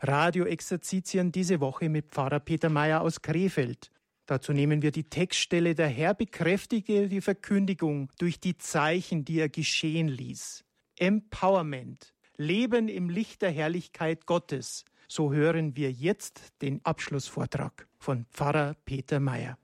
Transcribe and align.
Radioexerzitien 0.00 1.30
diese 1.30 1.60
Woche 1.60 1.88
mit 1.88 2.06
Pfarrer 2.08 2.40
Peter 2.40 2.70
Mayer 2.70 3.02
aus 3.02 3.20
Krefeld. 3.20 3.90
Dazu 4.26 4.52
nehmen 4.52 4.80
wir 4.80 4.92
die 4.92 5.04
Textstelle 5.04 5.74
Der 5.74 5.88
Herr 5.88 6.14
bekräftige 6.14 7.08
die 7.08 7.20
Verkündigung 7.20 8.08
durch 8.18 8.40
die 8.40 8.56
Zeichen, 8.56 9.24
die 9.24 9.40
er 9.40 9.48
geschehen 9.48 10.08
ließ. 10.08 10.64
Empowerment. 10.98 12.14
Leben 12.36 12.88
im 12.88 13.10
Licht 13.10 13.42
der 13.42 13.50
Herrlichkeit 13.50 14.24
Gottes. 14.24 14.84
So 15.08 15.32
hören 15.32 15.76
wir 15.76 15.90
jetzt 15.90 16.40
den 16.62 16.80
Abschlussvortrag 16.84 17.86
von 17.98 18.24
Pfarrer 18.32 18.76
Peter 18.84 19.20
Mayer. 19.20 19.58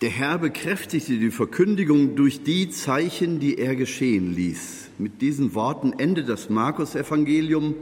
Der 0.00 0.10
Herr 0.10 0.38
bekräftigte 0.38 1.18
die 1.18 1.30
Verkündigung 1.30 2.16
durch 2.16 2.42
die 2.42 2.70
Zeichen, 2.70 3.40
die 3.40 3.58
er 3.58 3.76
geschehen 3.76 4.32
ließ. 4.34 4.90
Mit 4.98 5.20
diesen 5.20 5.54
Worten 5.54 5.92
endet 5.92 6.28
das 6.28 6.48
Markus-Evangelium 6.48 7.74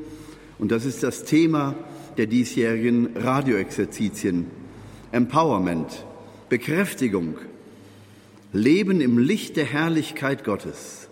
und 0.58 0.70
das 0.72 0.84
ist 0.84 1.02
das 1.02 1.24
Thema 1.24 1.74
der 2.20 2.26
diesjährigen 2.26 3.16
Radioexerzitien. 3.16 4.44
Empowerment, 5.10 6.04
Bekräftigung, 6.50 7.38
Leben 8.52 9.00
im 9.00 9.16
Licht 9.16 9.56
der 9.56 9.64
Herrlichkeit 9.64 10.44
Gottes. 10.44 11.08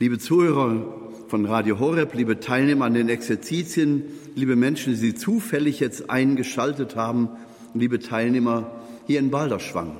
Liebe 0.00 0.18
Zuhörer 0.18 1.12
von 1.28 1.46
Radio 1.46 1.78
Horeb, 1.78 2.12
liebe 2.14 2.40
Teilnehmer 2.40 2.86
an 2.86 2.94
den 2.94 3.08
Exerzitien, 3.08 4.02
liebe 4.34 4.56
Menschen, 4.56 4.94
die 4.94 4.98
Sie 4.98 5.14
zufällig 5.14 5.78
jetzt 5.78 6.10
eingeschaltet 6.10 6.96
haben, 6.96 7.28
liebe 7.72 8.00
Teilnehmer 8.00 8.72
hier 9.06 9.20
in 9.20 9.30
Balderschwang. 9.30 9.96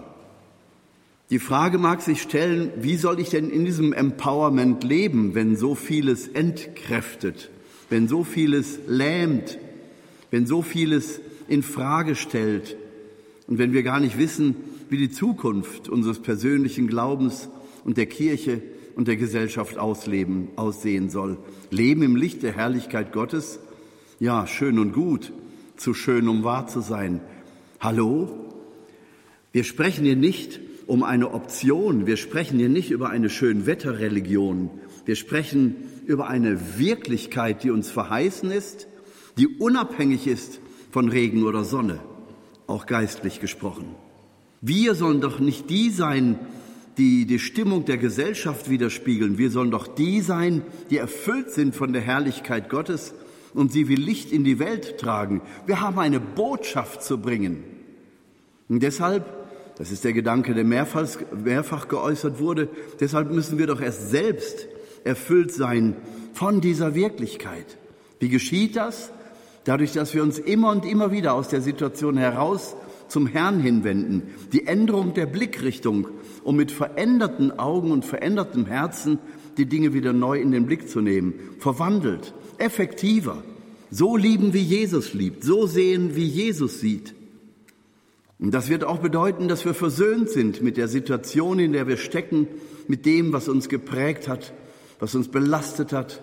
Die 1.30 1.38
Frage 1.38 1.78
mag 1.78 2.02
sich 2.02 2.20
stellen, 2.20 2.72
wie 2.78 2.96
soll 2.96 3.20
ich 3.20 3.30
denn 3.30 3.48
in 3.48 3.64
diesem 3.64 3.92
Empowerment 3.92 4.82
leben, 4.82 5.36
wenn 5.36 5.54
so 5.54 5.76
vieles 5.76 6.26
entkräftet, 6.26 7.48
wenn 7.90 8.08
so 8.08 8.24
vieles 8.24 8.80
lähmt, 8.88 9.58
wenn 10.30 10.46
so 10.46 10.62
vieles 10.62 11.20
in 11.48 11.62
Frage 11.62 12.14
stellt 12.14 12.76
und 13.46 13.58
wenn 13.58 13.72
wir 13.72 13.82
gar 13.82 14.00
nicht 14.00 14.18
wissen, 14.18 14.56
wie 14.88 14.98
die 14.98 15.10
Zukunft 15.10 15.88
unseres 15.88 16.20
persönlichen 16.20 16.86
Glaubens 16.86 17.48
und 17.84 17.96
der 17.96 18.06
Kirche 18.06 18.62
und 18.94 19.08
der 19.08 19.16
Gesellschaft 19.16 19.78
ausleben, 19.78 20.48
aussehen 20.56 21.10
soll. 21.10 21.38
Leben 21.70 22.02
im 22.02 22.16
Licht 22.16 22.42
der 22.42 22.52
Herrlichkeit 22.52 23.12
Gottes? 23.12 23.60
Ja, 24.18 24.46
schön 24.46 24.78
und 24.78 24.92
gut, 24.92 25.32
zu 25.76 25.94
schön, 25.94 26.28
um 26.28 26.42
wahr 26.44 26.66
zu 26.66 26.80
sein. 26.80 27.20
Hallo? 27.80 28.46
Wir 29.52 29.64
sprechen 29.64 30.04
hier 30.04 30.16
nicht 30.16 30.60
um 30.86 31.02
eine 31.02 31.32
Option, 31.32 32.06
wir 32.06 32.16
sprechen 32.16 32.58
hier 32.58 32.68
nicht 32.68 32.90
über 32.90 33.10
eine 33.10 33.28
Schönwetterreligion, 33.28 34.70
wir 35.04 35.16
sprechen 35.16 35.76
über 36.06 36.28
eine 36.28 36.78
Wirklichkeit, 36.78 37.64
die 37.64 37.70
uns 37.70 37.90
verheißen 37.90 38.50
ist, 38.50 38.86
die 39.36 39.46
unabhängig 39.46 40.26
ist 40.26 40.60
von 40.90 41.08
Regen 41.08 41.44
oder 41.44 41.64
Sonne, 41.64 42.00
auch 42.66 42.86
geistlich 42.86 43.40
gesprochen. 43.40 43.94
Wir 44.60 44.94
sollen 44.94 45.20
doch 45.20 45.38
nicht 45.38 45.68
die 45.70 45.90
sein, 45.90 46.38
die 46.98 47.26
die 47.26 47.38
Stimmung 47.38 47.84
der 47.84 47.98
Gesellschaft 47.98 48.70
widerspiegeln. 48.70 49.38
Wir 49.38 49.50
sollen 49.50 49.70
doch 49.70 49.86
die 49.86 50.22
sein, 50.22 50.62
die 50.90 50.96
erfüllt 50.96 51.50
sind 51.50 51.74
von 51.74 51.92
der 51.92 52.02
Herrlichkeit 52.02 52.70
Gottes 52.70 53.14
und 53.52 53.70
sie 53.70 53.88
wie 53.88 53.96
Licht 53.96 54.32
in 54.32 54.44
die 54.44 54.58
Welt 54.58 54.98
tragen. 54.98 55.42
Wir 55.66 55.80
haben 55.80 55.98
eine 55.98 56.20
Botschaft 56.20 57.02
zu 57.02 57.18
bringen. 57.18 57.64
Und 58.68 58.82
deshalb, 58.82 59.26
das 59.76 59.90
ist 59.90 60.04
der 60.04 60.14
Gedanke, 60.14 60.54
der 60.54 60.64
mehrfach, 60.64 61.18
mehrfach 61.44 61.88
geäußert 61.88 62.40
wurde, 62.40 62.68
deshalb 62.98 63.30
müssen 63.30 63.58
wir 63.58 63.66
doch 63.66 63.80
erst 63.80 64.10
selbst 64.10 64.66
erfüllt 65.04 65.52
sein 65.52 65.96
von 66.32 66.60
dieser 66.60 66.94
Wirklichkeit. 66.94 67.76
Wie 68.18 68.28
geschieht 68.30 68.76
das? 68.76 69.10
Dadurch, 69.66 69.92
dass 69.92 70.14
wir 70.14 70.22
uns 70.22 70.38
immer 70.38 70.70
und 70.70 70.86
immer 70.86 71.10
wieder 71.10 71.34
aus 71.34 71.48
der 71.48 71.60
Situation 71.60 72.16
heraus 72.16 72.76
zum 73.08 73.26
Herrn 73.26 73.58
hinwenden, 73.58 74.22
die 74.52 74.68
Änderung 74.68 75.12
der 75.12 75.26
Blickrichtung, 75.26 76.06
um 76.44 76.54
mit 76.54 76.70
veränderten 76.70 77.58
Augen 77.58 77.90
und 77.90 78.04
verändertem 78.04 78.66
Herzen 78.66 79.18
die 79.56 79.66
Dinge 79.66 79.92
wieder 79.92 80.12
neu 80.12 80.40
in 80.40 80.52
den 80.52 80.66
Blick 80.66 80.88
zu 80.88 81.00
nehmen, 81.00 81.34
verwandelt, 81.58 82.32
effektiver, 82.58 83.42
so 83.90 84.16
lieben, 84.16 84.54
wie 84.54 84.62
Jesus 84.62 85.14
liebt, 85.14 85.42
so 85.42 85.66
sehen, 85.66 86.14
wie 86.14 86.26
Jesus 86.26 86.78
sieht. 86.78 87.16
Und 88.38 88.54
das 88.54 88.68
wird 88.68 88.84
auch 88.84 88.98
bedeuten, 88.98 89.48
dass 89.48 89.64
wir 89.64 89.74
versöhnt 89.74 90.30
sind 90.30 90.62
mit 90.62 90.76
der 90.76 90.86
Situation, 90.86 91.58
in 91.58 91.72
der 91.72 91.88
wir 91.88 91.96
stecken, 91.96 92.46
mit 92.86 93.04
dem, 93.04 93.32
was 93.32 93.48
uns 93.48 93.68
geprägt 93.68 94.28
hat, 94.28 94.52
was 95.00 95.16
uns 95.16 95.26
belastet 95.26 95.92
hat, 95.92 96.22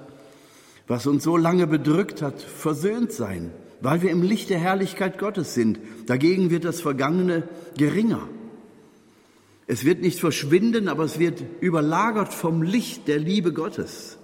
was 0.87 1.07
uns 1.07 1.23
so 1.23 1.37
lange 1.37 1.67
bedrückt 1.67 2.21
hat, 2.21 2.41
versöhnt 2.41 3.11
sein, 3.11 3.51
weil 3.81 4.01
wir 4.01 4.11
im 4.11 4.21
Licht 4.21 4.49
der 4.49 4.59
Herrlichkeit 4.59 5.17
Gottes 5.17 5.53
sind. 5.53 5.79
Dagegen 6.05 6.49
wird 6.49 6.65
das 6.65 6.81
Vergangene 6.81 7.47
geringer. 7.77 8.27
Es 9.65 9.85
wird 9.85 10.01
nicht 10.01 10.19
verschwinden, 10.19 10.89
aber 10.89 11.03
es 11.03 11.19
wird 11.19 11.43
überlagert 11.61 12.33
vom 12.33 12.61
Licht 12.61 13.07
der 13.07 13.19
Liebe 13.19 13.53
Gottes. 13.53 14.17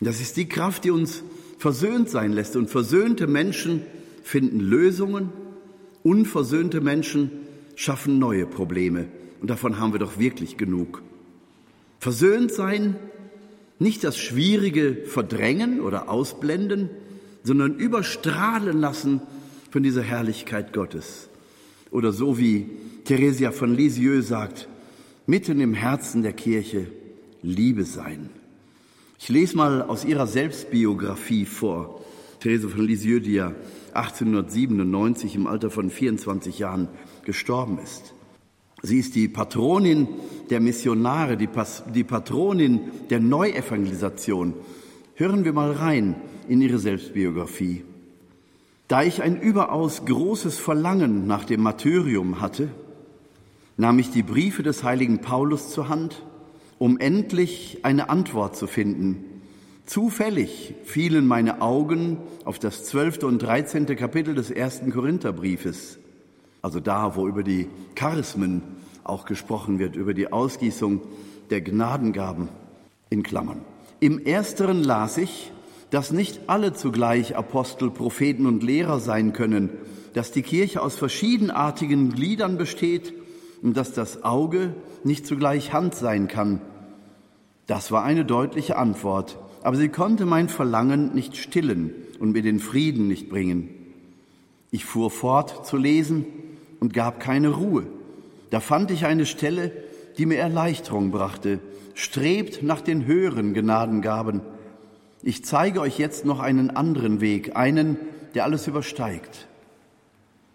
Das 0.00 0.20
ist 0.20 0.36
die 0.36 0.48
Kraft, 0.48 0.84
die 0.84 0.92
uns 0.92 1.24
versöhnt 1.58 2.08
sein 2.08 2.32
lässt. 2.32 2.54
Und 2.54 2.70
versöhnte 2.70 3.26
Menschen 3.26 3.82
finden 4.22 4.60
Lösungen, 4.60 5.32
unversöhnte 6.04 6.80
Menschen 6.80 7.30
schaffen 7.74 8.18
neue 8.18 8.46
Probleme. 8.46 9.08
Und 9.40 9.50
davon 9.50 9.78
haben 9.78 9.92
wir 9.92 9.98
doch 9.98 10.18
wirklich 10.18 10.56
genug. 10.56 11.02
Versöhnt 11.98 12.52
sein 12.52 12.96
nicht 13.78 14.04
das 14.04 14.18
Schwierige 14.18 14.96
verdrängen 15.06 15.80
oder 15.80 16.08
ausblenden, 16.08 16.90
sondern 17.44 17.76
überstrahlen 17.76 18.80
lassen 18.80 19.20
von 19.70 19.82
dieser 19.82 20.02
Herrlichkeit 20.02 20.72
Gottes. 20.72 21.28
Oder 21.90 22.12
so 22.12 22.38
wie 22.38 22.66
Theresia 23.04 23.52
von 23.52 23.74
Lisieux 23.74 24.26
sagt, 24.26 24.68
mitten 25.26 25.60
im 25.60 25.74
Herzen 25.74 26.22
der 26.22 26.32
Kirche 26.32 26.88
Liebe 27.42 27.84
sein. 27.84 28.30
Ich 29.18 29.28
lese 29.28 29.56
mal 29.56 29.82
aus 29.82 30.04
ihrer 30.04 30.26
Selbstbiografie 30.26 31.44
vor. 31.44 32.04
Therese 32.40 32.68
von 32.68 32.86
Lisieux, 32.86 33.20
die 33.20 33.34
ja 33.34 33.52
1897 33.94 35.34
im 35.34 35.46
Alter 35.46 35.70
von 35.70 35.90
24 35.90 36.58
Jahren 36.58 36.88
gestorben 37.24 37.78
ist. 37.82 38.14
Sie 38.82 38.98
ist 38.98 39.14
die 39.14 39.28
Patronin 39.28 40.08
der 40.50 40.60
Missionare, 40.60 41.36
die, 41.36 41.46
Pas 41.46 41.82
die 41.92 42.04
Patronin 42.04 42.80
der 43.10 43.20
Neuevangelisation. 43.20 44.54
Hören 45.14 45.44
wir 45.44 45.52
mal 45.52 45.72
rein 45.72 46.14
in 46.48 46.60
ihre 46.60 46.78
Selbstbiografie. 46.78 47.84
Da 48.86 49.02
ich 49.02 49.22
ein 49.22 49.40
überaus 49.40 50.04
großes 50.06 50.58
Verlangen 50.58 51.26
nach 51.26 51.44
dem 51.44 51.62
Martyrium 51.62 52.40
hatte, 52.40 52.68
nahm 53.76 53.98
ich 53.98 54.10
die 54.10 54.22
Briefe 54.22 54.62
des 54.62 54.82
heiligen 54.84 55.20
Paulus 55.20 55.70
zur 55.70 55.88
Hand, 55.88 56.22
um 56.78 56.98
endlich 56.98 57.80
eine 57.82 58.08
Antwort 58.08 58.56
zu 58.56 58.66
finden. 58.66 59.24
Zufällig 59.86 60.74
fielen 60.84 61.26
meine 61.26 61.60
Augen 61.60 62.18
auf 62.44 62.58
das 62.58 62.84
zwölfte 62.84 63.26
und 63.26 63.40
dreizehnte 63.40 63.96
Kapitel 63.96 64.34
des 64.34 64.50
ersten 64.50 64.92
Korintherbriefes 64.92 65.98
also 66.62 66.80
da, 66.80 67.16
wo 67.16 67.26
über 67.26 67.42
die 67.42 67.68
Charismen 67.94 68.62
auch 69.04 69.24
gesprochen 69.24 69.78
wird, 69.78 69.96
über 69.96 70.14
die 70.14 70.32
Ausgießung 70.32 71.00
der 71.50 71.60
Gnadengaben 71.60 72.48
in 73.10 73.22
Klammern. 73.22 73.62
Im 74.00 74.24
ersteren 74.24 74.84
las 74.84 75.16
ich, 75.18 75.50
dass 75.90 76.12
nicht 76.12 76.40
alle 76.46 76.74
zugleich 76.74 77.36
Apostel, 77.36 77.90
Propheten 77.90 78.46
und 78.46 78.62
Lehrer 78.62 79.00
sein 79.00 79.32
können, 79.32 79.70
dass 80.12 80.30
die 80.32 80.42
Kirche 80.42 80.82
aus 80.82 80.96
verschiedenartigen 80.96 82.10
Gliedern 82.12 82.58
besteht 82.58 83.14
und 83.62 83.76
dass 83.76 83.92
das 83.92 84.24
Auge 84.24 84.74
nicht 85.04 85.26
zugleich 85.26 85.72
Hand 85.72 85.94
sein 85.94 86.28
kann. 86.28 86.60
Das 87.66 87.90
war 87.92 88.04
eine 88.04 88.24
deutliche 88.24 88.76
Antwort, 88.76 89.38
aber 89.62 89.76
sie 89.76 89.88
konnte 89.88 90.26
mein 90.26 90.48
Verlangen 90.48 91.14
nicht 91.14 91.36
stillen 91.36 91.92
und 92.18 92.32
mir 92.32 92.42
den 92.42 92.60
Frieden 92.60 93.08
nicht 93.08 93.28
bringen. 93.28 93.70
Ich 94.70 94.84
fuhr 94.84 95.10
fort 95.10 95.66
zu 95.66 95.76
lesen 95.76 96.26
und 96.80 96.92
gab 96.92 97.20
keine 97.20 97.50
Ruhe. 97.50 97.86
Da 98.50 98.60
fand 98.60 98.90
ich 98.90 99.04
eine 99.04 99.26
Stelle, 99.26 99.72
die 100.16 100.26
mir 100.26 100.38
Erleichterung 100.38 101.10
brachte. 101.10 101.60
Strebt 101.94 102.62
nach 102.62 102.80
den 102.80 103.06
höheren 103.06 103.54
Gnadengaben. 103.54 104.40
Ich 105.22 105.44
zeige 105.44 105.80
euch 105.80 105.98
jetzt 105.98 106.24
noch 106.24 106.40
einen 106.40 106.70
anderen 106.70 107.20
Weg, 107.20 107.56
einen, 107.56 107.96
der 108.34 108.44
alles 108.44 108.66
übersteigt. 108.66 109.48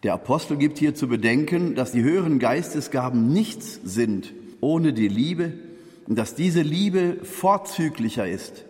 Der 0.03 0.13
Apostel 0.13 0.57
gibt 0.57 0.79
hier 0.79 0.95
zu 0.95 1.07
bedenken, 1.07 1.75
dass 1.75 1.91
die 1.91 2.03
höheren 2.03 2.39
Geistesgaben 2.39 3.31
nichts 3.31 3.79
sind 3.83 4.33
ohne 4.63 4.93
die 4.93 5.09
Liebe 5.09 5.53
und 6.07 6.17
dass 6.17 6.35
diese 6.35 6.61
Liebe 6.61 7.17
vorzüglicher 7.23 8.27
ist. 8.27 8.65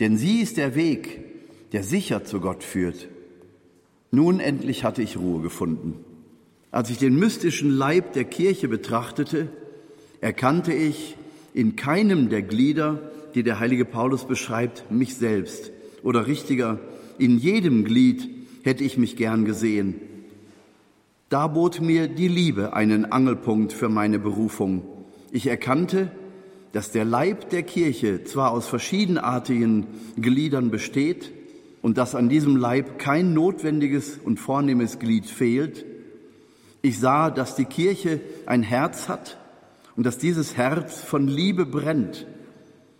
Denn 0.00 0.16
sie 0.16 0.40
ist 0.40 0.56
der 0.56 0.74
Weg, 0.76 1.24
der 1.72 1.82
sicher 1.82 2.24
zu 2.24 2.40
Gott 2.40 2.62
führt. 2.62 3.08
Nun 4.10 4.40
endlich 4.40 4.84
hatte 4.84 5.02
ich 5.02 5.18
Ruhe 5.18 5.42
gefunden. 5.42 6.04
Als 6.70 6.90
ich 6.90 6.98
den 6.98 7.18
mystischen 7.18 7.70
Leib 7.70 8.12
der 8.12 8.24
Kirche 8.24 8.68
betrachtete, 8.68 9.48
erkannte 10.20 10.72
ich 10.72 11.16
in 11.54 11.76
keinem 11.76 12.28
der 12.28 12.42
Glieder, 12.42 13.10
die 13.34 13.42
der 13.42 13.58
heilige 13.58 13.84
Paulus 13.84 14.26
beschreibt, 14.26 14.90
mich 14.90 15.14
selbst. 15.16 15.70
Oder 16.02 16.26
richtiger, 16.26 16.78
in 17.18 17.38
jedem 17.38 17.84
Glied 17.84 18.28
hätte 18.64 18.84
ich 18.84 18.98
mich 18.98 19.16
gern 19.16 19.44
gesehen. 19.44 19.94
Da 21.30 21.46
bot 21.46 21.80
mir 21.80 22.08
die 22.08 22.28
Liebe 22.28 22.74
einen 22.74 23.12
Angelpunkt 23.12 23.72
für 23.72 23.88
meine 23.88 24.18
Berufung. 24.18 24.82
Ich 25.30 25.46
erkannte, 25.46 26.10
dass 26.72 26.90
der 26.90 27.04
Leib 27.04 27.50
der 27.50 27.62
Kirche 27.62 28.24
zwar 28.24 28.50
aus 28.50 28.66
verschiedenartigen 28.66 29.86
Gliedern 30.16 30.70
besteht 30.70 31.32
und 31.80 31.96
dass 31.96 32.14
an 32.14 32.28
diesem 32.28 32.56
Leib 32.56 32.98
kein 32.98 33.32
notwendiges 33.32 34.18
und 34.22 34.38
vornehmes 34.38 34.98
Glied 34.98 35.26
fehlt, 35.26 35.84
ich 36.82 36.98
sah, 36.98 37.30
dass 37.30 37.56
die 37.56 37.64
Kirche 37.64 38.20
ein 38.46 38.62
Herz 38.62 39.08
hat 39.08 39.38
und 39.96 40.04
dass 40.04 40.18
dieses 40.18 40.56
Herz 40.56 41.02
von 41.02 41.26
Liebe 41.26 41.66
brennt. 41.66 42.26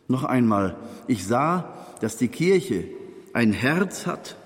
Noch 0.08 0.24
einmal, 0.24 0.76
ich 1.06 1.26
sah, 1.26 1.74
dass 2.00 2.16
die 2.16 2.28
Kirche 2.28 2.84
ein 3.32 3.52
Herz 3.52 4.06
hat 4.06 4.36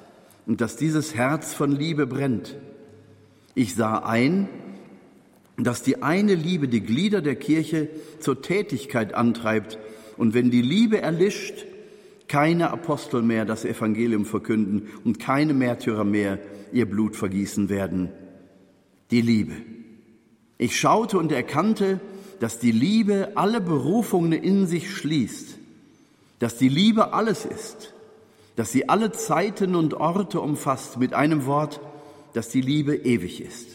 und 0.46 0.60
dass 0.60 0.76
dieses 0.76 1.14
Herz 1.14 1.54
von 1.54 1.72
Liebe 1.72 2.06
brennt. 2.06 2.56
Ich 3.54 3.74
sah 3.74 3.98
ein, 3.98 4.48
dass 5.56 5.82
die 5.82 6.02
eine 6.02 6.34
Liebe 6.34 6.68
die 6.68 6.80
Glieder 6.80 7.22
der 7.22 7.36
Kirche 7.36 7.88
zur 8.18 8.42
Tätigkeit 8.42 9.14
antreibt 9.14 9.78
und 10.16 10.34
wenn 10.34 10.50
die 10.50 10.62
Liebe 10.62 11.00
erlischt, 11.00 11.66
keine 12.28 12.70
Apostel 12.70 13.22
mehr 13.22 13.44
das 13.44 13.64
Evangelium 13.64 14.24
verkünden 14.24 14.88
und 15.04 15.18
keine 15.18 15.54
Märtyrer 15.54 16.04
mehr 16.04 16.38
ihr 16.72 16.88
Blut 16.88 17.14
vergießen 17.14 17.68
werden. 17.68 18.10
Die 19.12 19.20
Liebe. 19.20 19.52
Ich 20.58 20.78
schaute 20.78 21.18
und 21.18 21.30
erkannte, 21.30 22.00
dass 22.40 22.58
die 22.58 22.72
Liebe 22.72 23.32
alle 23.36 23.60
Berufungen 23.60 24.32
in 24.32 24.66
sich 24.66 24.90
schließt, 24.90 25.58
dass 26.38 26.56
die 26.56 26.68
Liebe 26.68 27.12
alles 27.12 27.44
ist, 27.44 27.94
dass 28.56 28.72
sie 28.72 28.88
alle 28.88 29.12
Zeiten 29.12 29.74
und 29.76 29.94
Orte 29.94 30.40
umfasst, 30.40 30.98
mit 30.98 31.14
einem 31.14 31.46
Wort, 31.46 31.80
dass 32.32 32.48
die 32.48 32.62
Liebe 32.62 32.96
ewig 32.96 33.40
ist. 33.40 33.68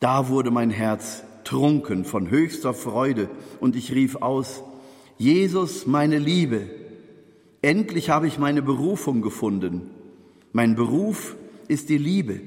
Da 0.00 0.28
wurde 0.28 0.50
mein 0.50 0.70
Herz 0.70 1.22
trunken 1.44 2.04
von 2.04 2.30
höchster 2.30 2.74
Freude 2.74 3.28
und 3.60 3.76
ich 3.76 3.92
rief 3.94 4.16
aus, 4.16 4.62
Jesus, 5.18 5.86
meine 5.86 6.18
Liebe, 6.18 6.70
endlich 7.60 8.10
habe 8.10 8.26
ich 8.26 8.38
meine 8.38 8.62
Berufung 8.62 9.20
gefunden. 9.20 9.90
Mein 10.52 10.74
Beruf 10.74 11.36
ist 11.68 11.90
die 11.90 11.98
Liebe. 11.98 12.40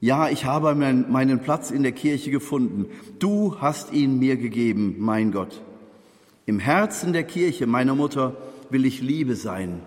Ja, 0.00 0.30
ich 0.30 0.46
habe 0.46 0.74
meinen 0.74 1.40
Platz 1.40 1.70
in 1.70 1.82
der 1.82 1.92
Kirche 1.92 2.30
gefunden. 2.30 2.86
Du 3.18 3.60
hast 3.60 3.92
ihn 3.92 4.18
mir 4.18 4.36
gegeben, 4.36 4.96
mein 4.98 5.30
Gott. 5.30 5.60
Im 6.46 6.58
Herzen 6.58 7.12
der 7.12 7.24
Kirche 7.24 7.66
meiner 7.66 7.94
Mutter 7.94 8.36
will 8.70 8.86
ich 8.86 9.02
Liebe 9.02 9.36
sein. 9.36 9.80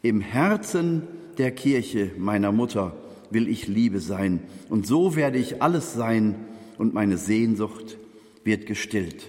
Im 0.00 0.20
Herzen 0.20 1.02
der 1.36 1.50
Kirche 1.50 2.12
meiner 2.16 2.52
Mutter 2.52 2.96
will 3.30 3.48
ich 3.48 3.68
Liebe 3.68 4.00
sein. 4.00 4.40
Und 4.70 4.86
so 4.86 5.14
werde 5.14 5.38
ich 5.38 5.62
alles 5.62 5.92
sein 5.92 6.36
und 6.78 6.94
meine 6.94 7.18
Sehnsucht 7.18 7.98
wird 8.44 8.66
gestillt. 8.66 9.26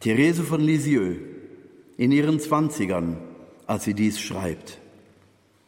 Therese 0.00 0.42
von 0.42 0.60
Lisieux 0.60 1.16
in 1.96 2.10
ihren 2.10 2.40
Zwanzigern, 2.40 3.18
als 3.66 3.84
sie 3.84 3.94
dies 3.94 4.20
schreibt. 4.20 4.78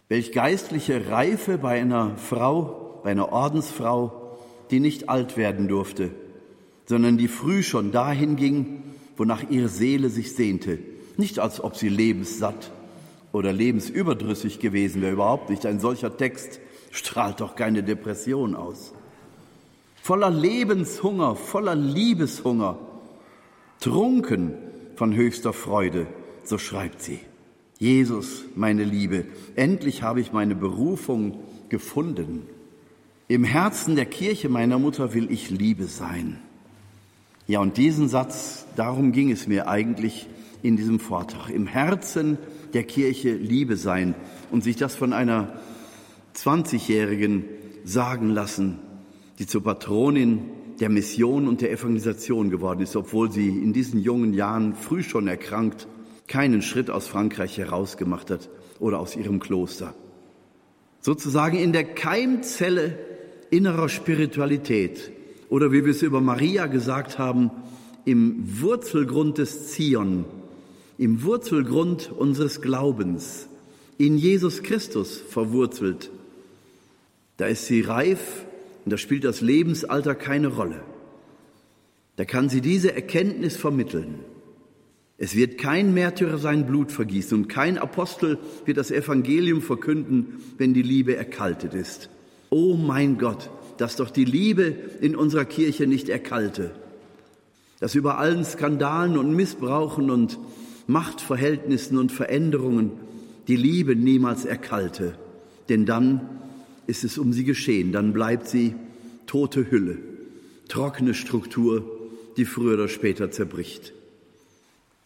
Welch 0.08 0.32
geistliche 0.32 1.10
Reife 1.10 1.58
bei 1.58 1.80
einer 1.80 2.16
Frau, 2.16 2.81
bei 3.02 3.10
einer 3.10 3.32
Ordensfrau, 3.32 4.38
die 4.70 4.80
nicht 4.80 5.08
alt 5.08 5.36
werden 5.36 5.68
durfte, 5.68 6.10
sondern 6.86 7.18
die 7.18 7.28
früh 7.28 7.62
schon 7.62 7.92
dahin 7.92 8.36
ging, 8.36 8.82
wonach 9.16 9.50
ihre 9.50 9.68
Seele 9.68 10.08
sich 10.08 10.34
sehnte. 10.34 10.78
Nicht 11.16 11.38
als 11.38 11.62
ob 11.62 11.76
sie 11.76 11.88
lebenssatt 11.88 12.72
oder 13.32 13.52
lebensüberdrüssig 13.52 14.58
gewesen 14.60 15.02
wäre, 15.02 15.12
überhaupt 15.12 15.50
nicht. 15.50 15.66
Ein 15.66 15.80
solcher 15.80 16.16
Text 16.16 16.60
strahlt 16.90 17.40
doch 17.40 17.54
keine 17.54 17.82
Depression 17.82 18.54
aus. 18.54 18.92
Voller 20.02 20.30
Lebenshunger, 20.30 21.36
voller 21.36 21.74
Liebeshunger, 21.74 22.78
trunken 23.80 24.54
von 24.96 25.14
höchster 25.14 25.52
Freude, 25.52 26.06
so 26.44 26.58
schreibt 26.58 27.02
sie. 27.02 27.20
Jesus, 27.78 28.44
meine 28.54 28.84
Liebe, 28.84 29.24
endlich 29.56 30.02
habe 30.02 30.20
ich 30.20 30.32
meine 30.32 30.54
Berufung 30.54 31.40
gefunden. 31.68 32.46
Im 33.32 33.44
Herzen 33.44 33.96
der 33.96 34.04
Kirche 34.04 34.50
meiner 34.50 34.78
Mutter 34.78 35.14
will 35.14 35.30
ich 35.30 35.48
Liebe 35.48 35.86
sein. 35.86 36.36
Ja, 37.46 37.60
und 37.60 37.78
diesen 37.78 38.10
Satz, 38.10 38.66
darum 38.76 39.10
ging 39.12 39.30
es 39.30 39.46
mir 39.46 39.68
eigentlich 39.68 40.28
in 40.62 40.76
diesem 40.76 41.00
Vortrag. 41.00 41.48
Im 41.48 41.66
Herzen 41.66 42.36
der 42.74 42.82
Kirche 42.82 43.32
Liebe 43.32 43.78
sein 43.78 44.14
und 44.50 44.62
sich 44.62 44.76
das 44.76 44.94
von 44.94 45.14
einer 45.14 45.50
20-Jährigen 46.36 47.46
sagen 47.84 48.28
lassen, 48.28 48.80
die 49.38 49.46
zur 49.46 49.64
Patronin 49.64 50.42
der 50.80 50.90
Mission 50.90 51.48
und 51.48 51.62
der 51.62 51.72
Evangelisation 51.72 52.50
geworden 52.50 52.82
ist, 52.82 52.96
obwohl 52.96 53.32
sie 53.32 53.48
in 53.48 53.72
diesen 53.72 53.98
jungen 53.98 54.34
Jahren 54.34 54.74
früh 54.74 55.02
schon 55.02 55.26
erkrankt, 55.26 55.88
keinen 56.26 56.60
Schritt 56.60 56.90
aus 56.90 57.08
Frankreich 57.08 57.56
herausgemacht 57.56 58.28
hat 58.28 58.50
oder 58.78 58.98
aus 58.98 59.16
ihrem 59.16 59.40
Kloster. 59.40 59.94
Sozusagen 61.00 61.56
in 61.56 61.72
der 61.72 61.84
Keimzelle 61.84 62.98
innerer 63.52 63.88
Spiritualität 63.88 65.12
oder 65.48 65.70
wie 65.70 65.84
wir 65.84 65.92
es 65.92 66.02
über 66.02 66.20
Maria 66.20 66.66
gesagt 66.66 67.18
haben, 67.18 67.50
im 68.04 68.60
Wurzelgrund 68.60 69.38
des 69.38 69.68
Zion, 69.68 70.24
im 70.98 71.22
Wurzelgrund 71.22 72.10
unseres 72.10 72.62
Glaubens, 72.62 73.46
in 73.98 74.16
Jesus 74.16 74.62
Christus 74.62 75.18
verwurzelt. 75.18 76.10
Da 77.36 77.46
ist 77.46 77.66
sie 77.66 77.82
reif 77.82 78.46
und 78.84 78.92
da 78.92 78.96
spielt 78.96 79.24
das 79.24 79.42
Lebensalter 79.42 80.14
keine 80.14 80.48
Rolle. 80.48 80.80
Da 82.16 82.24
kann 82.24 82.48
sie 82.48 82.62
diese 82.62 82.94
Erkenntnis 82.94 83.56
vermitteln. 83.56 84.20
Es 85.18 85.36
wird 85.36 85.58
kein 85.58 85.92
Märtyrer 85.92 86.38
sein 86.38 86.66
Blut 86.66 86.90
vergießen 86.90 87.36
und 87.36 87.48
kein 87.48 87.76
Apostel 87.76 88.38
wird 88.64 88.78
das 88.78 88.90
Evangelium 88.90 89.60
verkünden, 89.60 90.40
wenn 90.56 90.72
die 90.72 90.82
Liebe 90.82 91.14
erkaltet 91.14 91.74
ist. 91.74 92.08
Oh 92.54 92.76
mein 92.76 93.16
Gott, 93.16 93.48
dass 93.78 93.96
doch 93.96 94.10
die 94.10 94.26
Liebe 94.26 94.74
in 95.00 95.16
unserer 95.16 95.46
Kirche 95.46 95.86
nicht 95.86 96.10
erkalte, 96.10 96.70
dass 97.80 97.94
über 97.94 98.18
allen 98.18 98.44
Skandalen 98.44 99.16
und 99.16 99.34
Missbrauchen 99.34 100.10
und 100.10 100.38
Machtverhältnissen 100.86 101.96
und 101.96 102.12
Veränderungen 102.12 102.90
die 103.48 103.56
Liebe 103.56 103.96
niemals 103.96 104.44
erkalte, 104.44 105.14
denn 105.70 105.86
dann 105.86 106.28
ist 106.86 107.04
es 107.04 107.16
um 107.16 107.32
sie 107.32 107.44
geschehen, 107.44 107.90
dann 107.90 108.12
bleibt 108.12 108.46
sie 108.46 108.74
tote 109.26 109.70
Hülle, 109.70 109.96
trockene 110.68 111.14
Struktur, 111.14 111.86
die 112.36 112.44
früher 112.44 112.74
oder 112.74 112.88
später 112.88 113.30
zerbricht 113.30 113.94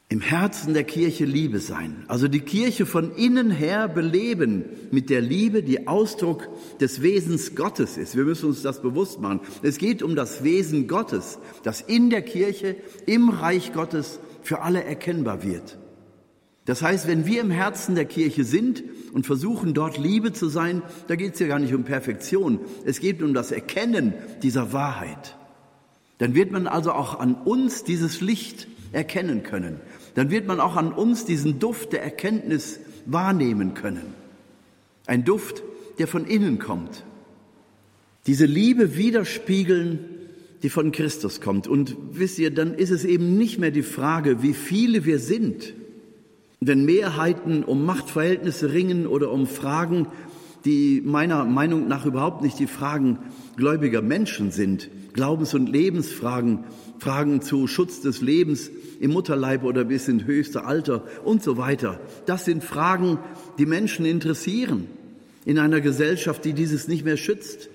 im 0.09 0.21
Herzen 0.21 0.73
der 0.73 0.85
Kirche 0.85 1.25
Liebe 1.25 1.59
sein. 1.59 2.05
Also 2.07 2.29
die 2.29 2.41
Kirche 2.41 2.87
von 2.87 3.11
innen 3.17 3.51
her 3.51 3.89
beleben 3.89 4.65
mit 4.93 5.11
der 5.11 5.21
Liebe, 5.21 5.65
die 5.65 5.89
Ausdruck 5.89 6.49
des 6.79 7.03
Wesens 7.03 7.57
Gottes 7.57 7.97
ist. 7.97 8.17
Wir 8.17 8.25
müssen 8.25 8.49
uns 8.49 8.63
das 8.63 8.83
bewusst 8.83 9.21
machen. 9.21 9.41
Es 9.63 9.79
geht 9.79 10.05
um 10.05 10.15
das 10.15 10.45
Wesen 10.45 10.87
Gottes, 10.87 11.39
das 11.65 11.81
in 11.81 12.11
der 12.11 12.23
Kirche, 12.23 12.77
im 13.07 13.31
Reich 13.31 13.73
Gottes 13.73 14.21
für 14.43 14.63
alle 14.63 14.85
erkennbar 14.85 15.43
wird. 15.43 15.77
Das 16.67 16.83
heißt, 16.83 17.09
wenn 17.09 17.27
wir 17.27 17.41
im 17.41 17.51
Herzen 17.51 17.97
der 17.97 18.05
Kirche 18.05 18.45
sind 18.45 18.85
und 19.13 19.27
versuchen, 19.27 19.75
dort 19.75 19.99
Liebe 19.99 20.33
zu 20.33 20.49
sein, 20.49 20.83
da 21.09 21.17
geht 21.17 21.35
es 21.35 21.41
ja 21.41 21.49
gar 21.49 21.59
nicht 21.59 21.75
um 21.75 21.85
Perfektion. 21.85 22.61
Es 22.85 23.01
geht 23.01 23.23
um 23.23 23.35
das 23.35 23.51
Erkennen 23.51 24.15
dieser 24.43 24.73
Wahrheit. 24.73 25.37
Dann 26.19 26.35
wird 26.35 26.53
man 26.53 26.69
also 26.69 26.93
auch 26.93 27.19
an 27.19 27.35
uns 27.35 27.83
dieses 27.83 28.21
Licht 28.21 28.69
erkennen 28.93 29.43
können 29.43 29.81
dann 30.17 30.31
wird 30.31 30.47
man 30.47 30.61
auch 30.61 30.77
an 30.77 30.93
uns 30.93 31.27
diesen 31.27 31.59
Duft 31.59 31.93
der 31.93 32.03
Erkenntnis 32.03 32.81
wahrnehmen 33.05 33.75
können. 33.75 34.15
Ein 35.07 35.25
Duft, 35.25 35.63
der 35.99 36.09
von 36.09 36.27
innen 36.27 36.59
kommt. 36.59 37.05
Diese 38.27 38.47
Liebe 38.47 38.97
widerspiegeln, 38.97 39.99
die 40.63 40.71
von 40.71 40.91
Christus 40.91 41.43
kommt. 41.43 41.69
Und 41.69 41.97
wisst 42.13 42.39
ihr, 42.39 42.51
dann 42.51 42.75
ist 42.75 42.91
es 42.91 43.05
eben 43.05 43.37
nicht 43.37 43.59
mehr 43.59 43.71
die 43.71 43.83
Frage, 43.83 44.43
wie 44.43 44.55
viele 44.55 45.05
wir 45.05 45.19
sind. 45.19 45.75
Wenn 46.61 46.87
Mehrheiten 46.87 47.63
um 47.63 47.85
Machtverhältnisse 47.85 48.73
ringen 48.73 49.07
oder 49.07 49.31
um 49.31 49.47
Fragen, 49.47 50.07
die 50.67 51.01
meiner 51.05 51.45
Meinung 51.45 51.87
nach 51.89 52.05
überhaupt 52.05 52.43
nicht 52.43 52.59
die 52.59 52.67
Fragen 52.67 53.19
gläubiger 53.57 54.03
Menschen 54.03 54.51
sind, 54.51 54.91
Glaubens- 55.15 55.55
und 55.55 55.69
Lebensfragen, 55.69 56.65
Fragen 56.99 57.41
zu 57.41 57.67
Schutz 57.69 58.01
des 58.01 58.21
Lebens 58.21 58.71
im 59.01 59.13
Mutterleib 59.13 59.63
oder 59.63 59.85
bis 59.85 60.09
in 60.09 60.27
höchster 60.27 60.67
Alter 60.67 61.05
und 61.25 61.43
so 61.43 61.57
weiter. 61.57 62.01
Das 62.27 62.45
sind 62.45 62.65
Fragen, 62.65 63.19
die 63.59 63.67
Menschen 63.67 64.05
interessieren 64.05 64.89
in 65.45 65.59
einer 65.59 65.81
Gesellschaft, 65.81 66.45
die 66.45 66.53
dieses 66.53 66.89
nicht 66.89 67.05
mehr 67.05 67.17
schützt. 67.17 67.71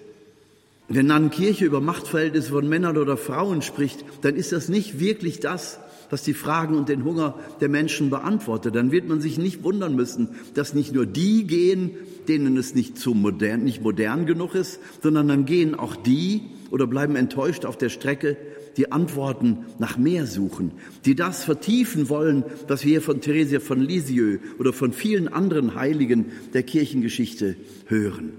Wenn 0.90 1.08
dann 1.08 1.32
Kirche 1.32 1.64
über 1.64 1.80
Machtverhältnisse 1.80 2.50
von 2.50 2.68
Männern 2.68 2.98
oder 2.98 3.16
Frauen 3.16 3.62
spricht, 3.62 4.04
dann 4.22 4.36
ist 4.36 4.52
das 4.52 4.68
nicht 4.68 5.00
wirklich 5.00 5.40
das, 5.40 5.80
was 6.10 6.24
die 6.24 6.34
Fragen 6.34 6.76
und 6.76 6.90
den 6.90 7.06
Hunger 7.06 7.36
der 7.62 7.70
Menschen 7.70 8.10
beantwortet. 8.10 8.76
Dann 8.76 8.92
wird 8.92 9.08
man 9.08 9.22
sich 9.22 9.38
nicht 9.38 9.64
wundern 9.64 9.96
müssen, 9.96 10.30
dass 10.54 10.74
nicht 10.74 10.94
nur 10.94 11.06
die 11.06 11.48
gehen, 11.48 11.92
denen 12.28 12.58
es 12.58 12.76
nicht 12.76 12.98
zu 12.98 13.14
modern, 13.14 13.64
nicht 13.64 13.82
modern 13.82 14.26
genug 14.26 14.56
ist, 14.56 14.80
sondern 15.02 15.28
dann 15.28 15.46
gehen 15.46 15.76
auch 15.76 15.96
die 15.96 16.42
oder 16.70 16.88
bleiben 16.88 17.16
enttäuscht 17.16 17.66
auf 17.66 17.78
der 17.78 17.90
Strecke, 17.90 18.38
die 18.78 18.92
Antworten 18.92 19.66
nach 19.80 19.98
mehr 19.98 20.26
suchen, 20.26 20.72
die 21.06 21.16
das 21.16 21.44
vertiefen 21.44 22.10
wollen, 22.10 22.44
was 22.68 22.84
wir 22.84 22.92
hier 22.92 23.02
von 23.02 23.22
Theresia 23.22 23.60
von 23.60 23.82
Lisieux 23.82 24.40
oder 24.60 24.74
von 24.74 24.94
vielen 24.94 25.28
anderen 25.28 25.76
Heiligen 25.76 26.28
der 26.54 26.64
Kirchengeschichte 26.64 27.56
hören. 27.88 28.34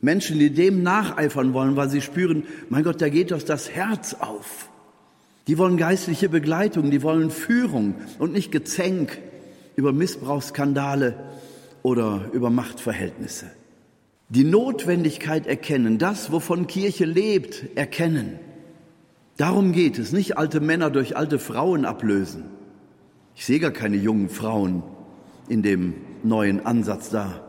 Menschen, 0.00 0.38
die 0.38 0.50
dem 0.50 0.82
nacheifern 0.82 1.52
wollen, 1.52 1.76
weil 1.76 1.90
sie 1.90 2.00
spüren, 2.00 2.44
mein 2.68 2.84
Gott, 2.84 3.00
da 3.00 3.08
geht 3.08 3.30
doch 3.30 3.42
das 3.42 3.70
Herz 3.70 4.14
auf. 4.14 4.70
Die 5.46 5.58
wollen 5.58 5.76
geistliche 5.76 6.28
Begleitung, 6.28 6.90
die 6.90 7.02
wollen 7.02 7.30
Führung 7.30 7.94
und 8.18 8.32
nicht 8.32 8.50
Gezänk 8.50 9.18
über 9.76 9.92
Missbrauchsskandale 9.92 11.14
oder 11.82 12.30
über 12.32 12.50
Machtverhältnisse. 12.50 13.46
Die 14.28 14.44
Notwendigkeit 14.44 15.46
erkennen, 15.46 15.98
das, 15.98 16.32
wovon 16.32 16.66
Kirche 16.66 17.04
lebt, 17.04 17.76
erkennen. 17.76 18.40
Darum 19.36 19.72
geht 19.72 19.98
es, 19.98 20.12
nicht 20.12 20.36
alte 20.36 20.60
Männer 20.60 20.90
durch 20.90 21.16
alte 21.16 21.38
Frauen 21.38 21.84
ablösen. 21.84 22.44
Ich 23.34 23.44
sehe 23.44 23.60
gar 23.60 23.70
keine 23.70 23.96
jungen 23.96 24.28
Frauen 24.28 24.82
in 25.48 25.62
dem 25.62 25.94
neuen 26.22 26.64
Ansatz 26.66 27.10
da. 27.10 27.42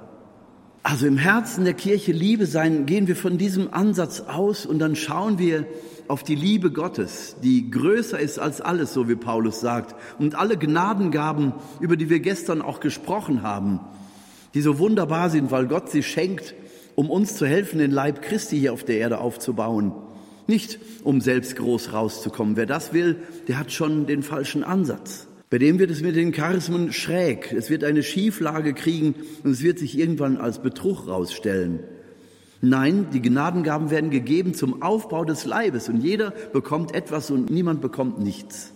Also 0.84 1.08
im 1.08 1.18
Herzen 1.18 1.66
der 1.66 1.74
Kirche 1.74 2.12
Liebe 2.12 2.46
sein, 2.46 2.86
gehen 2.86 3.08
wir 3.08 3.16
von 3.16 3.38
diesem 3.38 3.74
Ansatz 3.74 4.22
aus 4.22 4.66
und 4.66 4.80
dann 4.80 4.96
schauen 4.96 5.40
wir 5.40 5.66
auf 6.08 6.24
die 6.24 6.36
Liebe 6.36 6.72
Gottes, 6.72 7.36
die 7.44 7.70
größer 7.70 8.20
ist 8.20 8.40
als 8.40 8.62
alles, 8.62 8.94
so 8.94 9.10
wie 9.10 9.16
Paulus 9.16 9.60
sagt. 9.60 9.96
Und 10.20 10.36
alle 10.36 10.58
Gnadengaben, 10.58 11.54
über 11.80 11.98
die 11.98 12.10
wir 12.10 12.20
gestern 12.20 12.62
auch 12.62 12.80
gesprochen 12.80 13.42
haben, 13.42 13.80
die 14.58 14.64
so 14.64 14.80
wunderbar 14.80 15.30
sind, 15.30 15.52
weil 15.52 15.68
Gott 15.68 15.92
sie 15.92 16.02
schenkt, 16.02 16.56
um 16.96 17.12
uns 17.12 17.36
zu 17.36 17.46
helfen, 17.46 17.78
den 17.78 17.92
Leib 17.92 18.24
Christi 18.24 18.58
hier 18.58 18.74
auf 18.74 18.84
der 18.84 18.98
Erde 18.98 19.20
aufzubauen. 19.20 19.92
Nicht 20.48 20.80
um 21.04 21.22
selbst 21.22 21.58
groß 21.58 21.94
rauszukommen. 21.94 22.58
Wer 22.58 22.66
das 22.66 22.92
will, 22.92 23.18
der 23.48 23.60
hat 23.60 23.72
schon 23.72 24.08
den 24.08 24.24
falschen 24.24 24.64
Ansatz. 24.64 25.28
Bei 25.52 25.60
dem 25.60 25.78
wird 25.78 25.92
es 25.92 26.02
mit 26.02 26.16
den 26.16 26.32
Charismen 26.32 26.92
schräg. 26.92 27.54
Es 27.54 27.70
wird 27.70 27.84
eine 27.84 28.02
Schieflage 28.02 28.74
kriegen 28.74 29.14
und 29.44 29.52
es 29.52 29.62
wird 29.62 29.78
sich 29.78 29.96
irgendwann 29.96 30.38
als 30.38 30.60
Betrug 30.64 31.08
rausstellen. 31.08 31.82
Nein, 32.60 33.10
die 33.14 33.22
Gnadengaben 33.22 33.92
werden 33.92 34.10
gegeben 34.10 34.56
zum 34.56 34.82
Aufbau 34.82 35.24
des 35.24 35.46
Leibes 35.46 35.88
und 35.88 36.02
jeder 36.02 36.32
bekommt 36.52 36.96
etwas 36.96 37.30
und 37.30 37.52
niemand 37.52 37.80
bekommt 37.80 38.18
nichts. 38.18 38.74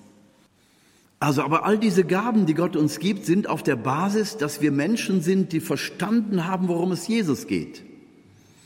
Also, 1.21 1.43
aber 1.43 1.63
all 1.65 1.77
diese 1.77 2.03
Gaben, 2.03 2.45
die 2.45 2.53
Gott 2.53 2.75
uns 2.75 2.99
gibt, 2.99 3.25
sind 3.25 3.47
auf 3.47 3.63
der 3.63 3.77
Basis, 3.77 4.35
dass 4.35 4.59
wir 4.59 4.73
Menschen 4.73 5.21
sind, 5.21 5.53
die 5.53 5.61
verstanden 5.61 6.45
haben, 6.45 6.67
worum 6.67 6.91
es 6.91 7.07
Jesus 7.07 7.47
geht 7.47 7.83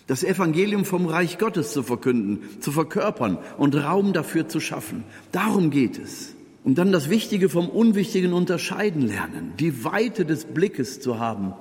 das 0.07 0.23
Evangelium 0.23 0.85
vom 0.85 1.07
Reich 1.07 1.37
Gottes 1.37 1.73
zu 1.73 1.83
verkünden, 1.83 2.39
zu 2.59 2.71
verkörpern 2.71 3.37
und 3.57 3.75
Raum 3.75 4.13
dafür 4.13 4.47
zu 4.47 4.59
schaffen. 4.59 5.03
Darum 5.31 5.71
geht 5.71 5.97
es. 5.97 6.33
Und 6.63 6.77
dann 6.77 6.91
das 6.91 7.09
Wichtige 7.09 7.49
vom 7.49 7.69
Unwichtigen 7.69 8.33
unterscheiden 8.33 9.03
lernen, 9.03 9.53
die 9.59 9.83
Weite 9.83 10.25
des 10.25 10.45
Blickes 10.45 10.99
zu 10.99 11.19
haben 11.19 11.53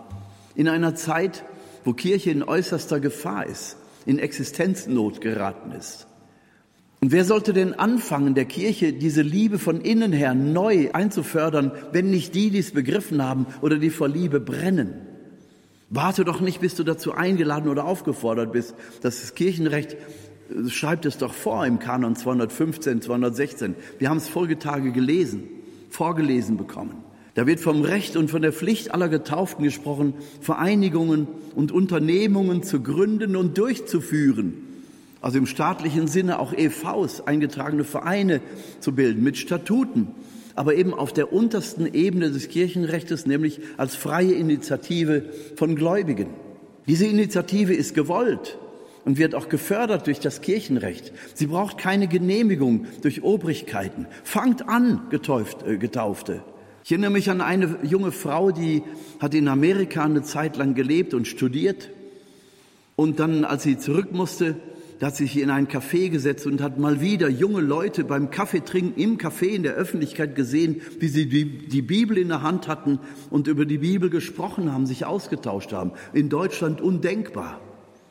in 0.55 0.69
einer 0.69 0.95
Zeit, 0.95 1.45
wo 1.85 1.93
Kirche 1.93 2.31
in 2.31 2.43
äußerster 2.43 3.01
Gefahr 3.01 3.47
ist, 3.47 3.77
in 4.07 4.19
Existenznot 4.19 5.21
geraten 5.21 5.73
ist. 5.73 6.07
Und 7.05 7.13
wer 7.13 7.27
sollte 7.27 7.53
denn 7.53 7.75
anfangen, 7.75 8.35
der 8.35 8.47
Kirche 8.47 8.95
diese 8.95 9.21
Liebe 9.21 9.59
von 9.59 9.83
innen 9.83 10.11
her 10.11 10.33
neu 10.33 10.89
einzufördern, 10.95 11.71
wenn 11.93 12.09
nicht 12.09 12.35
die, 12.35 12.49
die 12.49 12.61
es 12.61 12.71
begriffen 12.71 13.23
haben 13.23 13.45
oder 13.61 13.77
die 13.77 13.91
vor 13.91 14.09
Liebe 14.09 14.41
brennen? 14.41 14.95
Warte 15.91 16.25
doch 16.25 16.41
nicht, 16.41 16.63
bis 16.63 16.77
du 16.77 16.83
dazu 16.83 17.13
eingeladen 17.13 17.69
oder 17.69 17.85
aufgefordert 17.85 18.53
bist. 18.53 18.75
Das 19.03 19.35
Kirchenrecht 19.35 19.93
äh, 19.93 20.71
schreibt 20.71 21.05
es 21.05 21.19
doch 21.19 21.35
vor 21.35 21.67
im 21.67 21.79
Kanon 21.79 22.17
215, 22.17 23.03
216. 23.03 23.75
Wir 23.99 24.09
haben 24.09 24.17
es 24.17 24.29
vorige 24.31 24.59
Tage 24.59 24.91
gelesen, 24.91 25.43
vorgelesen 25.91 26.57
bekommen. 26.57 27.05
Da 27.35 27.47
wird 27.47 27.61
vom 27.61 27.83
Recht 27.83 28.17
und 28.17 28.31
von 28.31 28.41
der 28.41 28.55
Pflicht 28.55 28.95
aller 28.95 29.11
Getauften 29.11 29.63
gesprochen, 29.63 30.15
Vereinigungen 30.41 31.29
und 31.55 31.71
Unternehmungen 31.71 32.63
zu 32.63 32.81
gründen 32.81 33.37
und 33.37 33.59
durchzuführen. 33.59 34.64
Also 35.25 35.39
im 35.39 35.47
staatlichen 35.47 36.07
Sinne 36.07 36.39
auch 36.39 36.53
EVs, 36.53 37.23
eingetragene 37.23 37.85
Vereine 37.85 38.43
zu 38.81 38.95
bilden 38.95 39.23
mit 39.25 39.39
Statuten 39.39 40.09
aber 40.57 40.77
eben 40.77 40.95
auf 40.95 41.13
der 41.13 41.33
untersten 41.33 41.93
Ebene 41.93 42.31
des 42.31 42.49
Kirchenrechts, 42.49 43.27
nämlich 43.27 43.61
als 43.77 43.97
freie 43.97 44.35
Initiative 44.35 45.25
von 45.57 45.75
Gläubigen. 45.75 46.29
Diese 46.87 47.07
Initiative 47.07 47.75
ist 47.75 47.95
gewollt 47.95 48.57
und 49.05 49.19
wird 49.19 49.35
auch 49.35 49.49
gefördert 49.49 50.07
durch 50.07 50.21
das 50.21 50.43
Kirchenrecht. 50.43 51.13
Sie 51.35 51.47
braucht 51.47 51.79
keine 51.79 52.07
Genehmigung 52.07 52.87
durch 53.03 53.25
Obrigkeiten. 53.25 54.07
Fangt 54.23 54.69
an, 54.69 55.09
getauft, 55.11 55.67
äh, 55.67 55.77
Getaufte. 55.77 56.45
Ich 56.85 56.93
erinnere 56.93 57.11
mich 57.11 57.31
an 57.31 57.41
eine 57.41 57.79
junge 57.83 58.13
Frau, 58.13 58.53
die 58.53 58.83
hat 59.19 59.35
in 59.35 59.49
Amerika 59.49 60.05
eine 60.05 60.23
Zeit 60.23 60.57
lang 60.57 60.75
gelebt 60.75 61.15
und 61.15 61.27
studiert. 61.27 61.91
Und 62.95 63.19
dann, 63.19 63.45
als 63.45 63.65
sie 63.65 63.77
zurück 63.77 64.13
musste, 64.13 64.55
da 65.05 65.09
hat 65.09 65.17
sich 65.17 65.39
in 65.39 65.51
ein 65.51 65.69
Café 65.69 66.09
gesetzt 66.09 66.47
und 66.47 66.63
hat 66.63 66.79
mal 66.79 67.03
wieder 67.03 67.29
junge 67.29 67.61
Leute 67.61 68.05
beim 68.05 68.31
Kaffeetrinken 68.31 68.95
im 68.97 69.19
Café 69.19 69.49
in 69.49 69.63
der 69.63 69.75
Öffentlichkeit 69.75 70.35
gesehen, 70.35 70.81
wie 70.99 71.09
sie 71.09 71.29
die, 71.29 71.69
die 71.69 71.83
Bibel 71.83 72.17
in 72.17 72.29
der 72.29 72.41
Hand 72.41 72.69
hatten 72.69 72.99
und 73.29 73.47
über 73.47 73.67
die 73.67 73.77
Bibel 73.77 74.09
gesprochen 74.09 74.73
haben, 74.73 74.87
sich 74.87 75.05
ausgetauscht 75.05 75.75
haben. 75.75 75.93
In 76.15 76.31
Deutschland 76.31 76.81
undenkbar. 76.81 77.61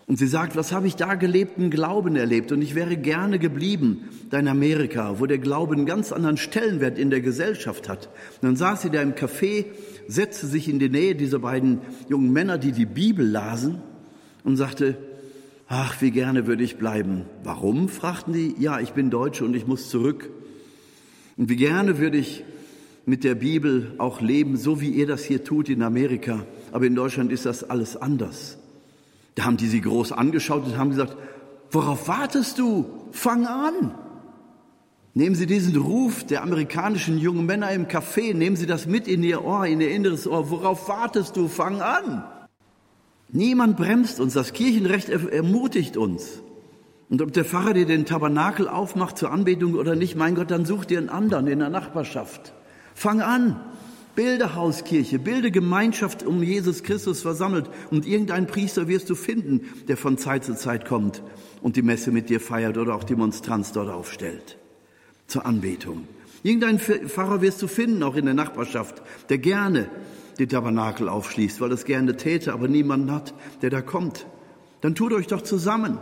Und 0.05 0.19
sie 0.19 0.27
sagt, 0.27 0.55
was 0.55 0.71
habe 0.71 0.85
ich 0.85 0.95
da 0.95 1.15
gelebten 1.15 1.71
Glauben 1.71 2.15
erlebt? 2.15 2.51
Und 2.51 2.61
ich 2.61 2.75
wäre 2.75 2.95
gerne 2.95 3.39
geblieben, 3.39 4.09
da 4.29 4.37
in 4.37 4.47
Amerika, 4.47 5.19
wo 5.19 5.25
der 5.25 5.39
Glaube 5.39 5.73
einen 5.73 5.87
ganz 5.87 6.11
anderen 6.11 6.37
Stellenwert 6.37 6.99
in 6.99 7.09
der 7.09 7.21
Gesellschaft 7.21 7.89
hat. 7.89 8.09
Und 8.39 8.49
dann 8.49 8.55
saß 8.55 8.83
sie 8.83 8.91
da 8.91 9.01
im 9.01 9.15
Café, 9.15 9.65
setzte 10.07 10.45
sich 10.45 10.69
in 10.69 10.77
die 10.77 10.89
Nähe 10.89 11.15
dieser 11.15 11.39
beiden 11.39 11.79
jungen 12.07 12.31
Männer, 12.31 12.59
die 12.59 12.71
die 12.71 12.85
Bibel 12.85 13.27
lasen, 13.27 13.81
und 14.43 14.57
sagte, 14.57 14.95
Ach, 15.75 16.03
wie 16.03 16.11
gerne 16.11 16.45
würde 16.45 16.63
ich 16.63 16.77
bleiben. 16.77 17.25
Warum? 17.43 17.89
fragten 17.89 18.31
die. 18.31 18.53
Ja, 18.59 18.79
ich 18.79 18.91
bin 18.91 19.09
Deutsche 19.09 19.43
und 19.43 19.55
ich 19.55 19.65
muss 19.65 19.89
zurück. 19.89 20.29
Und 21.35 21.49
wie 21.49 21.55
gerne 21.55 21.97
würde 21.97 22.19
ich 22.19 22.43
mit 23.07 23.23
der 23.23 23.33
Bibel 23.33 23.95
auch 23.97 24.21
leben, 24.21 24.55
so 24.55 24.81
wie 24.81 24.91
ihr 24.91 25.07
das 25.07 25.23
hier 25.23 25.43
tut 25.43 25.69
in 25.69 25.81
Amerika. 25.81 26.45
Aber 26.71 26.85
in 26.85 26.93
Deutschland 26.93 27.31
ist 27.31 27.47
das 27.47 27.63
alles 27.63 27.97
anders. 27.97 28.59
Da 29.33 29.45
haben 29.45 29.57
die 29.57 29.65
sie 29.65 29.81
groß 29.81 30.11
angeschaut 30.11 30.63
und 30.63 30.77
haben 30.77 30.91
gesagt, 30.91 31.17
worauf 31.71 32.07
wartest 32.07 32.59
du? 32.59 32.85
Fang 33.11 33.47
an. 33.47 33.95
Nehmen 35.15 35.33
Sie 35.33 35.47
diesen 35.47 35.75
Ruf 35.75 36.23
der 36.23 36.43
amerikanischen 36.43 37.17
jungen 37.17 37.47
Männer 37.47 37.71
im 37.71 37.87
Café, 37.87 38.35
nehmen 38.35 38.57
Sie 38.57 38.67
das 38.67 38.85
mit 38.85 39.07
in 39.07 39.23
Ihr 39.23 39.43
Ohr, 39.43 39.65
in 39.65 39.81
Ihr 39.81 39.89
inneres 39.89 40.27
Ohr. 40.27 40.51
Worauf 40.51 40.87
wartest 40.87 41.35
du? 41.35 41.47
Fang 41.47 41.81
an. 41.81 42.25
Niemand 43.33 43.77
bremst 43.77 44.19
uns, 44.19 44.33
das 44.33 44.53
Kirchenrecht 44.53 45.09
ermutigt 45.09 45.97
uns. 45.97 46.43
Und 47.09 47.21
ob 47.23 47.33
der 47.33 47.43
Pfarrer 47.43 47.73
dir 47.73 47.87
den 47.87 48.05
Tabernakel 48.05 48.67
aufmacht 48.67 49.17
zur 49.17 49.31
Anbetung 49.31 49.73
oder 49.73 49.95
nicht, 49.95 50.15
mein 50.15 50.35
Gott, 50.35 50.51
dann 50.51 50.65
such 50.65 50.85
dir 50.85 50.99
einen 50.99 51.09
anderen 51.09 51.47
in 51.47 51.57
der 51.57 51.69
Nachbarschaft. 51.69 52.53
Fang 52.93 53.21
an, 53.21 53.59
bilde 54.15 54.53
Hauskirche, 54.53 55.17
bilde 55.17 55.49
Gemeinschaft 55.49 56.23
um 56.23 56.43
Jesus 56.43 56.83
Christus 56.83 57.23
versammelt 57.23 57.71
und 57.89 58.05
irgendeinen 58.05 58.45
Priester 58.45 58.87
wirst 58.87 59.09
du 59.09 59.15
finden, 59.15 59.61
der 59.87 59.97
von 59.97 60.19
Zeit 60.19 60.43
zu 60.43 60.55
Zeit 60.55 60.85
kommt 60.85 61.23
und 61.63 61.75
die 61.75 61.81
Messe 61.81 62.11
mit 62.11 62.29
dir 62.29 62.39
feiert 62.39 62.77
oder 62.77 62.93
auch 62.93 63.03
die 63.03 63.15
Monstranz 63.15 63.71
dort 63.71 63.89
aufstellt 63.89 64.59
zur 65.25 65.47
Anbetung. 65.47 66.07
Irgendeinen 66.43 66.77
Pfarrer 66.77 67.41
wirst 67.41 67.63
du 67.63 67.67
finden, 67.67 68.03
auch 68.03 68.15
in 68.15 68.25
der 68.25 68.35
Nachbarschaft, 68.35 69.01
der 69.29 69.39
gerne 69.39 69.89
den 70.39 70.49
Tabernakel 70.49 71.09
aufschließt, 71.09 71.61
weil 71.61 71.71
es 71.71 71.85
gerne 71.85 72.17
täte, 72.17 72.53
aber 72.53 72.67
niemanden 72.67 73.11
hat, 73.11 73.33
der 73.61 73.69
da 73.69 73.81
kommt. 73.81 74.25
Dann 74.81 74.95
tut 74.95 75.13
euch 75.13 75.27
doch 75.27 75.41
zusammen. 75.41 75.99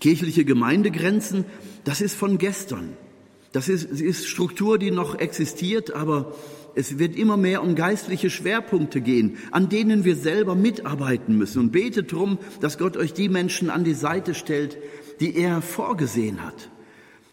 Kirchliche 0.00 0.44
Gemeindegrenzen, 0.44 1.44
das 1.84 2.00
ist 2.00 2.14
von 2.14 2.38
gestern. 2.38 2.96
Das 3.52 3.68
ist, 3.68 3.84
ist 3.84 4.26
Struktur, 4.26 4.78
die 4.78 4.90
noch 4.90 5.18
existiert, 5.18 5.94
aber 5.94 6.34
es 6.74 6.98
wird 6.98 7.16
immer 7.16 7.36
mehr 7.36 7.62
um 7.62 7.76
geistliche 7.76 8.28
Schwerpunkte 8.28 9.00
gehen, 9.00 9.38
an 9.52 9.68
denen 9.68 10.04
wir 10.04 10.16
selber 10.16 10.56
mitarbeiten 10.56 11.38
müssen. 11.38 11.60
Und 11.60 11.72
betet 11.72 12.12
darum, 12.12 12.38
dass 12.60 12.78
Gott 12.78 12.96
euch 12.96 13.12
die 13.12 13.28
Menschen 13.28 13.70
an 13.70 13.84
die 13.84 13.94
Seite 13.94 14.34
stellt, 14.34 14.76
die 15.20 15.36
er 15.36 15.62
vorgesehen 15.62 16.44
hat 16.44 16.70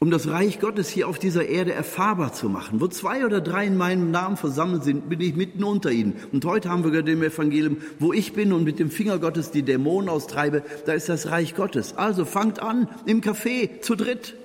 um 0.02 0.12
das 0.12 0.28
Reich 0.28 0.60
Gottes 0.60 0.90
hier 0.90 1.08
auf 1.08 1.20
dieser 1.20 1.48
Erde 1.48 1.72
erfahrbar 1.72 2.34
zu 2.34 2.50
machen. 2.50 2.82
Wo 2.82 2.88
zwei 2.88 3.24
oder 3.26 3.40
drei 3.40 3.68
in 3.68 3.78
meinem 3.78 4.12
Namen 4.12 4.36
versammelt 4.36 4.84
sind, 4.84 5.08
bin 5.08 5.22
ich 5.22 5.36
mitten 5.36 5.64
unter 5.64 5.92
ihnen. 5.92 6.16
Und 6.34 6.44
heute 6.44 6.70
haben 6.70 6.84
wir 6.84 6.92
gehört 6.92 7.08
im 7.08 7.24
Evangelium, 7.24 7.78
wo 8.00 8.12
ich 8.12 8.34
bin 8.34 8.52
und 8.52 8.64
mit 8.64 8.80
dem 8.80 8.90
Finger 8.90 9.20
Gottes 9.20 9.52
die 9.52 9.64
Dämonen 9.64 10.10
austreibe, 10.10 10.64
da 10.88 10.94
ist 10.94 11.08
das 11.08 11.30
Reich 11.30 11.56
Gottes. 11.56 11.96
Also 11.96 12.26
fangt 12.26 12.60
an 12.60 12.90
im 13.06 13.22
Café 13.22 13.80
zu 13.82 13.96
dritt. 13.96 14.36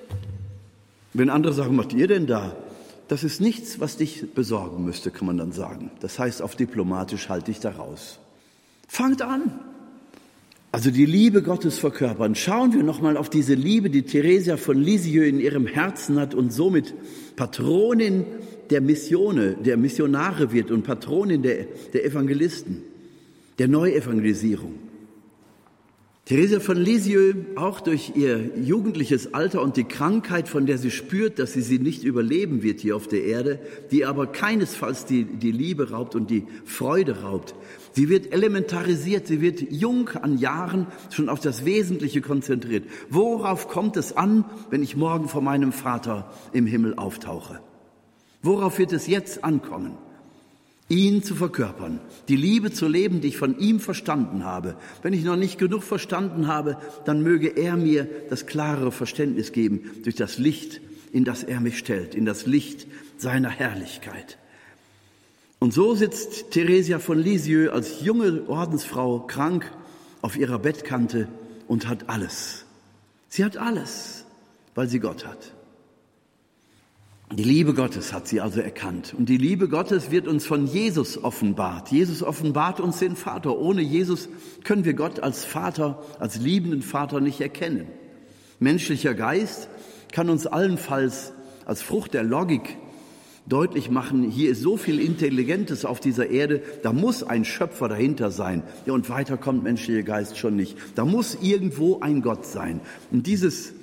Wenn 1.13 1.29
andere 1.29 1.53
sagen, 1.53 1.75
macht 1.75 1.91
ihr 1.91 2.07
denn 2.07 2.27
da? 2.27 2.55
das 3.07 3.23
ist 3.23 3.39
nichts, 3.39 3.79
was 3.79 3.97
dich 3.97 4.33
besorgen 4.33 4.83
müsste, 4.83 5.11
kann 5.11 5.27
man 5.27 5.37
dann 5.37 5.51
sagen. 5.51 5.91
Das 6.01 6.19
heißt, 6.19 6.41
auf 6.41 6.55
diplomatisch 6.55 7.29
halte 7.29 7.51
ich 7.51 7.59
da 7.59 7.71
raus. 7.71 8.19
Fangt 8.87 9.21
an. 9.21 9.59
Also 10.71 10.91
die 10.91 11.05
Liebe 11.05 11.41
Gottes 11.41 11.79
verkörpern. 11.79 12.35
Schauen 12.35 12.73
wir 12.73 12.83
nochmal 12.83 13.17
auf 13.17 13.29
diese 13.29 13.53
Liebe, 13.53 13.89
die 13.89 14.03
Theresia 14.03 14.57
von 14.57 14.77
Lisieux 14.77 15.27
in 15.27 15.39
ihrem 15.39 15.65
Herzen 15.65 16.19
hat 16.19 16.35
und 16.35 16.51
somit 16.51 16.93
Patronin 17.35 18.25
der 18.69 18.81
Missione, 18.81 19.55
der 19.63 19.77
Missionare 19.77 20.51
wird 20.51 20.71
und 20.71 20.83
Patronin 20.83 21.41
der, 21.41 21.65
der 21.93 22.05
Evangelisten, 22.05 22.83
der 23.59 23.69
Neuevangelisierung. 23.69 24.86
Theresa 26.27 26.59
von 26.59 26.75
Lisieux, 26.75 27.35
auch 27.55 27.79
durch 27.79 28.11
ihr 28.15 28.51
jugendliches 28.57 29.33
Alter 29.33 29.61
und 29.61 29.77
die 29.77 29.85
Krankheit, 29.85 30.49
von 30.49 30.65
der 30.65 30.77
sie 30.77 30.91
spürt, 30.91 31.39
dass 31.39 31.53
sie 31.53 31.61
sie 31.61 31.79
nicht 31.79 32.03
überleben 32.03 32.63
wird 32.63 32.81
hier 32.81 32.97
auf 32.97 33.07
der 33.07 33.23
Erde, 33.23 33.59
die 33.91 34.03
aber 34.03 34.27
keinesfalls 34.27 35.05
die, 35.05 35.23
die 35.23 35.53
Liebe 35.53 35.91
raubt 35.91 36.15
und 36.15 36.29
die 36.29 36.45
Freude 36.65 37.21
raubt. 37.21 37.55
Sie 37.93 38.09
wird 38.09 38.33
elementarisiert, 38.33 39.25
sie 39.25 39.39
wird 39.39 39.71
jung 39.71 40.09
an 40.09 40.37
Jahren 40.37 40.87
schon 41.11 41.29
auf 41.29 41.39
das 41.39 41.63
Wesentliche 41.63 42.19
konzentriert. 42.19 42.83
Worauf 43.09 43.69
kommt 43.69 43.95
es 43.95 44.17
an, 44.17 44.43
wenn 44.69 44.83
ich 44.83 44.97
morgen 44.97 45.29
vor 45.29 45.41
meinem 45.41 45.71
Vater 45.71 46.29
im 46.51 46.65
Himmel 46.65 46.95
auftauche? 46.95 47.61
Worauf 48.41 48.79
wird 48.79 48.91
es 48.91 49.07
jetzt 49.07 49.45
ankommen? 49.45 49.97
Ihn 50.89 51.21
zu 51.21 51.35
verkörpern, 51.35 51.99
die 52.29 52.35
Liebe 52.37 52.71
zu 52.71 52.87
leben, 52.87 53.19
die 53.21 53.29
ich 53.29 53.37
von 53.37 53.59
ihm 53.59 53.79
verstanden 53.79 54.45
habe. 54.45 54.75
Wenn 55.01 55.13
ich 55.13 55.23
noch 55.23 55.35
nicht 55.35 55.57
genug 55.57 55.83
verstanden 55.83 56.47
habe, 56.47 56.77
dann 57.05 57.21
möge 57.21 57.49
er 57.49 57.75
mir 57.75 58.07
das 58.29 58.45
klarere 58.45 58.91
Verständnis 58.91 59.51
geben 59.51 59.91
durch 60.03 60.15
das 60.15 60.37
Licht, 60.37 60.79
in 61.11 61.25
das 61.25 61.43
er 61.43 61.59
mich 61.59 61.77
stellt, 61.77 62.15
in 62.15 62.25
das 62.25 62.45
Licht 62.45 62.87
seiner 63.17 63.49
Herrlichkeit. 63.49 64.37
Und 65.59 65.73
so 65.73 65.95
sitzt 65.95 66.51
Theresia 66.51 66.99
von 66.99 67.19
Lisieux 67.19 67.71
als 67.71 68.01
junge 68.01 68.47
Ordensfrau 68.47 69.21
krank 69.21 69.69
auf 70.21 70.37
ihrer 70.37 70.59
Bettkante 70.59 71.27
und 71.67 71.87
hat 71.87 72.09
alles. 72.09 72.65
Sie 73.27 73.43
hat 73.43 73.57
alles, 73.57 74.23
weil 74.75 74.87
sie 74.87 74.99
Gott 74.99 75.25
hat. 75.25 75.56
Die 77.33 77.43
Liebe 77.43 77.73
Gottes 77.73 78.13
hat 78.13 78.27
sie 78.27 78.39
also 78.39 78.61
erkannt. 78.61 79.13
Und 79.17 79.27
die 79.27 79.37
Liebe 79.37 79.67
Gottes 79.67 80.11
wird 80.11 80.27
uns 80.27 80.45
von 80.45 80.65
Jesus 80.65 81.21
offenbart. 81.21 81.91
Jesus 81.91 82.23
offenbart 82.23 82.79
uns 82.79 82.99
den 82.99 83.17
Vater. 83.17 83.57
Ohne 83.57 83.81
Jesus 83.81 84.29
können 84.63 84.85
wir 84.85 84.93
Gott 84.93 85.19
als 85.19 85.43
Vater, 85.43 86.01
als 86.19 86.39
liebenden 86.39 86.81
Vater 86.81 87.19
nicht 87.19 87.41
erkennen. 87.41 87.87
Menschlicher 88.59 89.13
Geist 89.13 89.67
kann 90.13 90.29
uns 90.29 90.47
allenfalls 90.47 91.33
als 91.65 91.81
Frucht 91.81 92.13
der 92.13 92.23
Logik 92.23 92.77
deutlich 93.47 93.89
machen, 93.89 94.23
hier 94.23 94.51
ist 94.51 94.61
so 94.61 94.77
viel 94.77 94.99
Intelligentes 94.99 95.85
auf 95.85 95.99
dieser 95.99 96.29
Erde, 96.29 96.61
da 96.83 96.91
muss 96.91 97.23
ein 97.23 97.45
Schöpfer 97.45 97.87
dahinter 97.87 98.31
sein. 98.31 98.63
Ja, 98.85 98.93
und 98.93 99.09
weiter 99.09 99.37
kommt 99.37 99.63
menschlicher 99.63 100.03
Geist 100.03 100.37
schon 100.37 100.55
nicht. 100.55 100.77
Da 100.95 101.05
muss 101.05 101.37
irgendwo 101.41 101.99
ein 102.01 102.21
Gott 102.21 102.45
sein. 102.45 102.81
Und 103.11 103.27
dieses 103.27 103.73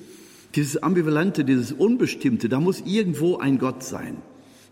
dieses 0.54 0.82
Ambivalente, 0.82 1.44
dieses 1.44 1.72
Unbestimmte, 1.72 2.48
da 2.48 2.60
muss 2.60 2.82
irgendwo 2.84 3.38
ein 3.38 3.58
Gott 3.58 3.82
sein. 3.82 4.18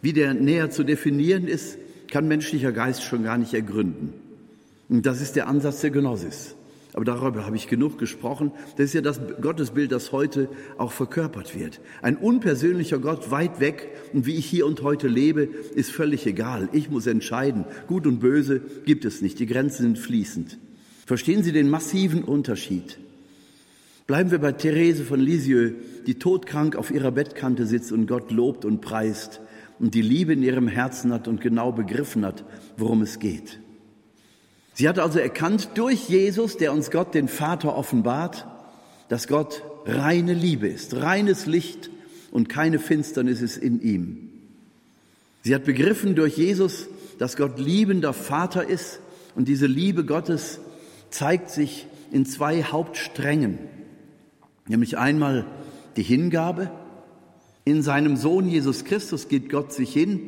Wie 0.01 0.13
der 0.13 0.35
näher 0.35 0.71
zu 0.71 0.85
definieren 0.85 1.47
ist, 1.47 1.79
kann 2.09 2.29
menschlicher 2.29 2.73
Geist 2.73 3.03
schon 3.03 3.23
gar 3.23 3.39
nicht 3.39 3.55
ergründen. 3.55 4.13
Und 4.89 5.07
das 5.07 5.21
ist 5.21 5.37
der 5.37 5.49
Ansatz 5.49 5.81
der 5.81 5.91
Gnosis. 5.91 6.55
Aber 6.95 7.07
darüber 7.07 7.47
habe 7.47 7.57
ich 7.57 7.69
genug 7.69 7.99
gesprochen. 7.99 8.53
Das 8.77 8.87
ist 8.87 8.93
ja 8.93 9.01
das 9.01 9.19
Gottesbild, 9.41 9.91
das 9.93 10.13
heute 10.13 10.49
auch 10.77 10.93
verkörpert 10.93 11.59
wird. 11.59 11.81
Ein 12.03 12.17
unpersönlicher 12.17 12.99
Gott 12.99 13.31
weit 13.31 13.61
weg 13.61 13.89
und 14.13 14.27
wie 14.27 14.35
ich 14.35 14.45
hier 14.45 14.67
und 14.67 14.83
heute 14.83 15.09
lebe, 15.09 15.49
ist 15.75 15.91
völlig 15.91 16.27
egal. 16.27 16.69
Ich 16.73 16.91
muss 16.91 17.07
entscheiden. 17.07 17.65
Gut 17.87 18.07
und 18.07 18.21
böse 18.21 18.61
gibt 18.85 19.07
es 19.07 19.23
nicht. 19.23 19.39
Die 19.39 19.47
Grenzen 19.47 19.85
sind 19.85 19.99
fließend. 19.99 20.59
Verstehen 21.07 21.43
Sie 21.43 21.53
den 21.53 21.71
massiven 21.71 22.25
Unterschied? 22.25 22.99
Bleiben 24.13 24.31
wir 24.31 24.41
bei 24.41 24.53
Therese 24.53 25.05
von 25.05 25.21
Lisieux, 25.21 25.73
die 26.07 26.19
todkrank 26.19 26.77
auf 26.77 26.91
ihrer 26.91 27.11
Bettkante 27.11 27.65
sitzt 27.65 27.93
und 27.93 28.07
Gott 28.07 28.31
lobt 28.31 28.67
und 28.67 28.83
preist 28.83 29.41
und 29.79 29.95
die 29.95 30.03
Liebe 30.03 30.35
in 30.35 30.43
ihrem 30.43 30.69
Herzen 30.69 31.15
hat 31.15 31.29
und 31.29 31.41
genau 31.41 31.73
begriffen 31.73 32.27
hat, 32.27 32.45
worum 32.77 33.01
es 33.01 33.21
geht. 33.21 33.59
Sie 34.75 34.87
hat 34.87 34.99
also 34.99 35.19
erkannt 35.19 35.71
durch 35.77 36.11
Jesus, 36.11 36.59
der 36.59 36.75
uns 36.75 36.91
Gott 36.91 37.15
den 37.15 37.27
Vater 37.27 37.75
offenbart, 37.75 38.47
dass 39.09 39.29
Gott 39.29 39.63
reine 39.87 40.35
Liebe 40.35 40.69
ist, 40.69 40.95
reines 40.97 41.47
Licht 41.47 41.89
und 42.33 42.51
keine 42.51 42.81
Finsternis 42.81 43.41
ist 43.41 43.57
in 43.57 43.81
ihm. 43.81 44.29
Sie 45.41 45.55
hat 45.55 45.65
begriffen 45.65 46.17
durch 46.17 46.37
Jesus, 46.37 46.87
dass 47.19 47.39
Gott 47.39 47.59
liebender 47.59 48.13
Vater 48.13 48.69
ist 48.69 49.01
und 49.37 49.49
diese 49.49 49.65
Liebe 49.67 50.05
Gottes 50.05 50.61
zeigt 51.09 51.49
sich 51.49 51.87
in 52.11 52.27
zwei 52.27 52.63
Hauptsträngen. 52.63 53.59
Nämlich 54.73 54.97
einmal 54.97 55.45
die 55.97 56.03
Hingabe. 56.03 56.71
In 57.67 57.83
seinem 57.83 58.17
Sohn 58.17 58.49
Jesus 58.49 58.87
Christus 58.87 59.29
geht 59.29 59.51
Gott 59.51 59.71
sich 59.71 59.93
hin 59.93 60.21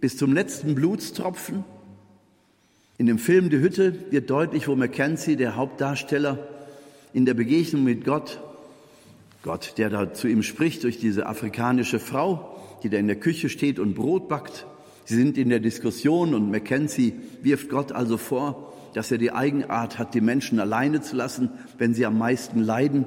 bis 0.00 0.16
zum 0.16 0.32
letzten 0.32 0.74
Blutstropfen. 0.74 1.64
In 2.96 3.04
dem 3.04 3.18
Film 3.18 3.50
Die 3.50 3.58
Hütte 3.58 3.94
wird 4.10 4.30
deutlich, 4.30 4.68
wo 4.68 4.74
Mackenzie, 4.74 5.36
der 5.36 5.56
Hauptdarsteller, 5.56 6.38
in 7.12 7.26
der 7.26 7.34
Begegnung 7.34 7.84
mit 7.84 8.06
Gott, 8.06 8.40
Gott, 9.42 9.74
der 9.76 9.90
da 9.90 10.14
zu 10.14 10.28
ihm 10.28 10.42
spricht 10.42 10.82
durch 10.84 10.98
diese 10.98 11.26
afrikanische 11.26 11.98
Frau, 11.98 12.58
die 12.82 12.88
da 12.88 12.96
in 12.96 13.06
der 13.06 13.16
Küche 13.16 13.50
steht 13.50 13.78
und 13.78 13.94
Brot 13.94 14.30
backt. 14.30 14.64
Sie 15.04 15.16
sind 15.16 15.36
in 15.36 15.50
der 15.50 15.60
Diskussion 15.60 16.32
und 16.32 16.50
Mackenzie 16.50 17.12
wirft 17.42 17.68
Gott 17.68 17.92
also 17.92 18.16
vor, 18.16 18.72
dass 18.94 19.12
er 19.12 19.18
die 19.18 19.32
Eigenart 19.32 19.98
hat, 19.98 20.14
die 20.14 20.22
Menschen 20.22 20.58
alleine 20.58 21.02
zu 21.02 21.16
lassen, 21.16 21.50
wenn 21.76 21.92
sie 21.92 22.06
am 22.06 22.16
meisten 22.16 22.60
leiden. 22.60 23.04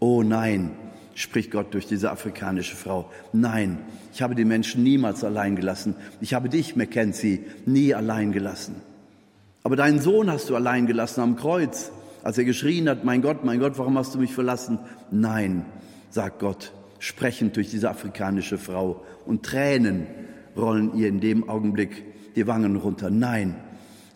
Oh 0.00 0.22
nein, 0.22 0.70
spricht 1.14 1.50
Gott 1.50 1.74
durch 1.74 1.86
diese 1.86 2.10
afrikanische 2.10 2.74
Frau. 2.74 3.10
Nein, 3.32 3.78
ich 4.12 4.22
habe 4.22 4.34
die 4.34 4.46
Menschen 4.46 4.82
niemals 4.82 5.22
allein 5.22 5.56
gelassen. 5.56 5.94
Ich 6.20 6.34
habe 6.34 6.48
dich, 6.48 6.74
Mackenzie, 6.74 7.44
nie 7.66 7.94
allein 7.94 8.32
gelassen. 8.32 8.76
Aber 9.62 9.76
deinen 9.76 10.00
Sohn 10.00 10.30
hast 10.30 10.48
du 10.48 10.56
allein 10.56 10.86
gelassen 10.86 11.20
am 11.20 11.36
Kreuz, 11.36 11.92
als 12.22 12.38
er 12.38 12.44
geschrien 12.44 12.88
hat, 12.88 13.04
mein 13.04 13.22
Gott, 13.22 13.44
mein 13.44 13.60
Gott, 13.60 13.78
warum 13.78 13.98
hast 13.98 14.14
du 14.14 14.18
mich 14.18 14.32
verlassen? 14.32 14.78
Nein, 15.10 15.66
sagt 16.08 16.38
Gott, 16.38 16.72
sprechend 16.98 17.56
durch 17.56 17.70
diese 17.70 17.90
afrikanische 17.90 18.56
Frau. 18.56 19.04
Und 19.26 19.42
Tränen 19.44 20.06
rollen 20.56 20.96
ihr 20.96 21.08
in 21.08 21.20
dem 21.20 21.48
Augenblick 21.48 22.04
die 22.36 22.46
Wangen 22.46 22.76
runter. 22.76 23.10
Nein, 23.10 23.56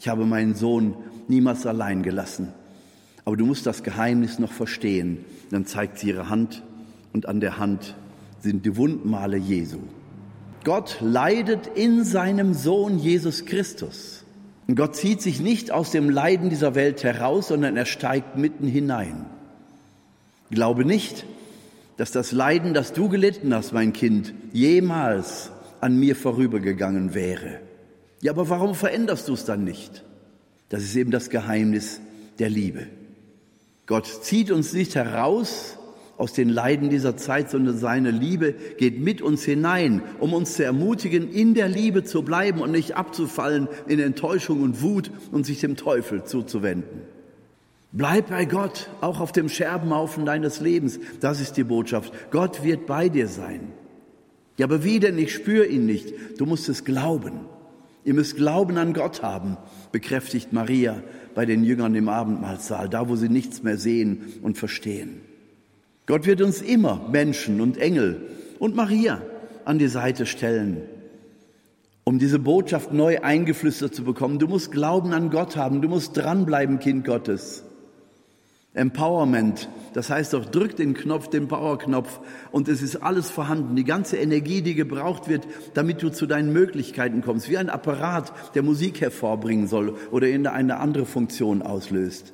ich 0.01 0.09
habe 0.09 0.25
meinen 0.25 0.55
Sohn 0.55 0.95
niemals 1.29 1.67
allein 1.67 2.03
gelassen. 2.03 2.49
Aber 3.25 3.37
du 3.37 3.47
musst 3.47 3.67
das 3.67 3.83
Geheimnis 3.83 4.39
noch 4.39 4.53
verstehen. 4.53 5.25
Dann 5.51 5.67
zeigt 5.67 5.99
sie 5.99 6.09
ihre 6.09 6.29
Hand 6.29 6.63
und 7.13 7.27
an 7.27 7.41
der 7.41 7.59
Hand 7.59 7.95
sind 8.41 8.67
die 8.67 8.77
Wundmale 8.77 9.37
Jesu. 9.37 9.79
Gott 10.65 10.99
leidet 11.01 11.67
in 11.75 12.05
seinem 12.05 12.55
Sohn 12.55 12.99
Jesus 12.99 13.45
Christus. 13.47 14.25
Und 14.67 14.77
Gott 14.77 14.97
zieht 14.97 15.21
sich 15.21 15.41
nicht 15.41 15.71
aus 15.71 15.91
dem 15.91 16.09
Leiden 16.09 16.49
dieser 16.49 16.75
Welt 16.75 17.05
heraus, 17.05 17.49
sondern 17.49 17.77
er 17.77 17.85
steigt 17.85 18.37
mitten 18.37 18.67
hinein. 18.67 19.27
Glaube 20.51 20.85
nicht, 20.85 21.27
dass 21.97 22.13
das 22.13 22.33
Leiden, 22.33 22.75
das 22.75 22.93
du 22.93 23.09
gelitten 23.09 23.55
hast, 23.55 23.73
mein 23.73 23.93
Kind, 23.93 24.35
jemals 24.53 25.51
an 25.81 25.99
mir 25.99 26.17
vorübergegangen 26.17 27.15
wäre. 27.15 27.61
Ja, 28.23 28.33
aber 28.33 28.49
warum 28.49 28.75
veränderst 28.75 29.29
du 29.29 29.35
es 29.35 29.45
dann 29.45 29.65
nicht? 29.65 30.03
Das 30.71 30.83
ist 30.83 30.97
eben 30.97 31.11
das 31.11 31.29
Geheimnis 31.29 32.01
der 32.39 32.49
Liebe. 32.49 32.87
Gott 33.87 34.07
zieht 34.07 34.51
uns 34.51 34.73
nicht 34.73 34.95
heraus 34.95 35.79
aus 36.17 36.33
den 36.33 36.49
Leiden 36.49 36.91
dieser 36.91 37.17
Zeit, 37.17 37.51
sondern 37.51 37.77
seine 37.77 38.11
Liebe 38.11 38.55
geht 38.79 39.01
mit 39.01 39.21
uns 39.21 39.45
hinein, 39.45 40.03
um 40.21 40.33
uns 40.33 40.55
zu 40.55 40.65
ermutigen, 40.65 41.31
in 41.31 41.55
der 41.55 41.69
Liebe 41.69 42.05
zu 42.05 42.23
bleiben 42.23 42.61
und 42.61 42.71
nicht 42.71 42.97
abzufallen 42.97 43.69
in 43.89 43.99
Enttäuschung 43.99 44.63
und 44.63 44.81
Wut 44.81 45.11
und 45.33 45.45
sich 45.45 45.61
dem 45.61 45.77
Teufel 45.77 46.25
zuzuwenden. 46.25 47.03
Bleib 47.93 48.31
bei 48.31 48.45
Gott, 48.45 48.91
auch 49.01 49.21
auf 49.21 49.33
dem 49.33 49.49
Scherbenhaufen 49.49 50.25
deines 50.25 50.61
Lebens. 50.61 50.99
Das 51.21 51.41
ist 51.41 51.57
die 51.57 51.65
Botschaft. 51.65 52.13
Gott 52.31 52.65
wird 52.65 52.87
bei 52.87 53.09
dir 53.09 53.29
sein. 53.29 53.73
Ja, 54.57 54.67
aber 54.67 54.83
wie 54.83 55.01
denn? 55.01 55.19
Ich 55.19 55.33
spüre 55.33 55.67
ihn 55.67 55.87
nicht. 55.87 56.13
Du 56.39 56.47
musst 56.47 56.69
es 56.69 56.85
glauben. 56.85 57.41
Ihr 58.05 58.15
müsst 58.15 58.37
Glauben 58.37 58.77
an 58.77 58.93
Gott 58.93 59.23
haben, 59.23 59.57
bekräftigt 59.95 60.53
Maria 60.53 61.05
bei 61.37 61.47
den 61.47 61.63
Jüngern 61.63 61.95
im 61.95 62.09
Abendmahlsaal, 62.09 62.89
da 62.89 63.09
wo 63.09 63.15
sie 63.15 63.29
nichts 63.29 63.63
mehr 63.63 63.79
sehen 63.79 64.23
und 64.43 64.59
verstehen. 64.59 65.21
Gott 66.07 66.27
wird 66.27 66.43
uns 66.43 66.61
immer 66.61 67.09
Menschen 67.13 67.61
und 67.61 67.79
Engel 67.79 68.21
und 68.59 68.75
Maria 68.75 69.23
an 69.65 69.79
die 69.79 69.87
Seite 69.87 70.27
stellen, 70.27 70.83
um 72.03 72.19
diese 72.19 72.41
Botschaft 72.41 72.93
neu 72.93 73.21
eingeflüstert 73.21 73.95
zu 73.95 74.03
bekommen. 74.03 74.41
Du 74.41 74.49
musst 74.49 74.73
Glauben 74.73 75.13
an 75.13 75.31
Gott 75.31 75.55
haben, 75.57 75.81
du 75.81 75.89
musst 75.89 76.17
dranbleiben, 76.17 76.81
Kind 76.81 77.05
Gottes. 77.05 77.63
Empowerment, 78.75 79.69
das 79.93 80.11
heißt 80.11 80.33
doch, 80.33 80.45
drück 80.45 80.75
den 80.75 80.95
Knopf, 80.95 81.29
den 81.29 81.47
Powerknopf 81.47 82.19
und 82.51 82.69
es 82.69 82.83
ist 82.83 82.97
alles 82.97 83.31
vorhanden. 83.31 83.77
Die 83.77 83.85
ganze 83.85 84.17
Energie, 84.17 84.63
die 84.63 84.75
gebraucht 84.75 85.29
wird, 85.29 85.47
damit 85.75 86.03
du 86.03 86.11
zu 86.11 86.27
deinen 86.27 86.53
Möglichkeiten 86.53 87.23
kommst. 87.23 87.49
Wie 87.49 87.57
ein 87.57 87.71
Apparat, 87.71 88.33
der 88.57 88.65
Musik 88.65 89.01
hervorbringen 89.01 89.69
soll 89.69 89.95
oder 90.11 90.29
in 90.29 90.49
eine 90.49 90.79
andere 90.79 91.07
Funktion 91.07 91.63
auslöst. 91.63 92.33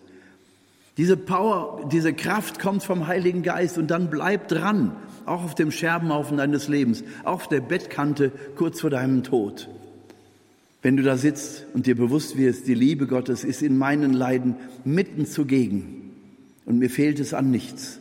Diese 0.97 1.19
Power, 1.19 1.87
diese 1.93 2.15
Kraft 2.15 2.59
kommt 2.59 2.83
vom 2.85 3.07
Heiligen 3.07 3.43
Geist 3.43 3.77
und 3.77 3.91
dann 3.91 4.09
bleib 4.09 4.49
dran, 4.49 4.97
auch 5.27 5.45
auf 5.45 5.55
dem 5.55 5.71
Scherbenhaufen 5.71 6.39
deines 6.39 6.69
Lebens, 6.69 7.05
auch 7.23 7.35
auf 7.35 7.49
der 7.49 7.61
Bettkante 7.61 8.33
kurz 8.57 8.81
vor 8.81 8.91
deinem 8.91 9.23
Tod. 9.25 9.69
Wenn 10.81 10.97
du 10.97 11.03
da 11.03 11.19
sitzt 11.19 11.67
und 11.75 11.87
dir 11.87 11.97
bewusst 11.97 12.39
wirst, 12.39 12.67
die 12.67 12.75
Liebe 12.75 13.07
Gottes 13.07 13.45
ist 13.45 13.63
in 13.63 13.77
meinen 13.77 14.15
Leiden 14.15 14.57
mitten 14.85 15.27
zugegen 15.27 16.10
und 16.71 16.79
mir 16.79 16.89
fehlt 16.89 17.19
es 17.19 17.35
an 17.35 17.51
nichts. 17.51 17.99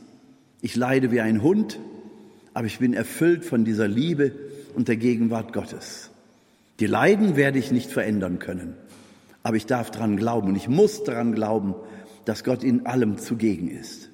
Ich 0.61 0.75
leide 0.75 1.09
wie 1.09 1.21
ein 1.21 1.41
Hund, 1.41 1.79
aber 2.53 2.67
ich 2.67 2.77
bin 2.77 2.93
erfüllt 2.93 3.43
von 3.43 3.65
dieser 3.65 3.87
Liebe 3.87 4.31
und 4.75 4.87
der 4.87 4.95
Gegenwart 4.95 5.53
Gottes. 5.53 6.11
Die 6.79 6.85
Leiden 6.85 7.35
werde 7.35 7.57
ich 7.57 7.71
nicht 7.71 7.89
verändern 7.89 8.37
können, 8.37 8.75
aber 9.41 9.57
ich 9.57 9.65
darf 9.65 9.89
daran 9.89 10.17
glauben 10.17 10.49
und 10.49 10.55
ich 10.55 10.69
muss 10.69 11.03
daran 11.03 11.33
glauben, 11.33 11.73
dass 12.25 12.43
Gott 12.43 12.63
in 12.63 12.85
allem 12.85 13.17
zugegen 13.17 13.71
ist. 13.71 14.11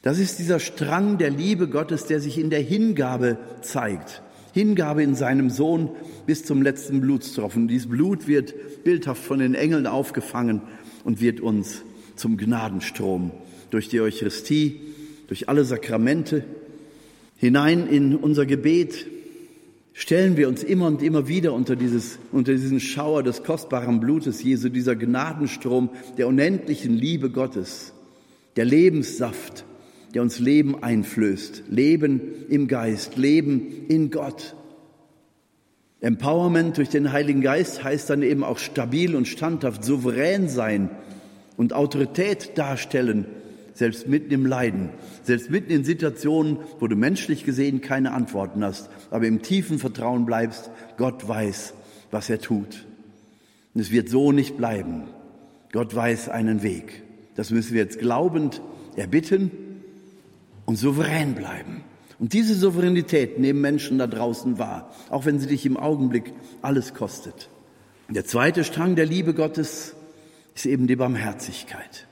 Das 0.00 0.18
ist 0.18 0.38
dieser 0.38 0.60
Strang 0.60 1.18
der 1.18 1.28
Liebe 1.28 1.68
Gottes, 1.68 2.06
der 2.06 2.20
sich 2.20 2.38
in 2.38 2.48
der 2.48 2.62
Hingabe 2.62 3.36
zeigt. 3.60 4.22
Hingabe 4.54 5.02
in 5.02 5.14
seinem 5.14 5.50
Sohn 5.50 5.90
bis 6.24 6.42
zum 6.42 6.62
letzten 6.62 7.02
Blutstropfen. 7.02 7.68
Dieses 7.68 7.90
Blut 7.90 8.28
wird 8.28 8.82
bildhaft 8.82 9.22
von 9.22 9.40
den 9.40 9.54
Engeln 9.54 9.86
aufgefangen 9.86 10.62
und 11.04 11.20
wird 11.20 11.42
uns 11.42 11.82
zum 12.16 12.38
Gnadenstrom 12.38 13.30
durch 13.70 13.88
die 13.88 14.00
Eucharistie, 14.00 14.80
durch 15.26 15.48
alle 15.48 15.64
Sakramente, 15.64 16.44
hinein 17.36 17.88
in 17.88 18.16
unser 18.16 18.46
Gebet, 18.46 19.06
stellen 19.92 20.36
wir 20.36 20.48
uns 20.48 20.62
immer 20.62 20.86
und 20.86 21.02
immer 21.02 21.28
wieder 21.28 21.52
unter, 21.52 21.76
dieses, 21.76 22.18
unter 22.32 22.52
diesen 22.52 22.80
Schauer 22.80 23.22
des 23.22 23.42
kostbaren 23.44 24.00
Blutes 24.00 24.42
Jesu, 24.42 24.68
dieser 24.68 24.96
Gnadenstrom 24.96 25.90
der 26.18 26.26
unendlichen 26.26 26.94
Liebe 26.94 27.30
Gottes, 27.30 27.92
der 28.56 28.64
Lebenssaft, 28.64 29.64
der 30.12 30.22
uns 30.22 30.38
Leben 30.38 30.82
einflößt, 30.82 31.64
Leben 31.68 32.20
im 32.48 32.68
Geist, 32.68 33.16
Leben 33.16 33.86
in 33.88 34.10
Gott. 34.10 34.56
Empowerment 36.00 36.76
durch 36.76 36.90
den 36.90 37.12
Heiligen 37.12 37.40
Geist 37.40 37.82
heißt 37.82 38.10
dann 38.10 38.22
eben 38.22 38.44
auch 38.44 38.58
stabil 38.58 39.14
und 39.16 39.26
standhaft, 39.26 39.84
souverän 39.84 40.48
sein 40.48 40.90
und 41.56 41.72
Autorität 41.72 42.58
darstellen 42.58 43.26
selbst 43.74 44.08
mitten 44.08 44.32
im 44.32 44.46
Leiden, 44.46 44.90
selbst 45.22 45.50
mitten 45.50 45.70
in 45.70 45.84
Situationen, 45.84 46.58
wo 46.78 46.86
du 46.86 46.96
menschlich 46.96 47.44
gesehen 47.44 47.80
keine 47.80 48.12
Antworten 48.12 48.64
hast, 48.64 48.88
aber 49.10 49.26
im 49.26 49.42
tiefen 49.42 49.78
Vertrauen 49.78 50.24
bleibst, 50.24 50.70
Gott 50.96 51.28
weiß, 51.28 51.74
was 52.10 52.30
er 52.30 52.40
tut. 52.40 52.86
Und 53.74 53.80
es 53.80 53.90
wird 53.90 54.08
so 54.08 54.32
nicht 54.32 54.56
bleiben. 54.56 55.04
Gott 55.72 55.94
weiß 55.94 56.28
einen 56.28 56.62
Weg. 56.62 57.02
Das 57.34 57.50
müssen 57.50 57.74
wir 57.74 57.82
jetzt 57.82 57.98
glaubend 57.98 58.62
erbitten 58.96 59.50
und 60.66 60.76
souverän 60.76 61.34
bleiben. 61.34 61.82
Und 62.20 62.32
diese 62.32 62.54
Souveränität 62.54 63.40
nehmen 63.40 63.60
Menschen 63.60 63.98
da 63.98 64.06
draußen 64.06 64.58
wahr, 64.58 64.92
auch 65.10 65.24
wenn 65.24 65.40
sie 65.40 65.48
dich 65.48 65.66
im 65.66 65.76
Augenblick 65.76 66.32
alles 66.62 66.94
kostet. 66.94 67.50
Der 68.08 68.24
zweite 68.24 68.62
Strang 68.62 68.94
der 68.94 69.06
Liebe 69.06 69.34
Gottes 69.34 69.94
ist 70.54 70.66
eben 70.66 70.86
die 70.86 70.96
Barmherzigkeit. 70.96 72.06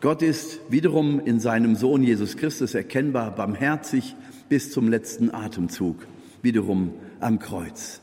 Gott 0.00 0.22
ist 0.22 0.60
wiederum 0.70 1.18
in 1.24 1.40
seinem 1.40 1.74
Sohn 1.74 2.04
Jesus 2.04 2.36
Christus 2.36 2.74
erkennbar 2.74 3.34
barmherzig 3.34 4.14
bis 4.48 4.70
zum 4.70 4.88
letzten 4.88 5.34
Atemzug, 5.34 6.06
wiederum 6.40 6.94
am 7.18 7.40
Kreuz. 7.40 8.00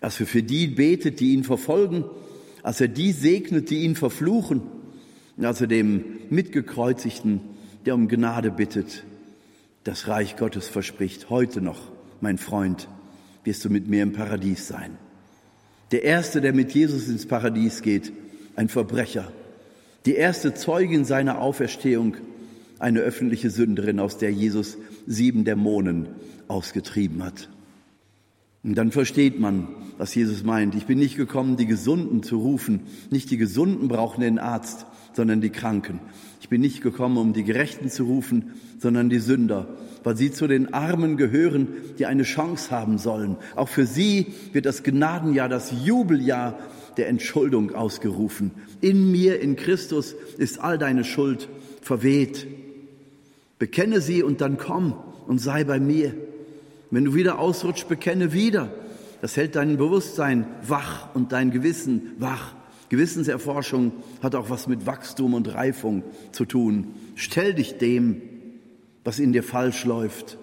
Als 0.00 0.20
er 0.20 0.26
für 0.26 0.44
die 0.44 0.68
betet, 0.68 1.18
die 1.18 1.32
ihn 1.32 1.42
verfolgen, 1.42 2.04
als 2.62 2.80
er 2.80 2.86
die 2.86 3.10
segnet, 3.10 3.70
die 3.70 3.82
ihn 3.82 3.96
verfluchen, 3.96 4.62
als 5.40 5.60
er 5.60 5.66
dem 5.66 6.04
Mitgekreuzigten, 6.30 7.40
der 7.84 7.96
um 7.96 8.06
Gnade 8.06 8.52
bittet, 8.52 9.02
das 9.82 10.06
Reich 10.06 10.36
Gottes 10.36 10.68
verspricht, 10.68 11.28
heute 11.28 11.60
noch, 11.60 11.80
mein 12.20 12.38
Freund, 12.38 12.88
wirst 13.42 13.64
du 13.64 13.70
mit 13.70 13.88
mir 13.88 14.04
im 14.04 14.12
Paradies 14.12 14.68
sein. 14.68 14.96
Der 15.90 16.04
Erste, 16.04 16.40
der 16.40 16.52
mit 16.52 16.72
Jesus 16.72 17.08
ins 17.08 17.26
Paradies 17.26 17.82
geht, 17.82 18.12
ein 18.54 18.68
Verbrecher, 18.68 19.32
die 20.06 20.14
erste 20.14 20.54
Zeugin 20.54 21.04
seiner 21.04 21.40
Auferstehung, 21.40 22.16
eine 22.78 23.00
öffentliche 23.00 23.50
Sünderin, 23.50 24.00
aus 24.00 24.18
der 24.18 24.32
Jesus 24.32 24.78
sieben 25.06 25.44
Dämonen 25.44 26.08
ausgetrieben 26.48 27.24
hat. 27.24 27.48
Und 28.62 28.74
dann 28.74 28.90
versteht 28.90 29.38
man, 29.38 29.68
was 29.98 30.14
Jesus 30.14 30.42
meint. 30.42 30.74
Ich 30.74 30.86
bin 30.86 30.98
nicht 30.98 31.16
gekommen, 31.16 31.56
die 31.56 31.66
Gesunden 31.66 32.22
zu 32.22 32.38
rufen. 32.38 32.80
Nicht 33.10 33.30
die 33.30 33.36
Gesunden 33.36 33.88
brauchen 33.88 34.20
den 34.20 34.38
Arzt, 34.38 34.86
sondern 35.12 35.40
die 35.40 35.50
Kranken. 35.50 36.00
Ich 36.40 36.48
bin 36.48 36.60
nicht 36.60 36.82
gekommen, 36.82 37.16
um 37.16 37.32
die 37.32 37.44
Gerechten 37.44 37.88
zu 37.88 38.04
rufen, 38.04 38.54
sondern 38.78 39.08
die 39.08 39.18
Sünder, 39.18 39.68
weil 40.04 40.16
sie 40.16 40.30
zu 40.30 40.46
den 40.46 40.74
Armen 40.74 41.16
gehören, 41.16 41.68
die 41.98 42.06
eine 42.06 42.24
Chance 42.24 42.70
haben 42.70 42.98
sollen. 42.98 43.36
Auch 43.54 43.68
für 43.68 43.86
sie 43.86 44.34
wird 44.52 44.66
das 44.66 44.82
Gnadenjahr, 44.82 45.48
das 45.48 45.72
Jubeljahr 45.84 46.58
der 46.96 47.08
Entschuldung 47.08 47.74
ausgerufen. 47.74 48.52
In 48.80 49.10
mir, 49.10 49.40
in 49.40 49.56
Christus, 49.56 50.14
ist 50.38 50.60
all 50.60 50.78
deine 50.78 51.04
Schuld 51.04 51.48
verweht. 51.82 52.46
Bekenne 53.58 54.00
sie 54.00 54.22
und 54.22 54.40
dann 54.40 54.58
komm 54.58 54.94
und 55.26 55.38
sei 55.38 55.64
bei 55.64 55.80
mir. 55.80 56.14
Wenn 56.90 57.04
du 57.04 57.14
wieder 57.14 57.38
ausrutscht, 57.38 57.88
bekenne 57.88 58.32
wieder. 58.32 58.72
Das 59.20 59.36
hält 59.36 59.56
dein 59.56 59.76
Bewusstsein 59.76 60.46
wach 60.66 61.14
und 61.14 61.32
dein 61.32 61.50
Gewissen 61.50 62.12
wach. 62.18 62.54
Gewissenserforschung 62.88 63.92
hat 64.22 64.34
auch 64.34 64.50
was 64.50 64.68
mit 64.68 64.86
Wachstum 64.86 65.34
und 65.34 65.52
Reifung 65.52 66.04
zu 66.32 66.44
tun. 66.44 66.94
Stell 67.16 67.54
dich 67.54 67.78
dem, 67.78 68.22
was 69.04 69.18
in 69.18 69.32
dir 69.32 69.42
falsch 69.42 69.84
läuft 69.84 70.38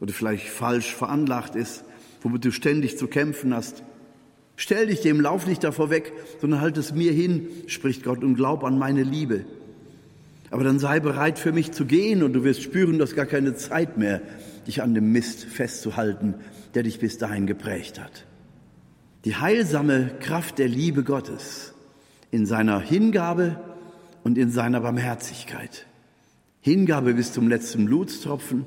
oder 0.00 0.12
vielleicht 0.12 0.48
falsch 0.48 0.94
veranlagt 0.94 1.54
ist, 1.54 1.84
womit 2.22 2.44
du 2.44 2.50
ständig 2.50 2.98
zu 2.98 3.06
kämpfen 3.06 3.54
hast. 3.54 3.82
Stell 4.56 4.86
dich 4.86 5.02
dem, 5.02 5.20
lauf 5.20 5.46
nicht 5.46 5.62
davor 5.62 5.90
weg, 5.90 6.12
sondern 6.40 6.60
halt 6.60 6.78
es 6.78 6.92
mir 6.92 7.12
hin, 7.12 7.48
spricht 7.66 8.02
Gott, 8.02 8.24
und 8.24 8.34
glaub 8.34 8.64
an 8.64 8.78
meine 8.78 9.02
Liebe. 9.02 9.44
Aber 10.50 10.64
dann 10.64 10.78
sei 10.78 11.00
bereit 11.00 11.38
für 11.38 11.52
mich 11.52 11.72
zu 11.72 11.84
gehen 11.84 12.22
und 12.22 12.32
du 12.32 12.42
wirst 12.42 12.62
spüren, 12.62 12.98
dass 12.98 13.14
gar 13.14 13.26
keine 13.26 13.54
Zeit 13.54 13.98
mehr, 13.98 14.22
dich 14.66 14.82
an 14.82 14.94
dem 14.94 15.12
Mist 15.12 15.44
festzuhalten, 15.44 16.34
der 16.74 16.84
dich 16.84 16.98
bis 16.98 17.18
dahin 17.18 17.46
geprägt 17.46 18.00
hat. 18.00 18.26
Die 19.24 19.36
heilsame 19.36 20.10
Kraft 20.20 20.58
der 20.58 20.68
Liebe 20.68 21.02
Gottes 21.02 21.74
in 22.30 22.46
seiner 22.46 22.80
Hingabe 22.80 23.60
und 24.24 24.38
in 24.38 24.50
seiner 24.50 24.80
Barmherzigkeit. 24.80 25.86
Hingabe 26.60 27.14
bis 27.14 27.32
zum 27.32 27.48
letzten 27.48 27.86
Blutstropfen 27.86 28.64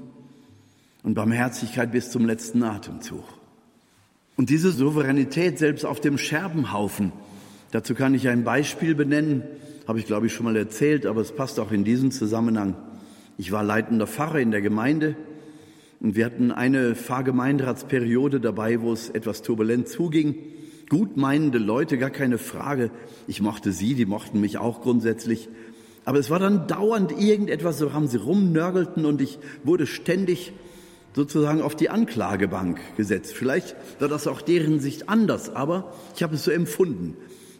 und 1.04 1.15
Barmherzigkeit 1.15 1.91
bis 1.91 2.12
zum 2.12 2.25
letzten 2.25 2.63
Atemzug. 2.63 3.38
Und 4.39 4.49
diese 4.49 4.71
Souveränität 4.71 5.60
selbst 5.60 5.86
auf 5.86 5.99
dem 5.99 6.17
Scherbenhaufen, 6.17 7.12
dazu 7.71 7.93
kann 7.93 8.13
ich 8.13 8.30
ein 8.30 8.45
Beispiel 8.45 8.95
benennen, 8.95 9.43
habe 9.86 9.99
ich 9.99 10.06
glaube 10.06 10.28
ich 10.28 10.34
schon 10.34 10.45
mal 10.45 10.56
erzählt, 10.56 11.06
aber 11.06 11.19
es 11.19 11.34
passt 11.34 11.60
auch 11.60 11.73
in 11.73 11.84
diesem 11.84 12.10
Zusammenhang. 12.10 12.75
Ich 13.38 13.52
war 13.52 13.65
leitender 13.65 14.08
Pfarrer 14.08 14.39
in 14.39 14.52
der 14.52 14.62
Gemeinde 14.62 15.17
und 15.99 16.15
wir 16.15 16.25
hatten 16.25 16.54
eine 16.54 16.95
Pfarrgemeinderatsperiode 16.95 18.39
dabei, 18.39 18.80
wo 18.80 18.93
es 18.93 19.10
etwas 19.10 19.41
turbulent 19.41 19.89
zuging. 19.89 20.36
Gutmeinende 20.88 21.58
Leute, 21.58 21.97
gar 21.97 22.10
keine 22.10 22.38
Frage. 22.38 22.91
Ich 23.28 23.41
mochte 23.41 23.73
sie, 23.73 23.93
die 23.93 24.06
mochten 24.06 24.39
mich 24.39 24.58
auch 24.58 24.80
grundsätzlich. 24.80 25.49
Aber 26.06 26.17
es 26.17 26.30
war 26.30 26.39
dann 26.39 26.65
dauernd 26.65 27.12
irgendetwas, 27.12 27.78
so 27.78 27.91
haben 27.91 28.08
sie 28.08 28.15
rumnörgelten 28.15 29.04
und 29.04 29.19
ich 29.19 29.38
wurde 29.65 29.86
ständig 29.86 30.54
sozusagen 31.13 31.62
auf 31.62 31.76
die 31.76 31.89
Anklagebank 31.89 32.80
gesetzt. 32.98 33.34
Vielleicht 33.34 33.76
war 34.00 34.08
das 34.08 34.28
auch 34.28 34.41
deren 34.41 34.80
Sicht 34.80 35.10
anders, 35.10 35.50
aber 35.50 35.93
ich 36.15 36.24
habe 36.24 36.36
es 36.36 36.43
so 36.43 36.52
empfunden. 36.52 37.17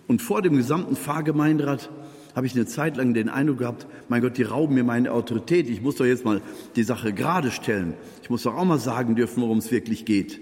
Und 0.07 0.21
vor 0.21 0.41
dem 0.41 0.55
gesamten 0.55 0.95
Pfarrgemeinderat 0.95 1.89
habe 2.35 2.47
ich 2.47 2.55
eine 2.55 2.65
Zeit 2.65 2.97
lang 2.97 3.13
den 3.13 3.29
Eindruck 3.29 3.59
gehabt, 3.59 3.88
mein 4.07 4.21
Gott, 4.21 4.38
die 4.38 4.43
rauben 4.43 4.75
mir 4.75 4.83
meine 4.83 5.12
Autorität. 5.12 5.69
Ich 5.69 5.81
muss 5.81 5.95
doch 5.95 6.05
jetzt 6.05 6.25
mal 6.25 6.41
die 6.75 6.83
Sache 6.83 7.12
gerade 7.13 7.51
stellen. 7.51 7.95
Ich 8.21 8.29
muss 8.29 8.43
doch 8.43 8.55
auch 8.55 8.65
mal 8.65 8.79
sagen 8.79 9.15
dürfen, 9.15 9.41
worum 9.41 9.57
es 9.57 9.71
wirklich 9.71 10.05
geht. 10.05 10.39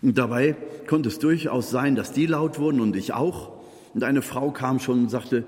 Und 0.00 0.18
dabei 0.18 0.56
konnte 0.86 1.08
es 1.08 1.18
durchaus 1.18 1.70
sein, 1.70 1.96
dass 1.96 2.12
die 2.12 2.26
laut 2.26 2.58
wurden 2.58 2.80
und 2.80 2.96
ich 2.96 3.12
auch. 3.12 3.52
Und 3.94 4.04
eine 4.04 4.22
Frau 4.22 4.50
kam 4.50 4.80
schon 4.80 5.04
und 5.04 5.10
sagte, 5.10 5.44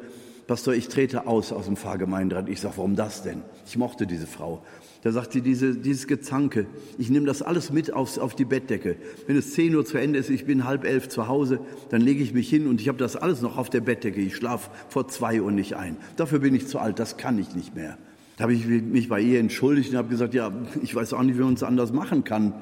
Pastor, 0.47 0.75
ich 0.75 0.89
trete 0.89 1.27
aus 1.27 1.53
aus 1.53 1.67
dem 1.67 1.77
Pfarrgemeinderat. 1.77 2.49
Ich 2.49 2.61
sage, 2.61 2.77
warum 2.77 2.95
das 2.95 3.23
denn? 3.23 3.43
Ich 3.67 3.77
mochte 3.77 4.07
diese 4.07 4.29
Frau. 4.29 4.63
Da 5.07 5.13
sagt 5.13 5.35
sie, 5.35 5.41
diese, 5.41 5.77
dieses 5.77 6.09
Gezanke, 6.09 6.67
ich 6.99 7.11
nehme 7.11 7.27
das 7.27 7.41
alles 7.41 7.71
mit 7.71 7.93
aufs, 7.93 8.19
auf 8.19 8.35
die 8.35 8.45
Bettdecke. 8.45 8.97
Wenn 9.29 9.37
es 9.37 9.53
10 9.55 9.77
Uhr 9.77 9.85
zu 9.85 9.99
Ende 9.99 10.19
ist, 10.19 10.31
ich 10.31 10.47
bin 10.47 10.65
halb 10.65 10.85
elf 10.85 11.09
zu 11.09 11.29
Hause, 11.29 11.61
dann 11.91 12.01
lege 12.01 12.25
ich 12.25 12.35
mich 12.35 12.51
hin 12.51 12.67
und 12.67 12.81
ich 12.81 12.89
habe 12.89 12.99
das 12.99 13.15
alles 13.15 13.41
noch 13.41 13.57
auf 13.57 13.71
der 13.71 13.83
Bettdecke. 13.83 14.21
Ich 14.21 14.35
schlafe 14.35 14.69
vor 14.89 15.07
zwei 15.07 15.41
Uhr 15.41 15.53
nicht 15.53 15.75
ein. 15.77 15.97
Dafür 16.17 16.41
bin 16.41 16.57
ich 16.57 16.67
zu 16.67 16.81
alt, 16.81 16.99
das 16.99 17.19
kann 17.19 17.39
ich 17.39 17.55
nicht 17.55 17.77
mehr. 17.77 17.99
Da 18.37 18.43
habe 18.43 18.55
ich 18.55 18.67
mich 18.67 19.09
bei 19.09 19.21
ihr 19.21 19.39
entschuldigt 19.39 19.93
und 19.93 19.97
habe 19.97 20.09
gesagt, 20.09 20.35
ja, 20.35 20.51
ich 20.83 20.93
weiß 20.93 21.13
auch 21.13 21.23
nicht, 21.23 21.39
wie 21.39 21.43
man 21.43 21.55
es 21.55 21.63
anders 21.63 21.93
machen 21.93 22.25
kann. 22.25 22.55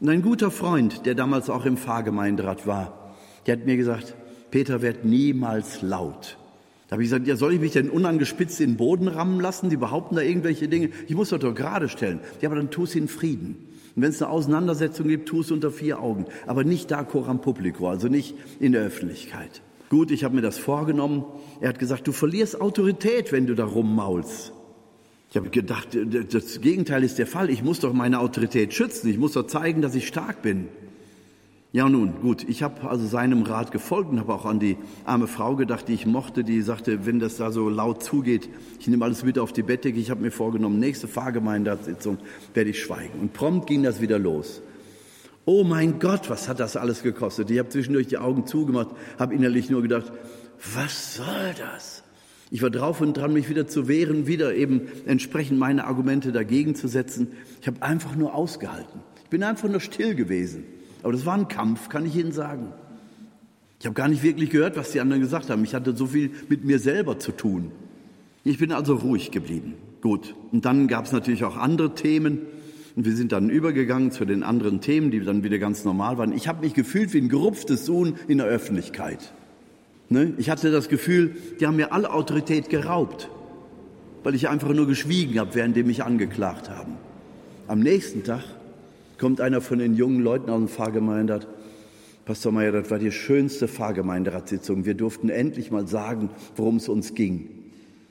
Und 0.00 0.10
ein 0.10 0.20
guter 0.20 0.50
Freund, 0.50 1.06
der 1.06 1.14
damals 1.14 1.48
auch 1.48 1.64
im 1.64 1.78
Pfarrgemeinderat 1.78 2.66
war, 2.66 3.14
der 3.46 3.56
hat 3.56 3.64
mir 3.64 3.78
gesagt, 3.78 4.16
Peter 4.50 4.82
wird 4.82 5.06
niemals 5.06 5.80
laut. 5.80 6.36
Da 6.90 6.94
habe 6.94 7.04
ich 7.04 7.10
gesagt, 7.10 7.28
ja, 7.28 7.36
soll 7.36 7.54
ich 7.54 7.60
mich 7.60 7.70
denn 7.70 7.88
unangespitzt 7.88 8.60
in 8.60 8.72
den 8.72 8.76
Boden 8.76 9.06
rammen 9.06 9.40
lassen? 9.40 9.70
Die 9.70 9.76
behaupten 9.76 10.16
da 10.16 10.22
irgendwelche 10.22 10.66
Dinge. 10.66 10.90
Ich 11.06 11.14
muss 11.14 11.28
das 11.28 11.38
doch 11.38 11.54
gerade 11.54 11.88
stellen. 11.88 12.18
Ja, 12.40 12.48
aber 12.48 12.56
dann 12.56 12.72
tu 12.72 12.82
es 12.82 12.96
in 12.96 13.06
Frieden. 13.06 13.68
Und 13.94 14.02
wenn 14.02 14.10
es 14.10 14.20
eine 14.20 14.28
Auseinandersetzung 14.32 15.06
gibt, 15.06 15.28
tu 15.28 15.42
es 15.42 15.52
unter 15.52 15.70
vier 15.70 16.00
Augen. 16.00 16.26
Aber 16.48 16.64
nicht 16.64 16.90
da 16.90 17.04
coram 17.04 17.40
publico, 17.40 17.88
also 17.88 18.08
nicht 18.08 18.34
in 18.58 18.72
der 18.72 18.82
Öffentlichkeit. 18.82 19.62
Gut, 19.88 20.10
ich 20.10 20.24
habe 20.24 20.34
mir 20.34 20.42
das 20.42 20.58
vorgenommen. 20.58 21.24
Er 21.60 21.68
hat 21.68 21.78
gesagt, 21.78 22.08
du 22.08 22.12
verlierst 22.12 22.60
Autorität, 22.60 23.30
wenn 23.30 23.46
du 23.46 23.54
da 23.54 23.66
rummaulst. 23.66 24.52
Ich 25.30 25.36
habe 25.36 25.48
gedacht, 25.50 25.96
das 26.32 26.60
Gegenteil 26.60 27.04
ist 27.04 27.20
der 27.20 27.28
Fall. 27.28 27.50
Ich 27.50 27.62
muss 27.62 27.78
doch 27.78 27.92
meine 27.92 28.18
Autorität 28.18 28.74
schützen. 28.74 29.08
Ich 29.08 29.18
muss 29.18 29.34
doch 29.34 29.46
zeigen, 29.46 29.80
dass 29.80 29.94
ich 29.94 30.08
stark 30.08 30.42
bin. 30.42 30.66
Ja 31.72 31.88
nun, 31.88 32.20
gut, 32.20 32.48
ich 32.48 32.64
habe 32.64 32.90
also 32.90 33.06
seinem 33.06 33.42
Rat 33.42 33.70
gefolgt 33.70 34.10
und 34.10 34.18
habe 34.18 34.34
auch 34.34 34.44
an 34.44 34.58
die 34.58 34.76
arme 35.04 35.28
Frau 35.28 35.54
gedacht, 35.54 35.86
die 35.86 35.94
ich 35.94 36.04
mochte, 36.04 36.42
die 36.42 36.62
sagte, 36.62 37.06
wenn 37.06 37.20
das 37.20 37.36
da 37.36 37.52
so 37.52 37.68
laut 37.68 38.02
zugeht, 38.02 38.48
ich 38.80 38.88
nehme 38.88 39.04
alles 39.04 39.22
mit 39.22 39.38
auf 39.38 39.52
die 39.52 39.62
Bettdecke, 39.62 40.00
ich 40.00 40.10
habe 40.10 40.20
mir 40.20 40.32
vorgenommen, 40.32 40.80
nächste 40.80 41.06
Pfarrgemeinderatssitzung 41.06 42.18
werde 42.54 42.70
ich 42.70 42.82
schweigen. 42.82 43.20
Und 43.20 43.34
prompt 43.34 43.68
ging 43.68 43.84
das 43.84 44.00
wieder 44.00 44.18
los. 44.18 44.62
Oh 45.44 45.62
mein 45.62 46.00
Gott, 46.00 46.28
was 46.28 46.48
hat 46.48 46.58
das 46.58 46.76
alles 46.76 47.04
gekostet? 47.04 47.52
Ich 47.52 47.58
habe 47.60 47.68
zwischendurch 47.68 48.08
die 48.08 48.18
Augen 48.18 48.46
zugemacht, 48.46 48.88
habe 49.16 49.36
innerlich 49.36 49.70
nur 49.70 49.82
gedacht, 49.82 50.10
was 50.74 51.14
soll 51.14 51.54
das? 51.56 52.02
Ich 52.50 52.62
war 52.62 52.70
drauf 52.70 53.00
und 53.00 53.16
dran, 53.16 53.32
mich 53.32 53.48
wieder 53.48 53.68
zu 53.68 53.86
wehren, 53.86 54.26
wieder 54.26 54.54
eben 54.56 54.88
entsprechend 55.06 55.60
meine 55.60 55.84
Argumente 55.84 56.32
dagegen 56.32 56.74
zu 56.74 56.88
setzen. 56.88 57.28
Ich 57.60 57.68
habe 57.68 57.80
einfach 57.80 58.16
nur 58.16 58.34
ausgehalten. 58.34 59.02
Ich 59.22 59.30
bin 59.30 59.44
einfach 59.44 59.68
nur 59.68 59.78
still 59.78 60.16
gewesen. 60.16 60.64
Aber 61.02 61.12
das 61.12 61.26
war 61.26 61.34
ein 61.34 61.48
Kampf, 61.48 61.88
kann 61.88 62.06
ich 62.06 62.16
Ihnen 62.16 62.32
sagen. 62.32 62.72
Ich 63.80 63.86
habe 63.86 63.94
gar 63.94 64.08
nicht 64.08 64.22
wirklich 64.22 64.50
gehört, 64.50 64.76
was 64.76 64.92
die 64.92 65.00
anderen 65.00 65.22
gesagt 65.22 65.48
haben. 65.48 65.64
Ich 65.64 65.74
hatte 65.74 65.96
so 65.96 66.06
viel 66.06 66.30
mit 66.48 66.64
mir 66.64 66.78
selber 66.78 67.18
zu 67.18 67.32
tun. 67.32 67.72
Ich 68.44 68.58
bin 68.58 68.72
also 68.72 68.94
ruhig 68.94 69.30
geblieben. 69.30 69.74
Gut. 70.02 70.34
Und 70.52 70.64
dann 70.64 70.86
gab 70.86 71.06
es 71.06 71.12
natürlich 71.12 71.44
auch 71.44 71.56
andere 71.56 71.94
Themen. 71.94 72.40
Und 72.96 73.06
wir 73.06 73.16
sind 73.16 73.32
dann 73.32 73.48
übergegangen 73.48 74.10
zu 74.10 74.24
den 74.24 74.42
anderen 74.42 74.80
Themen, 74.80 75.10
die 75.10 75.20
dann 75.20 75.44
wieder 75.44 75.58
ganz 75.58 75.84
normal 75.84 76.18
waren. 76.18 76.32
Ich 76.32 76.48
habe 76.48 76.60
mich 76.60 76.74
gefühlt 76.74 77.14
wie 77.14 77.18
ein 77.18 77.28
gerupftes 77.28 77.86
Sohn 77.86 78.16
in 78.28 78.38
der 78.38 78.46
Öffentlichkeit. 78.46 79.32
Ne? 80.10 80.34
Ich 80.38 80.50
hatte 80.50 80.70
das 80.70 80.88
Gefühl, 80.88 81.36
die 81.60 81.66
haben 81.66 81.76
mir 81.76 81.92
alle 81.92 82.12
Autorität 82.12 82.68
geraubt, 82.68 83.30
weil 84.24 84.34
ich 84.34 84.48
einfach 84.48 84.74
nur 84.74 84.86
geschwiegen 84.86 85.38
habe, 85.38 85.54
während 85.54 85.76
die 85.76 85.84
mich 85.84 86.02
angeklagt 86.02 86.68
haben. 86.68 86.94
Am 87.68 87.78
nächsten 87.78 88.24
Tag 88.24 88.42
kommt 89.20 89.40
einer 89.42 89.60
von 89.60 89.78
den 89.78 89.94
jungen 89.94 90.20
Leuten 90.20 90.50
aus 90.50 90.58
dem 90.58 90.68
Pfarrgemeinderat. 90.68 91.46
Pastor 92.24 92.52
Meyer, 92.52 92.72
das 92.72 92.90
war 92.90 92.98
die 92.98 93.12
schönste 93.12 93.68
Pfarrgemeinderatssitzung. 93.68 94.86
Wir 94.86 94.94
durften 94.94 95.28
endlich 95.28 95.70
mal 95.70 95.86
sagen, 95.86 96.30
worum 96.56 96.76
es 96.76 96.88
uns 96.88 97.14
ging. 97.14 97.50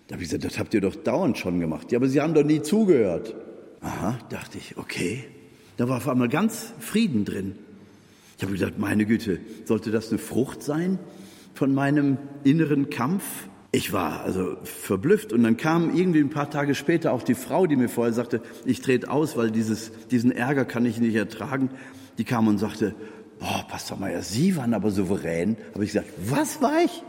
Da 0.08 0.14
habe 0.14 0.24
ich 0.24 0.30
gesagt, 0.30 0.46
das 0.46 0.60
habt 0.60 0.74
ihr 0.74 0.82
doch 0.82 0.96
dauernd 0.96 1.38
schon 1.38 1.60
gemacht. 1.60 1.92
Ja, 1.92 1.98
aber 1.98 2.08
Sie 2.08 2.22
haben 2.22 2.36
doch 2.36 2.44
nie 2.44 2.62
zugehört. 2.62 3.36
Aha, 3.82 4.20
dachte 4.30 4.60
ich, 4.60 4.78
okay. 4.78 5.24
Da 5.78 5.90
war 5.90 5.98
auf 5.98 6.08
einmal 6.08 6.30
ganz 6.30 6.74
Frieden 6.80 7.26
drin. 7.26 7.56
Ich 8.38 8.44
habe 8.44 8.54
gedacht, 8.54 8.78
meine 8.78 9.06
Güte, 9.06 9.40
sollte 9.66 9.90
das 9.90 10.10
eine 10.10 10.20
Frucht 10.20 10.62
sein 10.62 11.00
von 11.56 11.74
meinem 11.74 12.18
inneren 12.44 12.90
Kampf? 12.92 13.24
Ich 13.72 13.94
war 13.94 14.22
also 14.22 14.58
verblüfft 14.64 15.32
und 15.32 15.44
dann 15.44 15.56
kam 15.56 15.96
irgendwie 15.96 16.22
ein 16.22 16.32
paar 16.32 16.50
Tage 16.50 16.74
später 16.74 17.14
auch 17.14 17.22
die 17.22 17.36
Frau, 17.36 17.68
die 17.68 17.76
mir 17.76 17.88
vorher 17.90 18.14
sagte, 18.14 18.42
ich 18.66 18.82
trete 18.82 19.12
aus, 19.12 19.38
weil 19.38 19.52
dieses, 19.52 19.92
diesen 20.10 20.32
Ärger 20.32 20.66
kann 20.66 20.86
ich 20.86 21.00
nicht 21.00 21.14
ertragen. 21.14 21.70
Die 22.18 22.24
kam 22.24 22.48
und 22.48 22.58
sagte, 22.58 22.96
boah, 23.40 23.66
Pastor 23.70 23.98
Meier, 23.98 24.24
Sie 24.24 24.56
waren 24.56 24.74
aber 24.74 24.90
souverän. 24.90 25.56
Habe 25.76 25.84
ich 25.84 25.92
gesagt, 25.92 26.10
was 26.26 26.62
war 26.64 26.82
ich? 26.84 27.04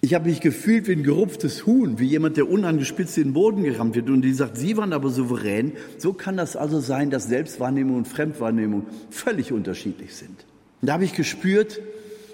Ich 0.00 0.14
habe 0.14 0.28
mich 0.28 0.40
gefühlt 0.40 0.88
wie 0.88 0.92
ein 0.92 1.02
gerupftes 1.02 1.66
Huhn, 1.66 1.98
wie 1.98 2.06
jemand, 2.06 2.36
der 2.36 2.48
unangespitzt 2.48 3.16
in 3.18 3.24
den 3.28 3.32
Boden 3.34 3.62
gerammt 3.62 3.94
wird. 3.94 4.08
Und 4.10 4.22
die 4.22 4.32
sagt, 4.32 4.56
Sie 4.56 4.76
waren 4.76 4.92
aber 4.92 5.10
souverän. 5.10 5.72
So 5.98 6.12
kann 6.12 6.36
das 6.36 6.56
also 6.56 6.80
sein, 6.80 7.10
dass 7.10 7.28
Selbstwahrnehmung 7.28 7.96
und 7.96 8.08
Fremdwahrnehmung 8.08 8.86
völlig 9.10 9.52
unterschiedlich 9.52 10.14
sind. 10.14 10.46
Und 10.80 10.88
da 10.88 10.94
habe 10.94 11.04
ich 11.04 11.14
gespürt, 11.14 11.80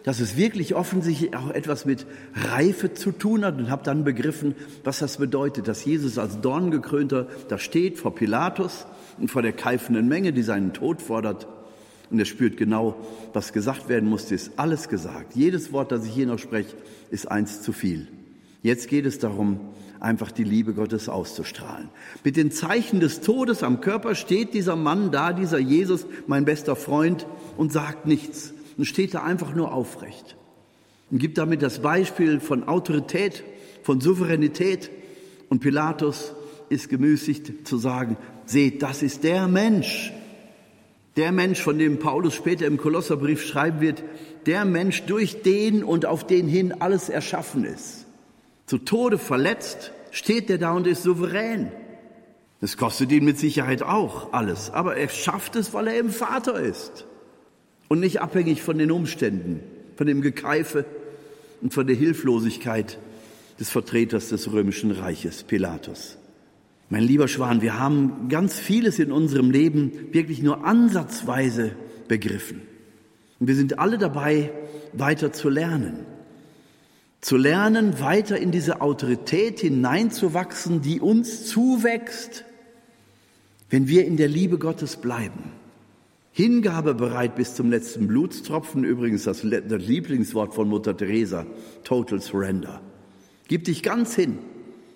dass 0.04 0.20
es 0.20 0.36
wirklich 0.36 0.74
offensichtlich 0.74 1.34
auch 1.34 1.50
etwas 1.50 1.86
mit 1.86 2.06
Reife 2.34 2.92
zu 2.92 3.10
tun 3.10 3.44
hat 3.44 3.58
und 3.58 3.70
habe 3.70 3.82
dann 3.82 4.04
begriffen, 4.04 4.54
was 4.84 4.98
das 4.98 5.16
bedeutet, 5.16 5.66
dass 5.66 5.84
Jesus 5.84 6.18
als 6.18 6.40
Dorngekrönter 6.40 7.26
da 7.48 7.58
steht 7.58 7.98
vor 7.98 8.14
Pilatus 8.14 8.86
und 9.18 9.30
vor 9.30 9.42
der 9.42 9.52
keifenden 9.52 10.06
Menge, 10.06 10.32
die 10.32 10.42
seinen 10.42 10.74
Tod 10.74 11.00
fordert. 11.00 11.48
Und 12.10 12.18
er 12.18 12.26
spürt 12.26 12.58
genau, 12.58 12.96
was 13.32 13.54
gesagt 13.54 13.88
werden 13.88 14.08
musste, 14.08 14.34
ist 14.34 14.52
alles 14.56 14.90
gesagt. 14.90 15.34
Jedes 15.34 15.72
Wort, 15.72 15.90
das 15.90 16.04
ich 16.04 16.12
hier 16.12 16.26
noch 16.26 16.38
spreche, 16.38 16.76
ist 17.10 17.30
eins 17.30 17.62
zu 17.62 17.72
viel. 17.72 18.06
Jetzt 18.62 18.88
geht 18.88 19.06
es 19.06 19.18
darum, 19.18 19.58
einfach 20.00 20.30
die 20.32 20.44
Liebe 20.44 20.74
Gottes 20.74 21.08
auszustrahlen. 21.08 21.88
Mit 22.22 22.36
den 22.36 22.50
Zeichen 22.50 23.00
des 23.00 23.22
Todes 23.22 23.62
am 23.62 23.80
Körper 23.80 24.14
steht 24.14 24.52
dieser 24.52 24.76
Mann 24.76 25.10
da, 25.12 25.32
dieser 25.32 25.58
Jesus, 25.58 26.04
mein 26.26 26.44
bester 26.44 26.76
Freund, 26.76 27.26
und 27.56 27.72
sagt 27.72 28.06
nichts 28.06 28.53
und 28.76 28.84
steht 28.84 29.14
da 29.14 29.22
einfach 29.22 29.54
nur 29.54 29.72
aufrecht 29.72 30.36
und 31.10 31.18
gibt 31.18 31.38
damit 31.38 31.62
das 31.62 31.80
Beispiel 31.80 32.40
von 32.40 32.66
Autorität, 32.66 33.44
von 33.82 34.00
Souveränität. 34.00 34.90
Und 35.48 35.60
Pilatus 35.60 36.32
ist 36.68 36.88
gemüßigt 36.88 37.68
zu 37.68 37.76
sagen, 37.76 38.16
seht, 38.46 38.82
das 38.82 39.02
ist 39.02 39.24
der 39.24 39.46
Mensch, 39.46 40.12
der 41.16 41.30
Mensch, 41.30 41.60
von 41.60 41.78
dem 41.78 41.98
Paulus 42.00 42.34
später 42.34 42.66
im 42.66 42.78
Kolosserbrief 42.78 43.46
schreiben 43.46 43.80
wird, 43.80 44.02
der 44.46 44.64
Mensch, 44.64 45.02
durch 45.04 45.42
den 45.42 45.84
und 45.84 46.06
auf 46.06 46.26
den 46.26 46.48
hin 46.48 46.74
alles 46.80 47.08
erschaffen 47.08 47.64
ist. 47.64 48.06
Zu 48.66 48.78
Tode 48.78 49.18
verletzt 49.18 49.92
steht 50.10 50.50
er 50.50 50.58
da 50.58 50.72
und 50.72 50.86
ist 50.86 51.04
souverän. 51.04 51.70
Das 52.60 52.76
kostet 52.76 53.12
ihn 53.12 53.24
mit 53.24 53.38
Sicherheit 53.38 53.82
auch 53.82 54.32
alles, 54.32 54.70
aber 54.70 54.96
er 54.96 55.08
schafft 55.08 55.54
es, 55.54 55.74
weil 55.74 55.86
er 55.86 55.98
im 55.98 56.10
Vater 56.10 56.58
ist 56.58 57.06
und 57.94 58.00
nicht 58.00 58.20
abhängig 58.20 58.60
von 58.60 58.76
den 58.76 58.90
Umständen, 58.90 59.60
von 59.94 60.08
dem 60.08 60.20
Gekeife 60.20 60.84
und 61.62 61.72
von 61.72 61.86
der 61.86 61.94
Hilflosigkeit 61.94 62.98
des 63.60 63.70
Vertreters 63.70 64.30
des 64.30 64.50
römischen 64.50 64.90
Reiches, 64.90 65.44
Pilatus. 65.44 66.18
Mein 66.90 67.04
lieber 67.04 67.28
Schwan, 67.28 67.62
wir 67.62 67.78
haben 67.78 68.28
ganz 68.28 68.58
vieles 68.58 68.98
in 68.98 69.12
unserem 69.12 69.52
Leben 69.52 69.92
wirklich 70.10 70.42
nur 70.42 70.66
ansatzweise 70.66 71.76
begriffen. 72.08 72.62
Und 73.38 73.46
wir 73.46 73.54
sind 73.54 73.78
alle 73.78 73.96
dabei, 73.96 74.50
weiter 74.92 75.32
zu 75.32 75.48
lernen. 75.48 76.04
Zu 77.20 77.36
lernen, 77.36 78.00
weiter 78.00 78.38
in 78.38 78.50
diese 78.50 78.80
Autorität 78.80 79.60
hineinzuwachsen, 79.60 80.82
die 80.82 81.00
uns 81.00 81.46
zuwächst, 81.46 82.44
wenn 83.70 83.86
wir 83.86 84.04
in 84.04 84.16
der 84.16 84.26
Liebe 84.26 84.58
Gottes 84.58 84.96
bleiben. 84.96 85.52
Hingabe 86.36 86.94
bereit 86.94 87.36
bis 87.36 87.54
zum 87.54 87.70
letzten 87.70 88.08
Blutstropfen, 88.08 88.82
übrigens 88.82 89.22
das, 89.22 89.44
Lieblingswort 89.44 90.52
von 90.52 90.68
Mutter 90.68 90.96
Teresa, 90.96 91.46
Total 91.84 92.20
Surrender. 92.20 92.80
Gib 93.46 93.62
dich 93.66 93.84
ganz 93.84 94.16
hin. 94.16 94.38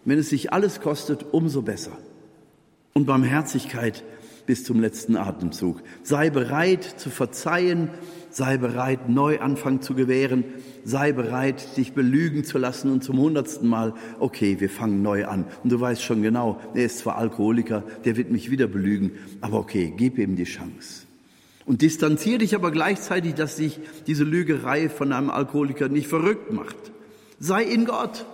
Wenn 0.04 0.18
es 0.18 0.30
sich 0.30 0.52
alles 0.52 0.80
kostet, 0.80 1.26
umso 1.30 1.62
besser. 1.62 1.96
Und 2.92 3.06
Barmherzigkeit 3.06 4.02
bis 4.46 4.64
zum 4.64 4.80
letzten 4.80 5.16
Atemzug. 5.16 5.80
Sei 6.02 6.28
bereit 6.28 6.82
zu 6.82 7.08
verzeihen, 7.08 7.90
sei 8.30 8.56
bereit, 8.56 9.08
Neuanfang 9.08 9.80
zu 9.80 9.94
gewähren, 9.94 10.42
sei 10.82 11.12
bereit, 11.12 11.76
dich 11.76 11.92
belügen 11.92 12.42
zu 12.42 12.58
lassen 12.58 12.90
und 12.90 13.04
zum 13.04 13.16
hundertsten 13.16 13.68
Mal, 13.68 13.94
okay, 14.18 14.58
wir 14.58 14.70
fangen 14.70 15.02
neu 15.02 15.26
an. 15.26 15.44
Und 15.62 15.70
du 15.70 15.78
weißt 15.78 16.02
schon 16.02 16.20
genau, 16.20 16.60
er 16.74 16.86
ist 16.86 16.98
zwar 16.98 17.16
Alkoholiker, 17.16 17.84
der 18.04 18.16
wird 18.16 18.32
mich 18.32 18.50
wieder 18.50 18.66
belügen, 18.66 19.12
aber 19.40 19.58
okay, 19.58 19.94
gib 19.96 20.18
ihm 20.18 20.34
die 20.34 20.42
Chance. 20.42 21.07
Und 21.68 21.82
distanziere 21.82 22.38
dich 22.38 22.54
aber 22.54 22.70
gleichzeitig, 22.70 23.34
dass 23.34 23.58
sich 23.58 23.78
diese 24.06 24.24
Lügerei 24.24 24.88
von 24.88 25.12
einem 25.12 25.28
Alkoholiker 25.28 25.90
nicht 25.90 26.08
verrückt 26.08 26.50
macht. 26.50 26.76
Sei 27.40 27.62
in 27.62 27.84
Gott. 27.84 28.24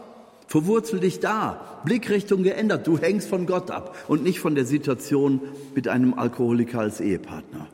Verwurzel 0.47 1.01
dich 1.01 1.19
da. 1.19 1.81
Blickrichtung 1.85 2.45
geändert. 2.45 2.87
Du 2.87 2.97
hängst 2.97 3.29
von 3.29 3.47
Gott 3.47 3.73
ab 3.73 3.97
und 4.07 4.23
nicht 4.23 4.39
von 4.39 4.55
der 4.55 4.65
Situation 4.65 5.41
mit 5.75 5.89
einem 5.89 6.15
Alkoholiker 6.15 6.79
als 6.79 7.01
Ehepartner. 7.01 7.67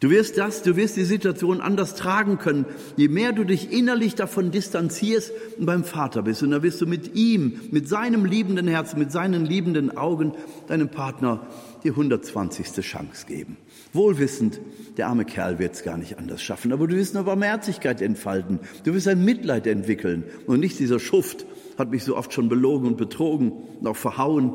Du 0.00 0.10
wirst 0.10 0.38
das, 0.38 0.62
du 0.62 0.76
wirst 0.76 0.96
die 0.96 1.04
Situation 1.04 1.60
anders 1.60 1.96
tragen 1.96 2.38
können, 2.38 2.66
je 2.96 3.08
mehr 3.08 3.32
du 3.32 3.42
dich 3.42 3.72
innerlich 3.72 4.14
davon 4.14 4.52
distanzierst 4.52 5.32
und 5.58 5.66
beim 5.66 5.82
Vater 5.82 6.22
bist. 6.22 6.42
Und 6.44 6.52
dann 6.52 6.62
wirst 6.62 6.80
du 6.80 6.86
mit 6.86 7.16
ihm, 7.16 7.60
mit 7.72 7.88
seinem 7.88 8.24
liebenden 8.24 8.68
Herzen, 8.68 9.00
mit 9.00 9.10
seinen 9.10 9.44
liebenden 9.44 9.96
Augen 9.96 10.34
deinem 10.68 10.88
Partner 10.88 11.48
die 11.82 11.90
120. 11.90 12.74
Chance 12.80 13.26
geben. 13.26 13.56
Wohlwissend, 13.92 14.60
der 14.98 15.08
arme 15.08 15.24
Kerl 15.24 15.58
wird 15.58 15.74
es 15.74 15.82
gar 15.82 15.96
nicht 15.96 16.16
anders 16.18 16.42
schaffen, 16.42 16.72
aber 16.72 16.86
du 16.86 16.94
wirst 16.94 17.16
eine 17.16 17.24
Barmherzigkeit 17.24 18.00
entfalten. 18.00 18.60
Du 18.84 18.94
wirst 18.94 19.08
ein 19.08 19.24
Mitleid 19.24 19.66
entwickeln 19.66 20.22
und 20.46 20.60
nicht 20.60 20.78
dieser 20.78 21.00
Schuft 21.00 21.44
hat 21.76 21.90
mich 21.90 22.04
so 22.04 22.16
oft 22.16 22.32
schon 22.32 22.48
belogen 22.48 22.86
und 22.86 22.96
betrogen 22.98 23.52
und 23.80 23.86
auch 23.86 23.96
verhauen. 23.96 24.54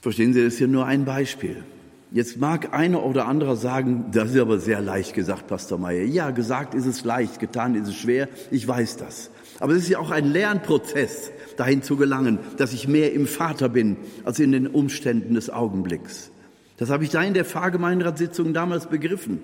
Verstehen 0.00 0.32
Sie, 0.32 0.42
das 0.42 0.54
ist 0.54 0.58
hier 0.58 0.68
nur 0.68 0.86
ein 0.86 1.04
Beispiel. 1.04 1.64
Jetzt 2.12 2.40
mag 2.40 2.74
einer 2.74 3.04
oder 3.04 3.28
anderer 3.28 3.54
sagen, 3.54 4.06
das 4.10 4.32
ist 4.32 4.40
aber 4.40 4.58
sehr 4.58 4.80
leicht 4.80 5.14
gesagt, 5.14 5.46
Pastor 5.46 5.78
Meier. 5.78 6.02
Ja, 6.02 6.32
gesagt 6.32 6.74
ist 6.74 6.86
es 6.86 7.04
leicht, 7.04 7.38
getan 7.38 7.76
ist 7.76 7.86
es 7.86 7.94
schwer, 7.94 8.28
ich 8.50 8.66
weiß 8.66 8.96
das. 8.96 9.30
Aber 9.60 9.74
es 9.74 9.84
ist 9.84 9.90
ja 9.90 10.00
auch 10.00 10.10
ein 10.10 10.26
Lernprozess, 10.26 11.30
dahin 11.56 11.84
zu 11.84 11.96
gelangen, 11.96 12.40
dass 12.56 12.72
ich 12.72 12.88
mehr 12.88 13.12
im 13.12 13.28
Vater 13.28 13.68
bin, 13.68 13.96
als 14.24 14.40
in 14.40 14.50
den 14.50 14.66
Umständen 14.66 15.34
des 15.34 15.50
Augenblicks. 15.50 16.32
Das 16.78 16.90
habe 16.90 17.04
ich 17.04 17.10
da 17.10 17.22
in 17.22 17.34
der 17.34 17.44
Pfarrgemeinderatssitzung 17.44 18.54
damals 18.54 18.86
begriffen. 18.86 19.38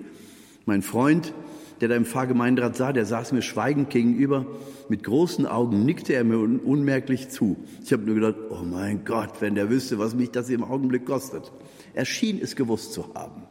Mein 0.65 0.81
Freund, 0.81 1.33
der 1.79 1.87
da 1.87 1.95
im 1.95 2.03
Pfarrgemeinderat 2.03 2.75
sah, 2.75 2.91
der 2.91 3.05
saß 3.05 3.31
mir 3.31 3.43
schweigend 3.43 3.91
gegenüber. 3.91 4.45
Mit 4.89 5.03
großen 5.03 5.45
Augen 5.45 5.85
nickte 5.85 6.13
er 6.13 6.25
mir 6.25 6.39
unmerklich 6.39 7.29
zu. 7.29 7.55
Ich 7.85 7.93
habe 7.93 8.03
nur 8.03 8.15
gedacht, 8.15 8.35
oh 8.49 8.63
mein 8.65 9.05
Gott, 9.05 9.39
wenn 9.39 9.55
der 9.55 9.69
wüsste, 9.69 9.99
was 9.99 10.15
mich 10.15 10.31
das 10.31 10.49
im 10.49 10.65
Augenblick 10.65 11.05
kostet. 11.05 11.51
Er 11.97 12.05
schien 12.05 12.39
es 12.39 12.55
gewusst 12.55 12.93
zu 12.93 13.15
haben. 13.15 13.41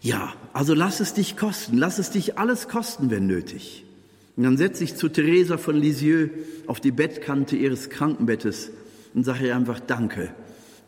Ja, 0.00 0.32
also 0.54 0.72
lass 0.72 1.00
es 1.00 1.12
dich 1.12 1.36
kosten, 1.36 1.76
lass 1.76 1.98
es 1.98 2.10
dich 2.10 2.38
alles 2.38 2.68
kosten, 2.68 3.10
wenn 3.10 3.26
nötig. 3.26 3.84
Und 4.34 4.44
dann 4.44 4.56
setze 4.56 4.82
ich 4.82 4.96
zu 4.96 5.10
Theresa 5.10 5.58
von 5.58 5.76
Lisieux 5.76 6.30
auf 6.66 6.80
die 6.80 6.90
Bettkante 6.90 7.54
ihres 7.54 7.90
Krankenbettes 7.90 8.70
und 9.12 9.24
sage 9.24 9.48
ihr 9.48 9.56
einfach 9.56 9.78
Danke. 9.78 10.34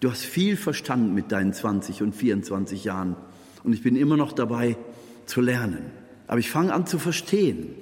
Du 0.01 0.11
hast 0.11 0.25
viel 0.25 0.57
verstanden 0.57 1.13
mit 1.13 1.31
deinen 1.31 1.53
20 1.53 2.01
und 2.01 2.15
24 2.15 2.85
Jahren 2.85 3.17
und 3.65 3.75
ich 3.75 3.83
bin 3.83 3.95
immer 3.95 4.17
noch 4.17 4.33
dabei 4.33 4.79
zu 5.27 5.43
lernen. 5.43 5.91
Aber 6.27 6.39
ich 6.39 6.49
fange 6.49 6.73
an 6.73 6.87
zu 6.87 6.99
verstehen. 6.99 7.75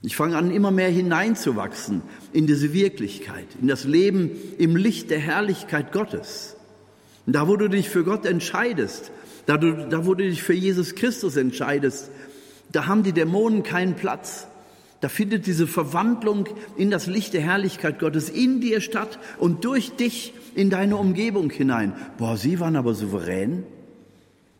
Ich 0.00 0.16
fange 0.16 0.38
an, 0.38 0.50
immer 0.50 0.70
mehr 0.70 0.88
hineinzuwachsen 0.88 2.00
in 2.32 2.46
diese 2.46 2.72
Wirklichkeit, 2.72 3.48
in 3.60 3.68
das 3.68 3.84
Leben 3.84 4.30
im 4.56 4.76
Licht 4.76 5.10
der 5.10 5.18
Herrlichkeit 5.18 5.92
Gottes. 5.92 6.53
Da, 7.26 7.48
wo 7.48 7.56
du 7.56 7.68
dich 7.68 7.88
für 7.88 8.04
Gott 8.04 8.26
entscheidest, 8.26 9.10
da, 9.46 9.56
du, 9.56 9.88
da, 9.88 10.06
wo 10.06 10.14
du 10.14 10.24
dich 10.24 10.42
für 10.42 10.54
Jesus 10.54 10.94
Christus 10.94 11.36
entscheidest, 11.36 12.10
da 12.70 12.86
haben 12.86 13.02
die 13.02 13.12
Dämonen 13.12 13.62
keinen 13.62 13.94
Platz. 13.94 14.46
Da 15.00 15.08
findet 15.08 15.46
diese 15.46 15.66
Verwandlung 15.66 16.48
in 16.76 16.90
das 16.90 17.06
Licht 17.06 17.34
der 17.34 17.42
Herrlichkeit 17.42 17.98
Gottes 17.98 18.28
in 18.28 18.60
dir 18.60 18.80
statt 18.80 19.18
und 19.38 19.64
durch 19.64 19.92
dich 19.96 20.32
in 20.54 20.70
deine 20.70 20.96
Umgebung 20.96 21.50
hinein. 21.50 21.94
Boah, 22.16 22.36
Sie 22.36 22.60
waren 22.60 22.76
aber 22.76 22.94
souverän. 22.94 23.64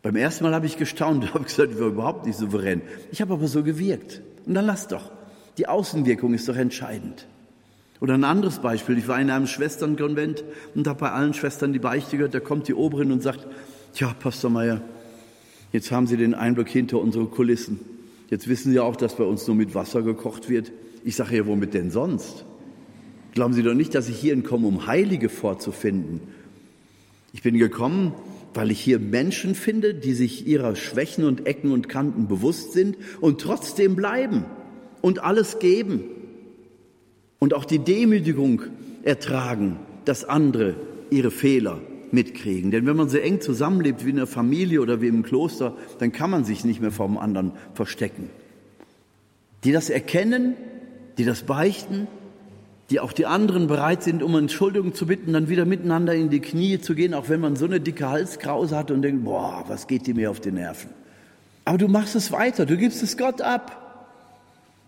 Beim 0.03 0.15
ersten 0.15 0.43
Mal 0.43 0.53
habe 0.53 0.67
ich 0.67 0.77
gestaunt, 0.77 1.33
habe 1.33 1.45
gesagt, 1.45 1.71
ich 1.71 1.79
war 1.79 1.87
überhaupt 1.87 2.25
nicht 2.27 2.37
souverän. 2.37 2.81
Ich 3.11 3.21
habe 3.21 3.33
aber 3.33 3.47
so 3.47 3.63
gewirkt. 3.63 4.21
Und 4.45 4.53
dann 4.53 4.65
lass 4.65 4.87
doch. 4.87 5.11
Die 5.57 5.67
Außenwirkung 5.67 6.33
ist 6.33 6.47
doch 6.47 6.57
entscheidend. 6.57 7.27
Oder 8.01 8.15
ein 8.15 8.23
anderes 8.23 8.59
Beispiel. 8.59 8.97
Ich 8.97 9.07
war 9.07 9.19
in 9.19 9.29
einem 9.29 9.47
Schwesternkonvent 9.47 10.43
und 10.73 10.87
habe 10.87 10.99
bei 10.99 11.11
allen 11.11 11.33
Schwestern 11.33 11.73
die 11.73 11.79
Beichte 11.79 12.17
gehört. 12.17 12.33
Da 12.33 12.39
kommt 12.39 12.67
die 12.67 12.73
Oberin 12.73 13.11
und 13.11 13.23
sagt, 13.23 13.47
Tja, 13.93 14.13
Pastor 14.19 14.49
Meier, 14.49 14.81
jetzt 15.71 15.91
haben 15.91 16.05
Sie 16.05 16.17
den 16.17 16.33
Einblick 16.33 16.67
hinter 16.67 16.99
unsere 16.99 17.25
Kulissen. 17.27 17.79
Jetzt 18.29 18.49
wissen 18.49 18.71
Sie 18.71 18.79
auch, 18.79 18.97
dass 18.97 19.15
bei 19.15 19.23
uns 19.23 19.47
nur 19.47 19.55
mit 19.55 19.73
Wasser 19.73 20.01
gekocht 20.01 20.49
wird. 20.49 20.71
Ich 21.05 21.15
sage 21.15 21.37
ja, 21.37 21.47
womit 21.47 21.73
denn 21.73 21.91
sonst? 21.91 22.43
Glauben 23.33 23.53
Sie 23.53 23.63
doch 23.63 23.73
nicht, 23.73 23.95
dass 23.95 24.09
ich 24.09 24.17
hierhin 24.17 24.43
komme, 24.43 24.67
um 24.67 24.87
Heilige 24.87 25.29
vorzufinden. 25.29 26.19
Ich 27.31 27.41
bin 27.41 27.57
gekommen, 27.57 28.13
weil 28.53 28.71
ich 28.71 28.81
hier 28.81 28.99
Menschen 28.99 29.55
finde, 29.55 29.93
die 29.93 30.13
sich 30.13 30.45
ihrer 30.45 30.75
Schwächen 30.75 31.23
und 31.23 31.45
Ecken 31.45 31.71
und 31.71 31.87
Kanten 31.87 32.27
bewusst 32.27 32.73
sind 32.73 32.97
und 33.21 33.39
trotzdem 33.39 33.95
bleiben 33.95 34.45
und 35.01 35.23
alles 35.23 35.59
geben 35.59 36.14
und 37.39 37.53
auch 37.53 37.65
die 37.65 37.79
Demütigung 37.79 38.61
ertragen, 39.03 39.79
dass 40.05 40.23
andere 40.23 40.75
ihre 41.09 41.31
Fehler 41.31 41.79
mitkriegen. 42.11 42.71
Denn 42.71 42.85
wenn 42.85 42.95
man 42.95 43.09
so 43.09 43.17
eng 43.17 43.41
zusammenlebt 43.41 44.05
wie 44.05 44.11
in 44.11 44.15
der 44.15 44.27
Familie 44.27 44.81
oder 44.81 45.01
wie 45.01 45.07
im 45.07 45.23
Kloster, 45.23 45.75
dann 45.99 46.11
kann 46.11 46.29
man 46.29 46.45
sich 46.45 46.65
nicht 46.65 46.81
mehr 46.81 46.91
vom 46.91 47.17
anderen 47.17 47.51
verstecken. 47.73 48.29
Die 49.63 49.71
das 49.71 49.89
erkennen, 49.89 50.55
die 51.17 51.25
das 51.25 51.43
beichten, 51.43 52.07
die 52.89 52.99
auch 52.99 53.13
die 53.13 53.25
anderen 53.25 53.67
bereit 53.67 54.03
sind, 54.03 54.21
um 54.21 54.35
Entschuldigung 54.35 54.93
zu 54.93 55.07
bitten, 55.07 55.33
dann 55.33 55.49
wieder 55.49 55.65
miteinander 55.65 56.13
in 56.13 56.29
die 56.29 56.39
Knie 56.39 56.79
zu 56.79 56.93
gehen, 56.93 57.13
auch 57.13 57.29
wenn 57.29 57.39
man 57.39 57.55
so 57.55 57.65
eine 57.65 57.79
dicke 57.79 58.07
Halskrause 58.07 58.77
hat 58.77 58.91
und 58.91 59.01
denkt, 59.01 59.25
boah, 59.25 59.63
was 59.67 59.87
geht 59.87 60.05
dir 60.05 60.13
mir 60.13 60.29
auf 60.29 60.39
die 60.39 60.51
Nerven. 60.51 60.91
Aber 61.65 61.79
du 61.79 61.87
machst 61.87 62.15
es 62.15 62.31
weiter, 62.31 62.67
du 62.67 62.77
gibst 62.77 63.01
es 63.01 63.17
Gott 63.17 63.41
ab. 63.41 63.81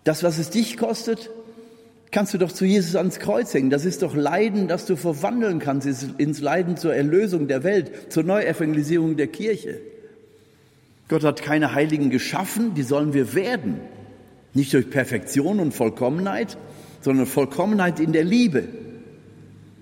Das, 0.04 0.22
was 0.22 0.38
es 0.38 0.50
dich 0.50 0.76
kostet, 0.76 1.28
kannst 2.10 2.32
du 2.32 2.38
doch 2.38 2.52
zu 2.52 2.64
Jesus 2.64 2.96
ans 2.96 3.18
Kreuz 3.18 3.52
hängen. 3.52 3.70
Das 3.70 3.84
ist 3.84 4.02
doch 4.02 4.14
Leiden, 4.14 4.68
das 4.68 4.86
du 4.86 4.96
verwandeln 4.96 5.58
kannst 5.58 5.86
ins 6.18 6.40
Leiden 6.40 6.76
zur 6.76 6.94
Erlösung 6.94 7.48
der 7.48 7.64
Welt, 7.64 8.12
zur 8.12 8.22
Neuevangelisierung 8.22 9.16
der 9.16 9.26
Kirche. 9.26 9.80
Gott 11.08 11.24
hat 11.24 11.42
keine 11.42 11.74
Heiligen 11.74 12.10
geschaffen, 12.10 12.74
die 12.74 12.82
sollen 12.82 13.14
wir 13.14 13.34
werden. 13.34 13.80
Nicht 14.54 14.72
durch 14.72 14.90
Perfektion 14.90 15.60
und 15.60 15.72
Vollkommenheit, 15.72 16.56
sondern 17.00 17.26
Vollkommenheit 17.26 18.00
in 18.00 18.12
der 18.12 18.24
Liebe. 18.24 18.64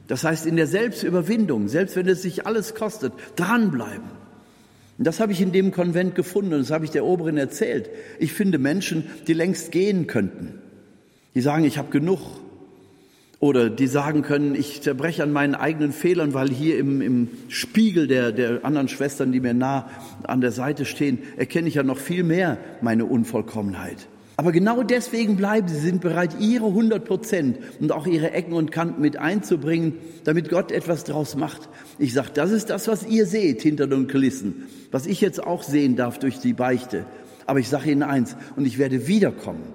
Das 0.09 0.23
heißt 0.23 0.47
in 0.47 0.57
der 0.57 0.69
Selbstüberwindung, 0.69 1.69
selbst 1.69 1.97
wenn 1.97 2.09
es 2.09 2.23
sich 2.23 2.47
alles 2.47 2.75
kostet, 2.75 3.13
dranbleiben. 3.35 4.17
Und 4.99 5.07
das 5.07 5.21
habe 5.21 5.33
ich 5.33 5.41
in 5.41 5.53
dem 5.53 5.73
Konvent 5.73 6.15
gefunden 6.15 6.55
und 6.55 6.61
das 6.61 6.71
habe 6.71 6.85
ich 6.85 6.91
der 6.91 7.05
Oberin 7.05 7.37
erzählt. 7.37 7.91
Ich 8.19 8.33
finde 8.33 8.59
Menschen, 8.59 9.05
die 9.27 9.35
längst 9.35 9.73
gehen 9.73 10.07
könnten 10.07 10.63
die 11.37 11.43
sagen, 11.43 11.65
ich 11.65 11.77
habe 11.77 11.91
genug. 11.91 12.19
Oder 13.41 13.69
die 13.69 13.87
sagen 13.87 14.23
können, 14.23 14.55
ich 14.55 14.81
zerbreche 14.81 15.23
an 15.23 15.33
meinen 15.33 15.55
eigenen 15.55 15.93
Fehlern, 15.93 16.33
weil 16.33 16.49
hier 16.49 16.79
im, 16.79 17.03
im 17.03 17.29
Spiegel 17.49 18.07
der, 18.07 18.33
der 18.33 18.65
anderen 18.65 18.89
Schwestern, 18.89 19.33
die 19.33 19.41
mir 19.41 19.53
nah 19.53 19.91
an 20.23 20.41
der 20.41 20.51
Seite 20.51 20.87
stehen, 20.87 21.19
erkenne 21.37 21.69
ich 21.69 21.75
ja 21.75 21.83
noch 21.83 21.99
viel 21.99 22.25
mehr 22.25 22.57
meine 22.81 23.05
Unvollkommenheit. 23.05 24.09
Aber 24.39 24.51
genau 24.51 24.83
deswegen 24.83 25.37
bleiben 25.37 25.69
sie, 25.69 25.79
sind 25.79 26.01
bereit, 26.01 26.37
ihre 26.41 26.69
100 26.69 27.05
Prozent 27.05 27.59
und 27.81 27.93
auch 27.93 28.07
ihre 28.07 28.31
Ecken 28.31 28.55
und 28.55 28.73
Kanten 28.73 29.03
mit 29.03 29.19
einzubringen, 29.19 29.93
damit 30.25 30.49
Gott 30.49 30.73
etwas 30.73 31.05
draus 31.05 31.37
macht. 31.37 31.69
Ich 31.99 32.15
sage, 32.15 32.31
das 32.33 32.51
ist 32.51 32.71
das, 32.71 32.89
was 32.89 33.07
ihr 33.07 33.27
seht 33.27 33.61
hinter 33.61 33.87
den 33.87 34.09
Kulissen, 34.09 34.65
was 34.91 35.07
ich 35.07 35.21
jetzt 35.21 35.45
auch 35.45 35.63
sehen 35.63 35.97
darf 35.97 36.19
durch 36.19 36.39
die 36.39 36.55
Beichte. 36.55 37.05
Aber 37.45 37.59
ich 37.59 37.69
sage 37.69 37.91
Ihnen 37.91 38.03
eins, 38.03 38.37
und 38.57 38.67
ich 38.67 38.79
werde 38.79 39.07
wiederkommen 39.07 39.75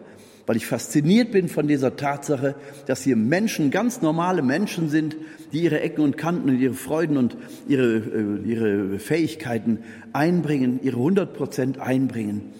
weil 0.51 0.57
ich 0.57 0.67
fasziniert 0.67 1.31
bin 1.31 1.47
von 1.47 1.69
dieser 1.69 1.95
Tatsache, 1.95 2.55
dass 2.85 3.03
hier 3.03 3.15
Menschen, 3.15 3.71
ganz 3.71 4.01
normale 4.01 4.41
Menschen 4.41 4.89
sind, 4.89 5.15
die 5.53 5.61
ihre 5.61 5.79
Ecken 5.79 6.01
und 6.01 6.17
Kanten 6.17 6.49
und 6.49 6.59
ihre 6.59 6.73
Freuden 6.73 7.15
und 7.15 7.37
ihre, 7.69 7.99
äh, 7.99 8.41
ihre 8.43 8.99
Fähigkeiten 8.99 9.79
einbringen, 10.11 10.81
ihre 10.83 10.97
100 10.97 11.33
Prozent 11.33 11.79
einbringen, 11.79 12.51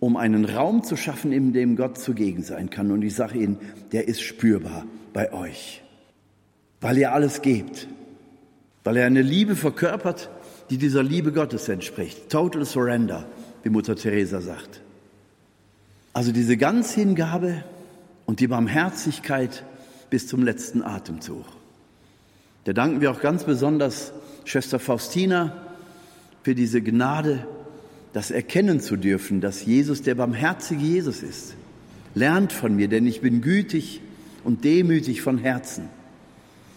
um 0.00 0.18
einen 0.18 0.44
Raum 0.44 0.84
zu 0.84 0.96
schaffen, 0.96 1.32
in 1.32 1.54
dem 1.54 1.76
Gott 1.76 1.96
zugegen 1.96 2.42
sein 2.42 2.68
kann. 2.68 2.90
Und 2.90 3.00
ich 3.00 3.14
sage 3.14 3.38
Ihnen, 3.38 3.56
der 3.92 4.06
ist 4.06 4.20
spürbar 4.20 4.84
bei 5.14 5.32
euch, 5.32 5.82
weil 6.82 6.98
ihr 6.98 7.14
alles 7.14 7.40
gebt, 7.40 7.88
weil 8.84 8.98
er 8.98 9.06
eine 9.06 9.22
Liebe 9.22 9.56
verkörpert, 9.56 10.28
die 10.68 10.76
dieser 10.76 11.02
Liebe 11.02 11.32
Gottes 11.32 11.70
entspricht. 11.70 12.28
Total 12.28 12.66
Surrender, 12.66 13.26
wie 13.62 13.70
Mutter 13.70 13.96
Teresa 13.96 14.42
sagt. 14.42 14.82
Also 16.12 16.32
diese 16.32 16.56
Ganzhingabe 16.56 17.64
und 18.26 18.40
die 18.40 18.48
Barmherzigkeit 18.48 19.64
bis 20.10 20.26
zum 20.26 20.42
letzten 20.42 20.82
Atemzug. 20.82 21.44
Da 22.64 22.72
danken 22.72 23.00
wir 23.00 23.10
auch 23.10 23.20
ganz 23.20 23.44
besonders 23.44 24.12
Schwester 24.44 24.78
Faustina 24.78 25.56
für 26.42 26.54
diese 26.54 26.82
Gnade, 26.82 27.46
das 28.12 28.30
erkennen 28.30 28.80
zu 28.80 28.96
dürfen, 28.96 29.40
dass 29.40 29.64
Jesus 29.64 30.02
der 30.02 30.16
barmherzige 30.16 30.82
Jesus 30.82 31.22
ist. 31.22 31.54
Lernt 32.14 32.52
von 32.52 32.74
mir, 32.74 32.88
denn 32.88 33.06
ich 33.06 33.20
bin 33.20 33.40
gütig 33.40 34.00
und 34.42 34.64
demütig 34.64 35.22
von 35.22 35.38
Herzen. 35.38 35.88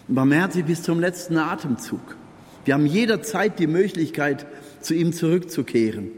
Und 0.08 0.16
barmherzig 0.16 0.66
bis 0.66 0.84
zum 0.84 1.00
letzten 1.00 1.38
Atemzug. 1.38 2.18
Wir 2.66 2.76
haben 2.76 2.86
jederzeit 2.86 3.58
die 3.58 3.68
Möglichkeit, 3.68 4.46
zu 4.80 4.94
ihm 4.94 5.12
zurückzukehren, 5.12 6.12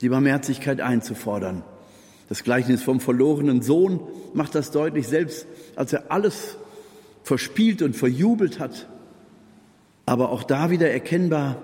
die 0.00 0.08
Barmherzigkeit 0.08 0.80
einzufordern. 0.80 1.62
Das 2.28 2.42
Gleichnis 2.44 2.82
vom 2.82 3.00
verlorenen 3.00 3.62
Sohn 3.62 4.00
macht 4.34 4.54
das 4.54 4.70
deutlich, 4.70 5.06
selbst 5.06 5.46
als 5.76 5.92
er 5.92 6.10
alles 6.10 6.56
verspielt 7.22 7.82
und 7.82 7.96
verjubelt 7.96 8.58
hat. 8.58 8.88
Aber 10.06 10.30
auch 10.30 10.42
da 10.42 10.70
wieder 10.70 10.90
erkennbar, 10.90 11.56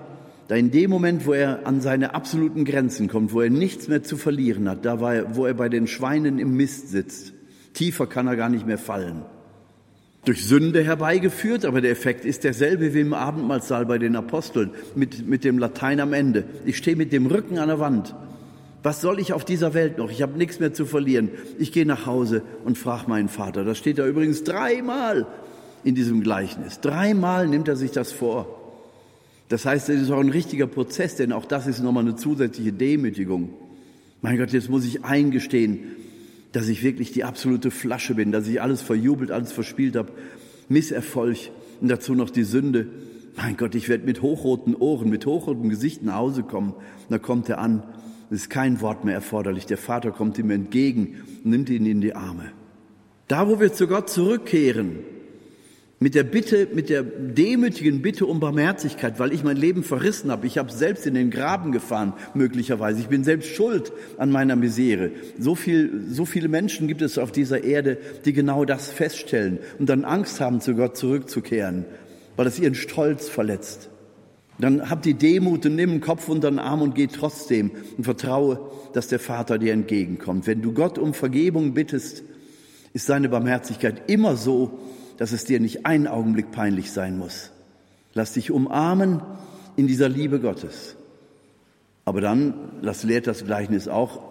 Da 0.47 0.55
in 0.55 0.71
dem 0.71 0.89
Moment, 0.89 1.25
wo 1.25 1.33
er 1.33 1.65
an 1.65 1.81
seine 1.81 2.13
absoluten 2.15 2.65
Grenzen 2.65 3.07
kommt, 3.07 3.33
wo 3.33 3.41
er 3.41 3.49
nichts 3.49 3.87
mehr 3.87 4.03
zu 4.03 4.17
verlieren 4.17 4.69
hat, 4.69 4.85
da 4.85 4.99
war 4.99 5.15
er, 5.15 5.35
wo 5.35 5.45
er 5.45 5.53
bei 5.53 5.69
den 5.69 5.87
Schweinen 5.87 6.37
im 6.37 6.55
Mist 6.57 6.89
sitzt, 6.89 7.33
tiefer 7.73 8.07
kann 8.07 8.27
er 8.27 8.35
gar 8.35 8.49
nicht 8.49 8.67
mehr 8.67 8.77
fallen. 8.77 9.23
Durch 10.25 10.45
Sünde 10.45 10.83
herbeigeführt, 10.83 11.65
aber 11.65 11.81
der 11.81 11.91
Effekt 11.91 12.23
ist 12.23 12.43
derselbe 12.43 12.93
wie 12.93 13.01
im 13.01 13.13
Abendmahlsaal 13.13 13.85
bei 13.85 13.97
den 13.97 14.15
Aposteln 14.15 14.71
mit, 14.95 15.27
mit 15.27 15.43
dem 15.43 15.57
Latein 15.59 15.99
am 15.99 16.13
Ende. 16.13 16.45
Ich 16.65 16.77
stehe 16.77 16.95
mit 16.95 17.11
dem 17.11 17.25
Rücken 17.25 17.57
an 17.57 17.67
der 17.67 17.79
Wand. 17.79 18.15
Was 18.83 18.99
soll 18.99 19.19
ich 19.19 19.31
auf 19.31 19.45
dieser 19.45 19.73
Welt 19.73 19.97
noch? 19.97 20.11
Ich 20.11 20.21
habe 20.21 20.37
nichts 20.37 20.59
mehr 20.59 20.73
zu 20.73 20.85
verlieren. 20.85 21.29
Ich 21.57 21.71
gehe 21.71 21.85
nach 21.85 22.05
Hause 22.05 22.43
und 22.65 22.77
frage 22.77 23.09
meinen 23.09 23.29
Vater. 23.29 23.63
Das 23.63 23.77
steht 23.77 23.97
da 23.97 24.05
übrigens 24.05 24.43
dreimal 24.43 25.25
in 25.85 25.95
diesem 25.95 26.21
Gleichnis. 26.21 26.81
Dreimal 26.81 27.47
nimmt 27.47 27.69
er 27.69 27.77
sich 27.77 27.91
das 27.91 28.11
vor. 28.11 28.59
Das 29.47 29.65
heißt, 29.65 29.87
es 29.87 30.01
ist 30.01 30.11
auch 30.11 30.19
ein 30.19 30.29
richtiger 30.29 30.67
Prozess, 30.67 31.15
denn 31.15 31.31
auch 31.31 31.45
das 31.45 31.65
ist 31.65 31.81
nochmal 31.81 32.03
eine 32.03 32.17
zusätzliche 32.17 32.73
Demütigung. 32.73 33.53
Mein 34.21 34.37
Gott, 34.37 34.51
jetzt 34.51 34.69
muss 34.69 34.85
ich 34.85 35.05
eingestehen, 35.05 35.79
dass 36.51 36.67
ich 36.67 36.83
wirklich 36.83 37.13
die 37.13 37.23
absolute 37.23 37.71
Flasche 37.71 38.15
bin, 38.15 38.33
dass 38.33 38.47
ich 38.47 38.61
alles 38.61 38.81
verjubelt, 38.81 39.31
alles 39.31 39.53
verspielt 39.53 39.95
habe, 39.95 40.11
Misserfolg 40.67 41.37
und 41.79 41.89
dazu 41.89 42.15
noch 42.15 42.29
die 42.29 42.43
Sünde. 42.43 42.87
Mein 43.37 43.55
Gott, 43.55 43.75
ich 43.75 43.87
werde 43.87 44.05
mit 44.05 44.21
hochroten 44.21 44.75
Ohren, 44.75 45.09
mit 45.09 45.25
hochrotem 45.25 45.69
Gesicht 45.69 46.03
nach 46.03 46.15
Hause 46.15 46.43
kommen. 46.43 46.73
Da 47.09 47.17
kommt 47.17 47.47
er 47.47 47.59
an 47.59 47.83
es 48.33 48.43
ist 48.43 48.49
kein 48.49 48.81
Wort 48.81 49.05
mehr 49.05 49.13
erforderlich. 49.13 49.67
Der 49.67 49.77
Vater 49.77 50.09
kommt 50.09 50.39
ihm 50.39 50.49
entgegen 50.49 51.21
nimmt 51.43 51.69
ihn 51.69 51.85
in 51.85 52.01
die 52.01 52.15
Arme. 52.15 52.51
Da, 53.27 53.47
wo 53.47 53.59
wir 53.59 53.73
zu 53.73 53.87
Gott 53.87 54.09
zurückkehren, 54.09 54.99
mit 55.99 56.15
der 56.15 56.23
Bitte, 56.23 56.67
mit 56.73 56.89
der 56.89 57.03
demütigen 57.03 58.01
Bitte 58.01 58.25
um 58.25 58.39
Barmherzigkeit, 58.39 59.19
weil 59.19 59.33
ich 59.33 59.43
mein 59.43 59.55
Leben 59.55 59.83
verrissen 59.83 60.31
habe. 60.31 60.47
Ich 60.47 60.57
habe 60.57 60.71
selbst 60.71 61.05
in 61.05 61.13
den 61.13 61.29
Graben 61.29 61.71
gefahren, 61.71 62.13
möglicherweise. 62.33 63.01
Ich 63.01 63.07
bin 63.07 63.23
selbst 63.23 63.49
schuld 63.55 63.93
an 64.17 64.31
meiner 64.31 64.55
Misere. 64.55 65.11
So 65.37 65.53
viel, 65.53 66.05
so 66.09 66.25
viele 66.25 66.47
Menschen 66.47 66.87
gibt 66.87 67.03
es 67.03 67.19
auf 67.19 67.31
dieser 67.31 67.63
Erde, 67.63 67.97
die 68.25 68.33
genau 68.33 68.65
das 68.65 68.89
feststellen 68.89 69.59
und 69.77 69.89
dann 69.89 70.05
Angst 70.05 70.41
haben, 70.41 70.59
zu 70.59 70.73
Gott 70.73 70.97
zurückzukehren, 70.97 71.85
weil 72.35 72.47
es 72.47 72.59
ihren 72.59 72.75
Stolz 72.75 73.29
verletzt. 73.29 73.89
Dann 74.59 74.89
hab 74.89 75.01
die 75.01 75.15
Demut 75.15 75.65
und 75.65 75.75
nimm 75.75 75.91
den 75.91 76.01
Kopf 76.01 76.29
unter 76.29 76.49
den 76.49 76.59
Arm 76.59 76.81
und 76.81 76.95
geh 76.95 77.07
trotzdem 77.07 77.71
und 77.97 78.03
vertraue, 78.03 78.69
dass 78.93 79.07
der 79.07 79.19
Vater 79.19 79.57
dir 79.57 79.73
entgegenkommt. 79.73 80.45
Wenn 80.45 80.61
du 80.61 80.73
Gott 80.73 80.97
um 80.97 81.13
Vergebung 81.13 81.73
bittest, 81.73 82.23
ist 82.93 83.07
seine 83.07 83.29
Barmherzigkeit 83.29 84.09
immer 84.09 84.37
so, 84.37 84.79
dass 85.17 85.31
es 85.31 85.45
dir 85.45 85.59
nicht 85.59 85.85
einen 85.85 86.07
Augenblick 86.07 86.51
peinlich 86.51 86.91
sein 86.91 87.17
muss. 87.17 87.51
Lass 88.13 88.33
dich 88.33 88.51
umarmen 88.51 89.21
in 89.75 89.87
dieser 89.87 90.09
Liebe 90.09 90.39
Gottes. 90.39 90.95
Aber 92.05 92.21
dann, 92.21 92.53
das 92.83 93.03
lehrt 93.03 93.27
das 93.27 93.45
Gleichnis 93.45 93.87
auch, 93.87 94.21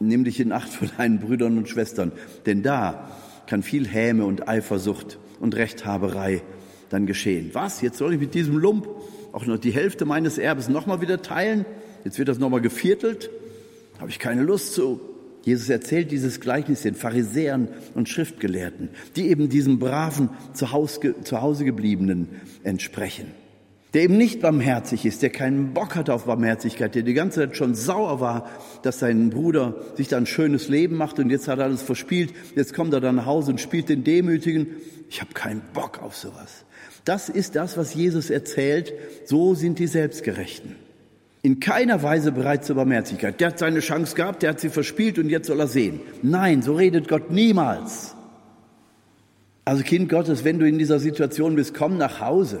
nimm 0.00 0.24
dich 0.24 0.40
in 0.40 0.52
Acht 0.52 0.68
vor 0.72 0.88
deinen 0.96 1.20
Brüdern 1.20 1.58
und 1.58 1.68
Schwestern, 1.68 2.12
denn 2.46 2.62
da 2.62 3.08
kann 3.46 3.62
viel 3.62 3.86
Häme 3.86 4.24
und 4.24 4.48
Eifersucht 4.48 5.18
und 5.38 5.54
Rechthaberei 5.54 6.42
dann 6.88 7.06
geschehen. 7.06 7.50
Was? 7.52 7.80
Jetzt 7.82 7.98
soll 7.98 8.14
ich 8.14 8.20
mit 8.20 8.34
diesem 8.34 8.56
Lump 8.56 8.88
auch 9.32 9.46
noch 9.46 9.58
die 9.58 9.70
Hälfte 9.70 10.04
meines 10.04 10.38
Erbes 10.38 10.68
nochmal 10.68 11.00
wieder 11.00 11.22
teilen. 11.22 11.64
Jetzt 12.04 12.18
wird 12.18 12.28
das 12.28 12.38
nochmal 12.38 12.60
geviertelt. 12.60 13.30
Habe 13.98 14.10
ich 14.10 14.18
keine 14.18 14.42
Lust 14.42 14.74
zu. 14.74 15.00
Jesus 15.42 15.68
erzählt 15.68 16.10
dieses 16.10 16.40
Gleichnis 16.40 16.82
den 16.82 16.94
Pharisäern 16.94 17.68
und 17.94 18.08
Schriftgelehrten, 18.08 18.90
die 19.16 19.28
eben 19.28 19.48
diesem 19.48 19.78
braven, 19.78 20.30
zu 20.52 20.72
Hause 20.72 21.64
gebliebenen 21.64 22.28
entsprechen. 22.62 23.28
Der 23.94 24.02
eben 24.02 24.18
nicht 24.18 24.40
barmherzig 24.40 25.04
ist, 25.04 25.22
der 25.22 25.30
keinen 25.30 25.74
Bock 25.74 25.96
hat 25.96 26.10
auf 26.10 26.26
Barmherzigkeit, 26.26 26.94
der 26.94 27.02
die 27.02 27.14
ganze 27.14 27.40
Zeit 27.40 27.56
schon 27.56 27.74
sauer 27.74 28.20
war, 28.20 28.48
dass 28.82 29.00
sein 29.00 29.30
Bruder 29.30 29.74
sich 29.96 30.06
da 30.06 30.16
ein 30.16 30.26
schönes 30.26 30.68
Leben 30.68 30.96
macht 30.96 31.18
und 31.18 31.30
jetzt 31.30 31.48
hat 31.48 31.58
er 31.58 31.64
alles 31.64 31.82
verspielt. 31.82 32.32
Jetzt 32.54 32.74
kommt 32.74 32.92
er 32.92 33.00
dann 33.00 33.16
nach 33.16 33.26
Hause 33.26 33.50
und 33.50 33.60
spielt 33.60 33.88
den 33.88 34.04
Demütigen. 34.04 34.68
Ich 35.08 35.20
habe 35.20 35.32
keinen 35.32 35.62
Bock 35.72 36.00
auf 36.02 36.14
sowas. 36.14 36.64
Das 37.04 37.28
ist 37.28 37.56
das, 37.56 37.76
was 37.76 37.94
Jesus 37.94 38.30
erzählt. 38.30 38.92
So 39.24 39.54
sind 39.54 39.78
die 39.78 39.86
Selbstgerechten. 39.86 40.76
In 41.42 41.58
keiner 41.58 42.02
Weise 42.02 42.32
bereit 42.32 42.64
zur 42.64 42.76
Barmherzigkeit. 42.76 43.40
Der 43.40 43.48
hat 43.48 43.58
seine 43.58 43.80
Chance 43.80 44.14
gehabt, 44.14 44.42
der 44.42 44.50
hat 44.50 44.60
sie 44.60 44.68
verspielt 44.68 45.18
und 45.18 45.30
jetzt 45.30 45.46
soll 45.46 45.58
er 45.60 45.68
sehen. 45.68 46.00
Nein, 46.22 46.60
so 46.60 46.74
redet 46.74 47.08
Gott 47.08 47.30
niemals. 47.30 48.14
Also 49.64 49.82
Kind 49.82 50.08
Gottes, 50.10 50.44
wenn 50.44 50.58
du 50.58 50.68
in 50.68 50.78
dieser 50.78 50.98
Situation 50.98 51.56
bist, 51.56 51.74
komm 51.74 51.96
nach 51.96 52.20
Hause. 52.20 52.60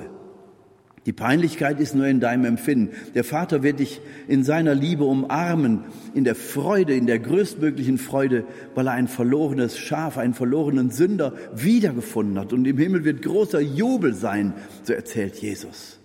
Die 1.10 1.14
Peinlichkeit 1.14 1.80
ist 1.80 1.96
nur 1.96 2.06
in 2.06 2.20
deinem 2.20 2.44
Empfinden. 2.44 2.94
Der 3.16 3.24
Vater 3.24 3.64
wird 3.64 3.80
dich 3.80 4.00
in 4.28 4.44
seiner 4.44 4.76
Liebe 4.76 5.02
umarmen, 5.02 5.80
in 6.14 6.22
der 6.22 6.36
Freude, 6.36 6.94
in 6.94 7.08
der 7.08 7.18
größtmöglichen 7.18 7.98
Freude, 7.98 8.44
weil 8.76 8.86
er 8.86 8.92
ein 8.92 9.08
verlorenes 9.08 9.76
Schaf, 9.76 10.18
einen 10.18 10.34
verlorenen 10.34 10.90
Sünder 10.90 11.32
wiedergefunden 11.52 12.38
hat. 12.38 12.52
Und 12.52 12.64
im 12.64 12.78
Himmel 12.78 13.04
wird 13.04 13.22
großer 13.22 13.58
Jubel 13.58 14.14
sein, 14.14 14.54
so 14.84 14.92
erzählt 14.92 15.34
Jesus. 15.34 15.98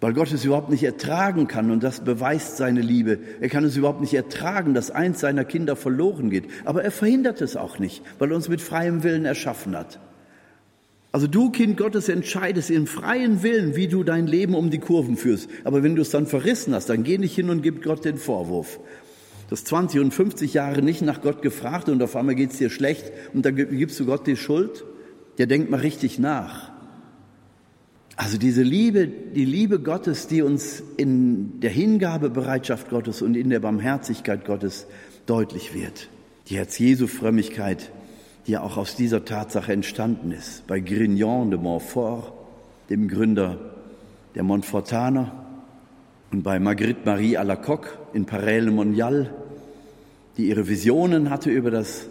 Weil 0.00 0.14
Gott 0.14 0.32
es 0.32 0.44
überhaupt 0.44 0.70
nicht 0.70 0.82
ertragen 0.82 1.46
kann 1.46 1.70
und 1.70 1.84
das 1.84 2.00
beweist 2.00 2.56
seine 2.56 2.80
Liebe. 2.80 3.20
Er 3.40 3.48
kann 3.48 3.62
es 3.62 3.76
überhaupt 3.76 4.00
nicht 4.00 4.14
ertragen, 4.14 4.74
dass 4.74 4.90
eins 4.90 5.20
seiner 5.20 5.44
Kinder 5.44 5.76
verloren 5.76 6.28
geht. 6.28 6.46
Aber 6.64 6.82
er 6.82 6.90
verhindert 6.90 7.40
es 7.40 7.56
auch 7.56 7.78
nicht, 7.78 8.02
weil 8.18 8.32
er 8.32 8.34
uns 8.34 8.48
mit 8.48 8.62
freiem 8.62 9.04
Willen 9.04 9.26
erschaffen 9.26 9.76
hat. 9.76 10.00
Also 11.18 11.26
du, 11.26 11.50
Kind 11.50 11.76
Gottes, 11.76 12.08
entscheidest 12.08 12.70
im 12.70 12.86
freien 12.86 13.42
Willen, 13.42 13.74
wie 13.74 13.88
du 13.88 14.04
dein 14.04 14.28
Leben 14.28 14.54
um 14.54 14.70
die 14.70 14.78
Kurven 14.78 15.16
führst. 15.16 15.50
Aber 15.64 15.82
wenn 15.82 15.96
du 15.96 16.02
es 16.02 16.10
dann 16.10 16.28
verrissen 16.28 16.72
hast, 16.72 16.90
dann 16.90 17.02
geh 17.02 17.18
nicht 17.18 17.34
hin 17.34 17.50
und 17.50 17.60
gib 17.60 17.82
Gott 17.82 18.04
den 18.04 18.18
Vorwurf. 18.18 18.78
Du 19.48 19.56
hast 19.56 19.66
20 19.66 20.00
und 20.00 20.14
50 20.14 20.54
Jahre 20.54 20.80
nicht 20.80 21.02
nach 21.02 21.20
Gott 21.20 21.42
gefragt 21.42 21.88
und 21.88 22.00
auf 22.04 22.14
einmal 22.14 22.36
geht 22.36 22.52
es 22.52 22.58
dir 22.58 22.70
schlecht 22.70 23.10
und 23.34 23.44
dann 23.44 23.56
gibst 23.56 23.98
du 23.98 24.06
Gott 24.06 24.28
die 24.28 24.36
Schuld. 24.36 24.84
Der 25.38 25.48
denkt 25.48 25.72
mal 25.72 25.80
richtig 25.80 26.20
nach. 26.20 26.70
Also 28.14 28.38
diese 28.38 28.62
Liebe, 28.62 29.08
die 29.08 29.44
Liebe 29.44 29.80
Gottes, 29.80 30.28
die 30.28 30.42
uns 30.42 30.84
in 30.98 31.58
der 31.58 31.70
Hingabebereitschaft 31.70 32.90
Gottes 32.90 33.22
und 33.22 33.36
in 33.36 33.50
der 33.50 33.58
Barmherzigkeit 33.58 34.44
Gottes 34.44 34.86
deutlich 35.26 35.74
wird. 35.74 36.10
Die 36.48 36.58
Herz-Jesu-Frömmigkeit, 36.58 37.90
ja 38.48 38.62
auch 38.62 38.76
aus 38.76 38.96
dieser 38.96 39.24
Tatsache 39.24 39.72
entstanden 39.72 40.32
ist. 40.32 40.66
Bei 40.66 40.80
Grignon 40.80 41.50
de 41.50 41.60
Montfort, 41.60 42.32
dem 42.90 43.08
Gründer 43.08 43.58
der 44.34 44.42
Montfortaner, 44.42 45.32
und 46.30 46.42
bei 46.42 46.58
Marguerite 46.58 47.00
Marie 47.04 47.38
Alacoque 47.38 47.98
in 48.12 48.26
Parelle 48.26 48.70
Monial, 48.70 49.34
die 50.36 50.48
ihre 50.48 50.68
Visionen 50.68 51.30
hatte 51.30 51.50
über 51.50 51.70
das 51.70 52.06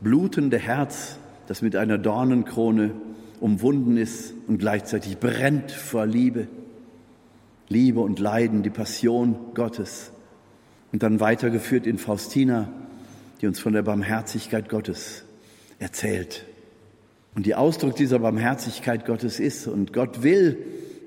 blutende 0.00 0.58
Herz, 0.58 1.16
das 1.48 1.60
mit 1.60 1.76
einer 1.76 1.98
Dornenkrone 1.98 2.92
umwunden 3.40 3.96
ist 3.96 4.32
und 4.46 4.58
gleichzeitig 4.58 5.18
brennt 5.18 5.70
vor 5.70 6.06
Liebe. 6.06 6.48
Liebe 7.68 8.00
und 8.00 8.18
Leiden, 8.18 8.62
die 8.62 8.70
Passion 8.70 9.36
Gottes. 9.54 10.12
Und 10.90 11.02
dann 11.02 11.20
weitergeführt 11.20 11.86
in 11.86 11.98
Faustina, 11.98 12.68
die 13.40 13.46
uns 13.46 13.60
von 13.60 13.74
der 13.74 13.82
Barmherzigkeit 13.82 14.70
Gottes 14.70 15.24
erzählt. 15.78 16.44
Und 17.34 17.46
die 17.46 17.54
Ausdruck 17.54 17.96
dieser 17.96 18.18
Barmherzigkeit 18.18 19.06
Gottes 19.06 19.38
ist, 19.38 19.66
und 19.66 19.92
Gott 19.92 20.22
will, 20.22 20.58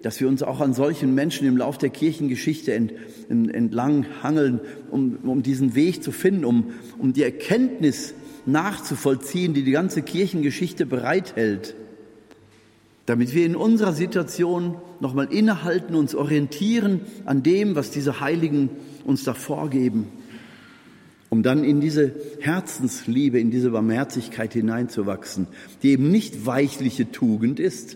dass 0.01 0.19
wir 0.19 0.27
uns 0.27 0.43
auch 0.43 0.61
an 0.61 0.73
solchen 0.73 1.13
Menschen 1.13 1.47
im 1.47 1.57
Lauf 1.57 1.77
der 1.77 1.89
Kirchengeschichte 1.89 2.73
ent, 2.73 2.93
entlang 3.29 4.05
hangeln, 4.23 4.61
um, 4.89 5.17
um 5.23 5.43
diesen 5.43 5.75
Weg 5.75 6.03
zu 6.03 6.11
finden, 6.11 6.45
um, 6.45 6.71
um 6.97 7.13
die 7.13 7.23
Erkenntnis 7.23 8.13
nachzuvollziehen, 8.45 9.53
die 9.53 9.63
die 9.63 9.71
ganze 9.71 10.01
Kirchengeschichte 10.01 10.85
bereithält, 10.85 11.75
damit 13.05 13.35
wir 13.35 13.45
in 13.45 13.55
unserer 13.55 13.93
Situation 13.93 14.77
nochmal 14.99 15.27
innehalten, 15.31 15.95
uns 15.95 16.15
orientieren 16.15 17.01
an 17.25 17.43
dem, 17.43 17.75
was 17.75 17.91
diese 17.91 18.19
Heiligen 18.21 18.69
uns 19.05 19.23
da 19.23 19.33
vorgeben 19.33 20.07
um 21.31 21.43
dann 21.43 21.63
in 21.63 21.79
diese 21.79 22.13
Herzensliebe, 22.41 23.39
in 23.39 23.51
diese 23.51 23.71
Barmherzigkeit 23.71 24.51
hineinzuwachsen, 24.51 25.47
die 25.81 25.91
eben 25.91 26.11
nicht 26.11 26.45
weichliche 26.45 27.09
Tugend 27.09 27.57
ist. 27.57 27.95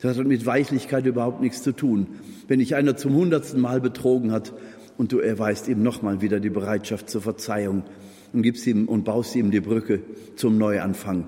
Das 0.00 0.16
hat 0.16 0.26
mit 0.26 0.46
Weichlichkeit 0.46 1.04
überhaupt 1.04 1.42
nichts 1.42 1.62
zu 1.62 1.72
tun. 1.72 2.06
Wenn 2.48 2.60
dich 2.60 2.74
einer 2.74 2.96
zum 2.96 3.14
hundertsten 3.14 3.60
Mal 3.60 3.82
betrogen 3.82 4.32
hat 4.32 4.54
und 4.96 5.12
du 5.12 5.18
erweist 5.18 5.68
ihm 5.68 5.82
nochmal 5.82 6.22
wieder 6.22 6.40
die 6.40 6.48
Bereitschaft 6.48 7.10
zur 7.10 7.20
Verzeihung 7.20 7.82
und 8.32 8.40
gibst 8.40 8.66
ihm 8.66 8.88
und 8.88 9.04
baust 9.04 9.36
ihm 9.36 9.50
die 9.50 9.60
Brücke 9.60 10.00
zum 10.36 10.56
Neuanfang. 10.56 11.26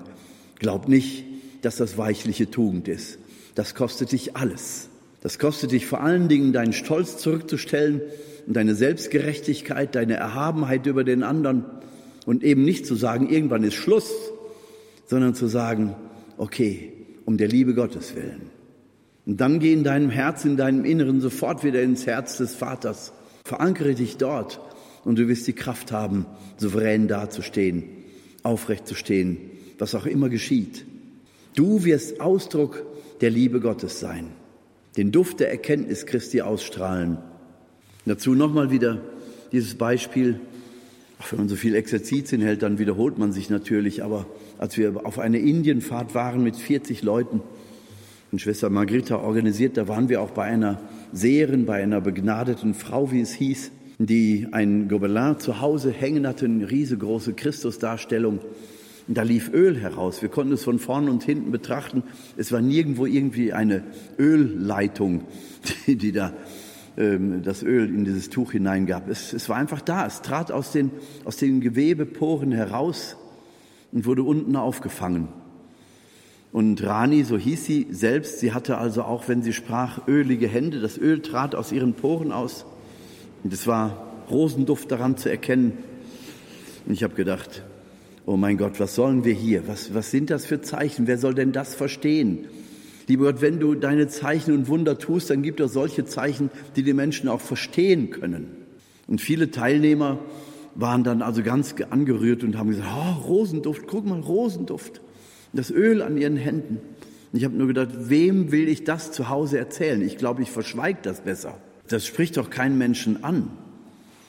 Glaub 0.57 0.87
nicht, 0.87 1.23
dass 1.61 1.75
das 1.75 1.99
weichliche 1.99 2.49
Tugend 2.49 2.87
ist. 2.87 3.19
Das 3.53 3.75
kostet 3.75 4.11
dich 4.11 4.35
alles. 4.35 4.89
Das 5.21 5.39
kostet 5.39 5.71
dich 5.71 5.85
vor 5.85 6.01
allen 6.01 6.27
Dingen 6.27 6.53
deinen 6.53 6.73
Stolz 6.73 7.17
zurückzustellen 7.17 8.01
und 8.45 8.55
deine 8.55 8.75
Selbstgerechtigkeit, 8.75 9.95
deine 9.95 10.15
Erhabenheit 10.15 10.85
über 10.85 11.03
den 11.03 11.23
anderen 11.23 11.65
und 12.25 12.43
eben 12.43 12.63
nicht 12.63 12.85
zu 12.85 12.95
sagen, 12.95 13.29
irgendwann 13.29 13.63
ist 13.63 13.75
Schluss, 13.75 14.11
sondern 15.05 15.33
zu 15.33 15.47
sagen, 15.47 15.95
okay, 16.37 16.91
um 17.25 17.37
der 17.37 17.47
Liebe 17.47 17.73
Gottes 17.73 18.15
willen. 18.15 18.49
Und 19.25 19.41
dann 19.41 19.59
geh 19.59 19.73
in 19.73 19.83
deinem 19.83 20.09
Herz, 20.09 20.45
in 20.45 20.55
deinem 20.55 20.85
Inneren 20.85 21.19
sofort 21.19 21.63
wieder 21.63 21.81
ins 21.81 22.05
Herz 22.05 22.37
des 22.37 22.55
Vaters. 22.55 23.11
Verankere 23.43 23.95
dich 23.95 24.17
dort 24.17 24.61
und 25.03 25.17
du 25.19 25.27
wirst 25.27 25.47
die 25.47 25.53
Kraft 25.53 25.91
haben, 25.91 26.25
souverän 26.57 27.07
dazustehen, 27.07 27.83
aufrecht 28.43 28.87
zu 28.87 28.95
stehen, 28.95 29.37
was 29.79 29.95
auch 29.95 30.05
immer 30.05 30.29
geschieht. 30.29 30.85
Du 31.55 31.83
wirst 31.83 32.21
Ausdruck 32.21 32.85
der 33.19 33.29
Liebe 33.29 33.59
Gottes 33.59 33.99
sein, 33.99 34.27
den 34.97 35.11
Duft 35.11 35.39
der 35.39 35.51
Erkenntnis 35.51 36.05
Christi 36.05 36.41
ausstrahlen. 36.41 37.19
Dazu 38.05 38.33
nochmal 38.33 38.71
wieder 38.71 38.99
dieses 39.51 39.75
Beispiel. 39.75 40.39
Ach, 41.19 41.31
wenn 41.31 41.39
man 41.39 41.49
so 41.49 41.55
viel 41.55 41.75
Exerzitien 41.75 42.41
hält, 42.41 42.63
dann 42.63 42.79
wiederholt 42.79 43.17
man 43.17 43.31
sich 43.31 43.49
natürlich. 43.49 44.03
Aber 44.03 44.25
als 44.57 44.77
wir 44.77 45.05
auf 45.05 45.19
einer 45.19 45.39
Indienfahrt 45.39 46.15
waren 46.15 46.43
mit 46.43 46.55
40 46.55 47.03
Leuten 47.03 47.41
und 48.31 48.41
Schwester 48.41 48.69
Margrethe 48.69 49.19
organisiert, 49.19 49.77
da 49.77 49.87
waren 49.87 50.09
wir 50.09 50.21
auch 50.21 50.31
bei 50.31 50.43
einer 50.43 50.81
Seherin, 51.13 51.65
bei 51.65 51.81
einer 51.81 52.01
begnadeten 52.01 52.73
Frau, 52.73 53.11
wie 53.11 53.21
es 53.21 53.33
hieß, 53.33 53.71
die 53.99 54.47
ein 54.51 54.87
Gobelin 54.89 55.39
zu 55.39 55.61
Hause 55.61 55.91
hängen 55.91 56.27
hatte, 56.27 56.45
eine 56.45 56.69
riesengroße 56.69 57.33
Christusdarstellung. 57.33 58.39
Und 59.07 59.17
da 59.17 59.23
lief 59.23 59.51
Öl 59.53 59.77
heraus. 59.77 60.21
Wir 60.21 60.29
konnten 60.29 60.53
es 60.53 60.63
von 60.63 60.79
vorn 60.79 61.07
und 61.07 61.23
hinten 61.23 61.51
betrachten. 61.51 62.03
Es 62.35 62.51
war 62.51 62.61
nirgendwo 62.61 63.05
irgendwie 63.05 63.53
eine 63.53 63.83
Ölleitung, 64.19 65.23
die, 65.87 65.95
die 65.95 66.11
da 66.11 66.33
ähm, 66.97 67.41
das 67.43 67.63
Öl 67.63 67.87
in 67.87 68.03
dieses 68.03 68.29
Tuch 68.29 68.51
hineingab. 68.51 69.07
Es, 69.07 69.31
es 69.31 69.47
war 69.47 69.55
einfach 69.55 69.81
da. 69.81 70.05
Es 70.05 70.21
trat 70.21 70.51
aus 70.51 70.71
den, 70.71 70.91
aus 71.23 71.37
den 71.37 71.61
Gewebeporen 71.61 72.51
heraus 72.51 73.15
und 73.93 74.05
wurde 74.05 74.23
unten 74.23 74.55
aufgefangen. 74.57 75.29
Und 76.51 76.83
Rani, 76.83 77.23
so 77.23 77.37
hieß 77.37 77.65
sie 77.65 77.87
selbst, 77.91 78.39
sie 78.39 78.53
hatte 78.53 78.77
also 78.77 79.03
auch, 79.03 79.27
wenn 79.27 79.41
sie 79.41 79.53
sprach, 79.53 80.07
ölige 80.07 80.47
Hände. 80.47 80.81
Das 80.81 80.97
Öl 80.97 81.21
trat 81.21 81.55
aus 81.55 81.71
ihren 81.71 81.93
Poren 81.93 82.31
aus. 82.31 82.65
Und 83.43 83.53
es 83.53 83.67
war 83.67 84.05
Rosenduft 84.29 84.91
daran 84.91 85.17
zu 85.17 85.29
erkennen. 85.29 85.77
Und 86.85 86.93
ich 86.93 87.03
habe 87.03 87.15
gedacht, 87.15 87.63
oh 88.27 88.37
mein 88.37 88.57
Gott, 88.57 88.79
was 88.79 88.93
sollen 88.93 89.23
wir 89.25 89.33
hier? 89.33 89.67
Was, 89.67 89.93
was 89.95 90.11
sind 90.11 90.29
das 90.29 90.45
für 90.45 90.61
Zeichen? 90.61 91.07
Wer 91.07 91.17
soll 91.17 91.33
denn 91.33 91.53
das 91.53 91.73
verstehen? 91.73 92.45
Lieber 93.07 93.31
Gott, 93.31 93.41
wenn 93.41 93.59
du 93.59 93.73
deine 93.73 94.09
Zeichen 94.09 94.53
und 94.53 94.67
Wunder 94.67 94.99
tust, 94.99 95.29
dann 95.29 95.41
gib 95.41 95.57
doch 95.57 95.69
solche 95.69 96.05
Zeichen, 96.05 96.51
die 96.75 96.83
die 96.83 96.93
Menschen 96.93 97.29
auch 97.29 97.39
verstehen 97.39 98.09
können. 98.09 98.47
Und 99.07 99.21
viele 99.21 99.49
Teilnehmer 99.49 100.19
waren 100.75 101.05
dann 101.05 101.21
also 101.21 101.41
ganz 101.41 101.73
angerührt 101.89 102.43
und 102.43 102.57
haben 102.57 102.69
gesagt, 102.69 102.89
oh, 102.93 103.23
Rosenduft, 103.27 103.87
guck 103.87 104.05
mal, 104.05 104.19
Rosenduft 104.19 105.01
das 105.53 105.71
Öl 105.71 106.01
an 106.01 106.17
ihren 106.17 106.35
Händen. 106.35 106.79
Ich 107.31 107.45
habe 107.45 107.55
nur 107.55 107.67
gedacht, 107.67 107.89
wem 107.93 108.51
will 108.51 108.67
ich 108.67 108.83
das 108.83 109.11
zu 109.13 109.29
Hause 109.29 109.57
erzählen? 109.57 110.01
Ich 110.01 110.17
glaube, 110.17 110.41
ich 110.41 110.51
verschweige 110.51 110.99
das 111.01 111.21
besser. 111.21 111.57
Das 111.87 112.05
spricht 112.05 112.35
doch 112.35 112.49
keinen 112.49 112.77
Menschen 112.77 113.23
an. 113.23 113.49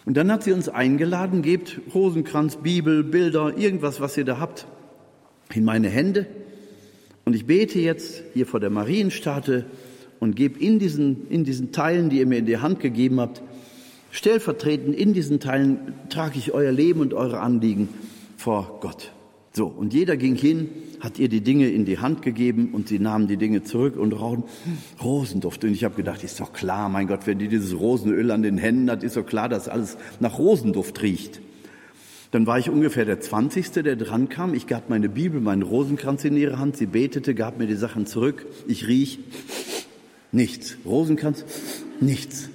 Und 0.08 0.16
dann 0.16 0.32
hat 0.32 0.42
sie 0.42 0.52
uns 0.52 0.70
eingeladen, 0.70 1.42
gebt 1.42 1.82
Rosenkranz, 1.94 2.56
Bibel, 2.56 3.04
Bilder, 3.04 3.58
irgendwas, 3.58 4.00
was 4.00 4.16
ihr 4.16 4.24
da 4.24 4.38
habt, 4.38 4.66
in 5.52 5.66
meine 5.66 5.90
Hände. 5.90 6.26
Und 7.26 7.36
ich 7.36 7.44
bete 7.44 7.78
jetzt 7.78 8.22
hier 8.32 8.46
vor 8.46 8.58
der 8.58 8.70
Marienstatue 8.70 9.66
und 10.18 10.34
gebe 10.34 10.58
in 10.60 10.78
diesen, 10.78 11.28
in 11.28 11.44
diesen 11.44 11.72
Teilen, 11.72 12.08
die 12.08 12.20
ihr 12.20 12.26
mir 12.26 12.38
in 12.38 12.46
die 12.46 12.56
Hand 12.56 12.80
gegeben 12.80 13.20
habt, 13.20 13.42
stellvertretend 14.10 14.96
in 14.96 15.12
diesen 15.12 15.40
Teilen 15.40 15.92
trage 16.08 16.38
ich 16.38 16.54
euer 16.54 16.72
Leben 16.72 17.00
und 17.00 17.12
eure 17.12 17.40
Anliegen 17.40 17.90
vor 18.38 18.78
Gott. 18.80 19.12
So, 19.52 19.66
und 19.66 19.94
jeder 19.94 20.16
ging 20.16 20.34
hin, 20.34 20.68
hat 21.00 21.18
ihr 21.18 21.28
die 21.28 21.40
Dinge 21.40 21.68
in 21.68 21.84
die 21.84 21.98
Hand 21.98 22.22
gegeben 22.22 22.70
und 22.72 22.88
sie 22.88 22.98
nahmen 22.98 23.28
die 23.28 23.36
Dinge 23.36 23.62
zurück 23.62 23.96
und 23.96 24.12
rauchen 24.12 24.44
Rosenduft. 25.02 25.64
Und 25.64 25.72
ich 25.72 25.84
habe 25.84 25.94
gedacht, 25.94 26.22
ist 26.22 26.40
doch 26.40 26.52
klar, 26.52 26.88
mein 26.88 27.06
Gott, 27.06 27.26
wenn 27.26 27.38
die 27.38 27.48
dieses 27.48 27.78
Rosenöl 27.78 28.30
an 28.30 28.42
den 28.42 28.58
Händen 28.58 28.90
hat, 28.90 29.02
ist 29.02 29.16
doch 29.16 29.26
klar, 29.26 29.48
dass 29.48 29.68
alles 29.68 29.96
nach 30.20 30.38
Rosenduft 30.38 31.02
riecht. 31.02 31.40
Dann 32.30 32.46
war 32.46 32.58
ich 32.58 32.68
ungefähr 32.68 33.06
der 33.06 33.20
Zwanzigste, 33.20 33.82
der 33.82 33.96
dran 33.96 34.28
kam. 34.28 34.52
Ich 34.52 34.66
gab 34.66 34.90
meine 34.90 35.08
Bibel, 35.08 35.40
meinen 35.40 35.62
Rosenkranz 35.62 36.24
in 36.24 36.36
ihre 36.36 36.58
Hand. 36.58 36.76
Sie 36.76 36.86
betete, 36.86 37.34
gab 37.34 37.58
mir 37.58 37.66
die 37.66 37.74
Sachen 37.74 38.06
zurück. 38.06 38.44
Ich 38.66 38.86
riech 38.86 39.18
nichts. 40.30 40.76
Rosenkranz, 40.84 41.44
nichts. 42.00 42.50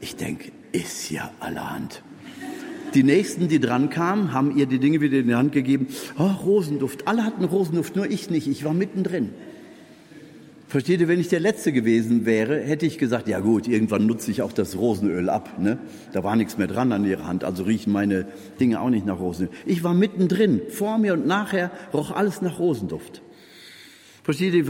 Ich 0.00 0.14
denke, 0.14 0.52
ist 0.70 1.10
ja 1.10 1.32
allerhand. 1.40 2.02
Die 2.94 3.02
Nächsten, 3.02 3.48
die 3.48 3.60
dran 3.60 3.90
kamen, 3.90 4.32
haben 4.32 4.56
ihr 4.56 4.66
die 4.66 4.78
Dinge 4.78 5.00
wieder 5.00 5.18
in 5.18 5.28
die 5.28 5.34
Hand 5.34 5.52
gegeben. 5.52 5.88
Oh, 6.18 6.30
Rosenduft. 6.44 7.06
Alle 7.06 7.24
hatten 7.24 7.44
Rosenduft, 7.44 7.96
nur 7.96 8.10
ich 8.10 8.30
nicht. 8.30 8.46
Ich 8.48 8.64
war 8.64 8.74
mittendrin. 8.74 9.30
Versteht 10.68 11.00
ihr, 11.00 11.08
wenn 11.08 11.18
ich 11.18 11.28
der 11.28 11.40
Letzte 11.40 11.72
gewesen 11.72 12.26
wäre, 12.26 12.60
hätte 12.60 12.84
ich 12.84 12.98
gesagt, 12.98 13.26
ja 13.26 13.40
gut, 13.40 13.66
irgendwann 13.66 14.06
nutze 14.06 14.30
ich 14.30 14.42
auch 14.42 14.52
das 14.52 14.76
Rosenöl 14.76 15.30
ab. 15.30 15.58
Ne? 15.58 15.78
Da 16.12 16.22
war 16.24 16.36
nichts 16.36 16.58
mehr 16.58 16.66
dran 16.66 16.92
an 16.92 17.06
ihrer 17.06 17.26
Hand, 17.26 17.42
also 17.42 17.62
riechen 17.62 17.90
meine 17.90 18.26
Dinge 18.60 18.80
auch 18.82 18.90
nicht 18.90 19.06
nach 19.06 19.18
Rosenöl. 19.18 19.50
Ich 19.64 19.82
war 19.82 19.94
mittendrin. 19.94 20.60
Vor 20.68 20.98
mir 20.98 21.14
und 21.14 21.26
nachher 21.26 21.70
roch 21.94 22.10
alles 22.10 22.42
nach 22.42 22.58
Rosenduft. 22.58 23.22
Versteht 24.28 24.52
ihr, 24.52 24.60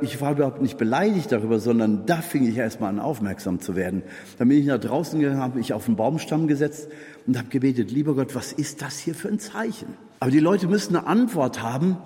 ich 0.00 0.20
war, 0.20 0.30
überhaupt 0.30 0.62
nicht 0.62 0.78
beleidigt 0.78 1.32
darüber, 1.32 1.58
sondern 1.58 2.06
da 2.06 2.18
fing 2.18 2.48
ich 2.48 2.56
erst 2.56 2.80
mal 2.80 2.88
an, 2.88 3.00
aufmerksam 3.00 3.58
zu 3.58 3.74
werden. 3.74 4.04
Dann 4.38 4.46
bin 4.46 4.60
ich 4.60 4.66
nach 4.66 4.78
draußen 4.78 5.18
gegangen, 5.18 5.40
habe 5.40 5.58
mich 5.58 5.72
auf 5.72 5.86
den 5.86 5.96
Baumstamm 5.96 6.46
gesetzt 6.46 6.88
und 7.26 7.36
habe 7.36 7.48
gebetet, 7.48 7.90
lieber 7.90 8.14
Gott, 8.14 8.36
was 8.36 8.52
ist 8.52 8.80
das 8.80 8.96
hier 8.96 9.16
für 9.16 9.26
ein 9.26 9.40
Zeichen? 9.40 9.88
Aber 10.20 10.30
die 10.30 10.38
Leute 10.38 10.68
müssen 10.68 10.94
eine 10.94 11.08
Antwort 11.08 11.64
haben, 11.64 11.96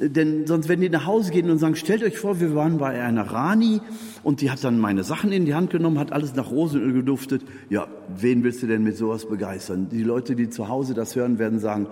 denn 0.00 0.48
sonst 0.48 0.68
werden 0.68 0.80
die 0.80 0.88
nach 0.88 1.06
Hause 1.06 1.30
gehen 1.30 1.50
und 1.50 1.58
sagen, 1.58 1.76
stellt 1.76 2.02
euch 2.02 2.18
vor, 2.18 2.40
wir 2.40 2.56
waren 2.56 2.78
bei 2.78 3.00
einer 3.00 3.22
Rani 3.22 3.80
und 4.24 4.40
die 4.40 4.50
hat 4.50 4.64
dann 4.64 4.80
meine 4.80 5.04
Sachen 5.04 5.30
in 5.30 5.44
die 5.44 5.54
Hand 5.54 5.70
genommen, 5.70 6.00
hat 6.00 6.10
alles 6.10 6.34
nach 6.34 6.50
Rosenöl 6.50 6.92
geduftet. 6.92 7.42
Ja, 7.70 7.86
wen 8.08 8.42
willst 8.42 8.64
du 8.64 8.66
denn 8.66 8.82
mit 8.82 8.96
sowas 8.96 9.28
begeistern? 9.28 9.88
Die 9.88 10.02
Leute, 10.02 10.34
die 10.34 10.50
zu 10.50 10.66
Hause 10.66 10.94
das 10.94 11.14
hören, 11.14 11.38
werden 11.38 11.60
sagen, 11.60 11.86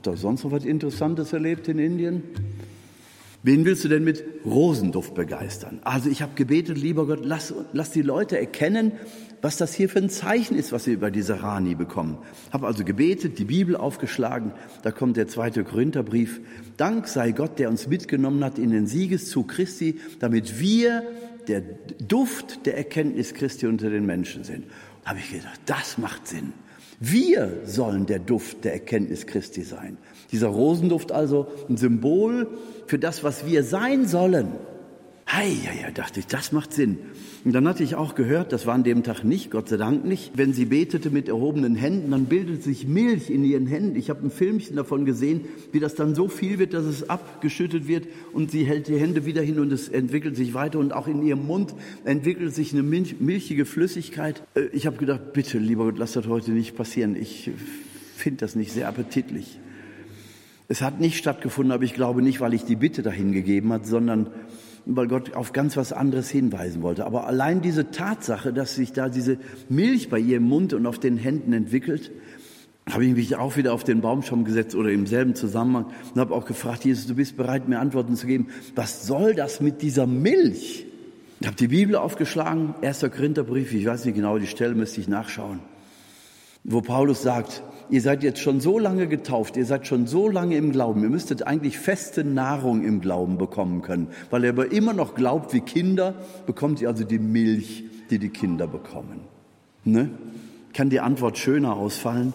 du 0.00 0.16
sonst 0.16 0.42
noch 0.42 0.52
was 0.52 0.64
Interessantes 0.64 1.34
erlebt 1.34 1.68
in 1.68 1.78
Indien? 1.78 2.22
Wen 3.46 3.64
willst 3.64 3.84
du 3.84 3.88
denn 3.88 4.02
mit 4.02 4.24
Rosenduft 4.44 5.14
begeistern? 5.14 5.78
Also 5.84 6.10
ich 6.10 6.20
habe 6.20 6.32
gebetet, 6.34 6.78
lieber 6.78 7.06
Gott, 7.06 7.20
lass, 7.22 7.54
lass 7.72 7.92
die 7.92 8.02
Leute 8.02 8.36
erkennen, 8.36 8.90
was 9.40 9.56
das 9.56 9.72
hier 9.72 9.88
für 9.88 10.00
ein 10.00 10.10
Zeichen 10.10 10.58
ist, 10.58 10.72
was 10.72 10.82
sie 10.82 10.96
bei 10.96 11.12
dieser 11.12 11.44
Rani 11.44 11.76
bekommen. 11.76 12.18
Habe 12.52 12.66
also 12.66 12.84
gebetet, 12.84 13.38
die 13.38 13.44
Bibel 13.44 13.76
aufgeschlagen, 13.76 14.50
da 14.82 14.90
kommt 14.90 15.16
der 15.16 15.28
zweite 15.28 15.62
Korintherbrief. 15.62 16.40
Dank 16.76 17.06
sei 17.06 17.30
Gott, 17.30 17.60
der 17.60 17.68
uns 17.68 17.86
mitgenommen 17.86 18.42
hat 18.42 18.58
in 18.58 18.70
den 18.70 18.88
Siegeszug 18.88 19.46
Christi, 19.46 20.00
damit 20.18 20.58
wir 20.58 21.04
der 21.46 21.62
Duft 22.00 22.66
der 22.66 22.76
Erkenntnis 22.76 23.32
Christi 23.32 23.68
unter 23.68 23.90
den 23.90 24.06
Menschen 24.06 24.42
sind. 24.42 24.64
Habe 25.04 25.20
ich 25.20 25.30
gedacht, 25.30 25.60
das 25.66 25.98
macht 25.98 26.26
Sinn. 26.26 26.52
Wir 26.98 27.60
sollen 27.64 28.06
der 28.06 28.18
Duft 28.18 28.64
der 28.64 28.72
Erkenntnis 28.72 29.24
Christi 29.24 29.62
sein. 29.62 29.98
Dieser 30.32 30.48
Rosenduft 30.48 31.12
also 31.12 31.46
ein 31.68 31.76
Symbol 31.76 32.48
für 32.86 32.98
das, 32.98 33.24
was 33.24 33.46
wir 33.46 33.62
sein 33.62 34.06
sollen. 34.06 34.48
Hei, 35.28 35.48
ja, 35.48 35.72
ja, 35.82 35.90
dachte 35.90 36.20
ich, 36.20 36.28
das 36.28 36.52
macht 36.52 36.72
Sinn. 36.72 36.98
Und 37.44 37.52
dann 37.52 37.66
hatte 37.66 37.82
ich 37.82 37.96
auch 37.96 38.14
gehört, 38.14 38.52
das 38.52 38.64
war 38.64 38.74
an 38.74 38.84
dem 38.84 39.02
Tag 39.02 39.24
nicht, 39.24 39.50
Gott 39.50 39.68
sei 39.68 39.76
Dank 39.76 40.04
nicht, 40.04 40.38
wenn 40.38 40.52
sie 40.52 40.66
betete 40.66 41.10
mit 41.10 41.28
erhobenen 41.28 41.74
Händen, 41.74 42.12
dann 42.12 42.26
bildet 42.26 42.62
sich 42.62 42.86
Milch 42.86 43.28
in 43.28 43.42
ihren 43.42 43.66
Händen. 43.66 43.96
Ich 43.96 44.08
habe 44.08 44.24
ein 44.24 44.30
Filmchen 44.30 44.76
davon 44.76 45.04
gesehen, 45.04 45.40
wie 45.72 45.80
das 45.80 45.96
dann 45.96 46.14
so 46.14 46.28
viel 46.28 46.60
wird, 46.60 46.74
dass 46.74 46.84
es 46.84 47.10
abgeschüttet 47.10 47.88
wird 47.88 48.06
und 48.32 48.52
sie 48.52 48.62
hält 48.64 48.86
die 48.86 48.98
Hände 48.98 49.26
wieder 49.26 49.42
hin 49.42 49.58
und 49.58 49.72
es 49.72 49.88
entwickelt 49.88 50.36
sich 50.36 50.54
weiter 50.54 50.78
und 50.78 50.92
auch 50.92 51.08
in 51.08 51.20
ihrem 51.24 51.44
Mund 51.44 51.74
entwickelt 52.04 52.54
sich 52.54 52.72
eine 52.72 52.84
milch, 52.84 53.16
milchige 53.18 53.64
Flüssigkeit. 53.64 54.44
Äh, 54.54 54.66
ich 54.72 54.86
habe 54.86 54.96
gedacht, 54.96 55.32
bitte, 55.32 55.58
lieber 55.58 55.86
Gott, 55.86 55.98
lass 55.98 56.12
das 56.12 56.28
heute 56.28 56.52
nicht 56.52 56.76
passieren. 56.76 57.16
Ich 57.16 57.50
finde 58.16 58.38
das 58.38 58.54
nicht 58.54 58.70
sehr 58.70 58.86
appetitlich. 58.88 59.58
Es 60.68 60.82
hat 60.82 61.00
nicht 61.00 61.16
stattgefunden, 61.16 61.72
aber 61.72 61.84
ich 61.84 61.94
glaube 61.94 62.22
nicht, 62.22 62.40
weil 62.40 62.54
ich 62.54 62.64
die 62.64 62.76
Bitte 62.76 63.02
dahin 63.02 63.32
gegeben 63.32 63.72
hat, 63.72 63.86
sondern 63.86 64.30
weil 64.84 65.08
Gott 65.08 65.34
auf 65.34 65.52
ganz 65.52 65.76
was 65.76 65.92
anderes 65.92 66.28
hinweisen 66.28 66.82
wollte. 66.82 67.06
Aber 67.06 67.26
allein 67.26 67.60
diese 67.60 67.90
Tatsache, 67.90 68.52
dass 68.52 68.76
sich 68.76 68.92
da 68.92 69.08
diese 69.08 69.38
Milch 69.68 70.08
bei 70.08 70.18
ihr 70.18 70.36
im 70.36 70.44
Mund 70.44 70.72
und 70.72 70.86
auf 70.86 70.98
den 70.98 71.16
Händen 71.16 71.52
entwickelt, 71.52 72.12
habe 72.88 73.04
ich 73.04 73.14
mich 73.14 73.34
auch 73.34 73.56
wieder 73.56 73.72
auf 73.72 73.82
den 73.82 74.00
Baumstamm 74.00 74.44
gesetzt 74.44 74.76
oder 74.76 74.90
im 74.90 75.06
selben 75.06 75.34
Zusammenhang 75.34 75.86
und 76.14 76.20
habe 76.20 76.32
auch 76.34 76.44
gefragt, 76.44 76.84
Jesus, 76.84 77.06
du 77.06 77.16
bist 77.16 77.36
bereit, 77.36 77.68
mir 77.68 77.80
Antworten 77.80 78.14
zu 78.14 78.28
geben. 78.28 78.46
Was 78.76 79.06
soll 79.06 79.34
das 79.34 79.60
mit 79.60 79.82
dieser 79.82 80.06
Milch? 80.06 80.86
Ich 81.40 81.46
habe 81.46 81.56
die 81.56 81.68
Bibel 81.68 81.96
aufgeschlagen, 81.96 82.74
1. 82.82 83.00
Korintherbrief, 83.00 83.74
ich 83.74 83.86
weiß 83.86 84.04
nicht 84.04 84.14
genau, 84.14 84.38
die 84.38 84.46
Stelle 84.46 84.74
müsste 84.74 85.00
ich 85.00 85.08
nachschauen, 85.08 85.58
wo 86.62 86.80
Paulus 86.80 87.22
sagt, 87.22 87.62
ihr 87.90 88.00
seid 88.00 88.22
jetzt 88.22 88.40
schon 88.40 88.60
so 88.60 88.78
lange 88.78 89.06
getauft, 89.06 89.56
ihr 89.56 89.64
seid 89.64 89.86
schon 89.86 90.06
so 90.06 90.28
lange 90.28 90.56
im 90.56 90.72
Glauben, 90.72 91.02
ihr 91.02 91.10
müsstet 91.10 91.46
eigentlich 91.46 91.78
feste 91.78 92.24
Nahrung 92.24 92.84
im 92.84 93.00
Glauben 93.00 93.38
bekommen 93.38 93.82
können. 93.82 94.08
Weil 94.30 94.44
ihr 94.44 94.50
aber 94.50 94.72
immer 94.72 94.92
noch 94.92 95.14
glaubt 95.14 95.52
wie 95.52 95.60
Kinder, 95.60 96.14
bekommt 96.46 96.80
ihr 96.80 96.88
also 96.88 97.04
die 97.04 97.18
Milch, 97.18 97.84
die 98.10 98.18
die 98.18 98.30
Kinder 98.30 98.66
bekommen. 98.66 99.20
Ne? 99.84 100.10
Kann 100.72 100.90
die 100.90 101.00
Antwort 101.00 101.38
schöner 101.38 101.76
ausfallen? 101.76 102.32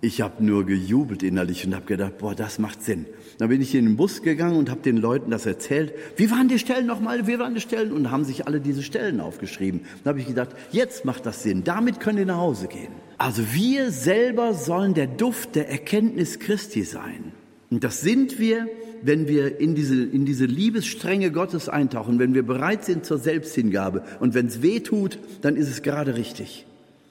Ich 0.00 0.20
habe 0.20 0.44
nur 0.44 0.64
gejubelt 0.64 1.22
innerlich 1.22 1.66
und 1.66 1.74
habe 1.74 1.84
gedacht, 1.84 2.18
boah, 2.18 2.34
das 2.34 2.58
macht 2.58 2.82
Sinn. 2.82 3.06
Dann 3.40 3.48
bin 3.48 3.62
ich 3.62 3.74
in 3.74 3.86
den 3.86 3.96
Bus 3.96 4.20
gegangen 4.20 4.58
und 4.58 4.68
habe 4.68 4.82
den 4.82 4.98
Leuten 4.98 5.30
das 5.30 5.46
erzählt. 5.46 5.94
Wie 6.16 6.30
waren 6.30 6.48
die 6.48 6.58
Stellen 6.58 6.84
nochmal? 6.84 7.26
Wie 7.26 7.38
waren 7.38 7.54
die 7.54 7.62
Stellen? 7.62 7.90
Und 7.90 8.10
haben 8.10 8.24
sich 8.24 8.46
alle 8.46 8.60
diese 8.60 8.82
Stellen 8.82 9.18
aufgeschrieben. 9.18 9.80
Dann 10.04 10.10
habe 10.10 10.20
ich 10.20 10.26
gedacht, 10.26 10.50
jetzt 10.72 11.06
macht 11.06 11.24
das 11.24 11.42
Sinn. 11.42 11.64
Damit 11.64 12.00
können 12.00 12.18
ihr 12.18 12.26
nach 12.26 12.36
Hause 12.36 12.68
gehen. 12.68 12.92
Also 13.16 13.42
wir 13.54 13.92
selber 13.92 14.52
sollen 14.52 14.92
der 14.92 15.06
Duft 15.06 15.54
der 15.56 15.70
Erkenntnis 15.70 16.38
Christi 16.38 16.82
sein. 16.82 17.32
Und 17.70 17.82
das 17.82 18.02
sind 18.02 18.38
wir, 18.38 18.68
wenn 19.00 19.26
wir 19.26 19.58
in 19.58 19.74
diese, 19.74 20.04
in 20.04 20.26
diese 20.26 20.44
Liebesstränge 20.44 21.32
Gottes 21.32 21.70
eintauchen, 21.70 22.18
wenn 22.18 22.34
wir 22.34 22.42
bereit 22.42 22.84
sind 22.84 23.06
zur 23.06 23.16
Selbsthingabe. 23.16 24.04
Und 24.20 24.34
wenn 24.34 24.48
es 24.48 24.60
weh 24.60 24.80
tut, 24.80 25.18
dann 25.40 25.56
ist 25.56 25.70
es 25.70 25.80
gerade 25.80 26.14
richtig 26.14 26.66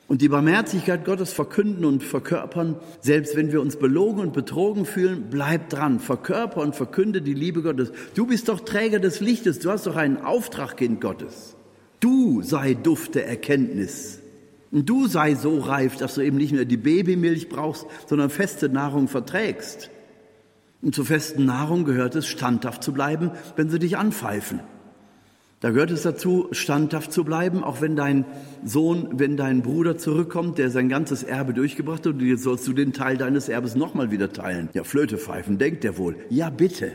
und 0.10 0.24
die 0.24 0.28
Barmherzigkeit 0.28 1.06
Gottes 1.06 1.32
verkünden 1.32 1.86
und 1.86 2.04
verkörpern, 2.04 2.76
selbst 3.00 3.36
wenn 3.36 3.52
wir 3.52 3.62
uns 3.62 3.78
belogen 3.78 4.20
und 4.20 4.34
betrogen 4.34 4.86
fühlen, 4.86 5.28
bleib 5.30 5.70
dran, 5.70 6.00
verkörper 6.00 6.62
und 6.62 6.76
verkünde 6.76 7.22
die 7.22 7.36
Liebe 7.36 7.62
Gottes. 7.62 7.92
Du 8.16 8.26
bist 8.26 8.50
doch 8.50 8.60
Träger 8.60 9.00
des 9.00 9.20
Lichtes, 9.20 9.60
du 9.60 9.70
hast 9.70 9.86
doch 9.86 9.96
einen 9.96 10.18
Auftrag, 10.18 10.78
Kind 10.78 11.00
Gottes. 11.00 11.56
Du 12.00 12.42
sei 12.42 12.74
Duft 12.74 13.14
der 13.14 13.28
Erkenntnis. 13.28 14.20
Und 14.72 14.90
du 14.90 15.08
sei 15.08 15.36
so 15.36 15.60
reif, 15.60 15.98
dass 15.98 16.16
du 16.16 16.22
eben 16.22 16.38
nicht 16.38 16.54
mehr 16.54 16.66
die 16.66 16.78
Babymilch 16.78 17.48
brauchst, 17.48 17.86
sondern 18.08 18.32
feste 18.32 18.68
Nahrung 18.68 19.08
verträgst. 19.08 19.92
Und 20.82 20.96
zur 20.96 21.06
festen 21.06 21.46
Nahrung 21.46 21.86
gehört 21.86 22.16
es, 22.16 22.26
standhaft 22.26 22.84
zu 22.84 22.94
bleiben, 22.94 23.32
wenn 23.56 23.70
sie 23.70 23.80
dich 23.80 23.98
anpfeifen. 23.98 24.62
Da 25.62 25.72
gehört 25.72 25.92
es 25.92 26.04
dazu, 26.04 26.48
standhaft 26.52 27.12
zu 27.12 27.26
bleiben, 27.26 27.66
auch 27.66 27.82
wenn 27.82 27.98
dein 27.98 28.26
Sohn, 28.64 29.10
wenn 29.14 29.36
dein 29.36 29.62
Bruder 29.62 29.98
zurückkommt, 29.98 30.58
der 30.58 30.70
sein 30.70 30.88
ganzes 30.88 31.22
Erbe 31.24 31.54
durchgebracht 31.54 32.06
hat 32.06 32.14
und 32.14 32.22
jetzt 32.22 32.44
sollst 32.44 32.66
du 32.66 32.72
den 32.72 32.94
Teil 32.94 33.18
deines 33.18 33.50
Erbes 33.50 33.76
nochmal 33.76 34.10
wieder 34.10 34.32
teilen. 34.32 34.70
Ja, 34.74 34.86
Flöte 34.86 35.18
pfeifen, 35.18 35.58
denkt 35.58 35.84
er 35.84 35.98
wohl. 35.98 36.16
Ja, 36.30 36.50
bitte. 36.50 36.92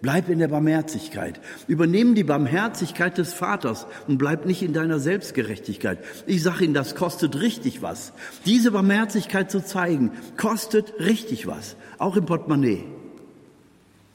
Bleib 0.00 0.28
in 0.28 0.38
der 0.40 0.48
Barmherzigkeit. 0.48 1.40
Übernimm 1.66 2.14
die 2.14 2.24
Barmherzigkeit 2.24 3.18
des 3.18 3.32
Vaters 3.32 3.86
und 4.06 4.18
bleib 4.18 4.46
nicht 4.46 4.62
in 4.62 4.72
deiner 4.72 4.98
Selbstgerechtigkeit. 4.98 5.98
Ich 6.26 6.42
sage 6.42 6.64
Ihnen, 6.64 6.74
das 6.74 6.94
kostet 6.94 7.40
richtig 7.40 7.82
was. 7.82 8.12
Diese 8.46 8.72
Barmherzigkeit 8.72 9.50
zu 9.50 9.64
zeigen, 9.64 10.12
kostet 10.36 10.94
richtig 11.00 11.46
was. 11.46 11.76
Auch 11.98 12.16
im 12.16 12.26
Portemonnaie. 12.26 12.84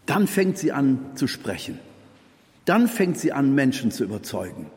Dann 0.05 0.27
fängt 0.27 0.57
sie 0.57 0.73
an 0.73 0.99
zu 1.15 1.27
sprechen. 1.27 1.79
Dann 2.65 2.87
fängt 2.87 3.17
sie 3.17 3.33
an, 3.33 3.53
Menschen 3.55 3.91
zu 3.91 4.03
überzeugen. 4.03 4.67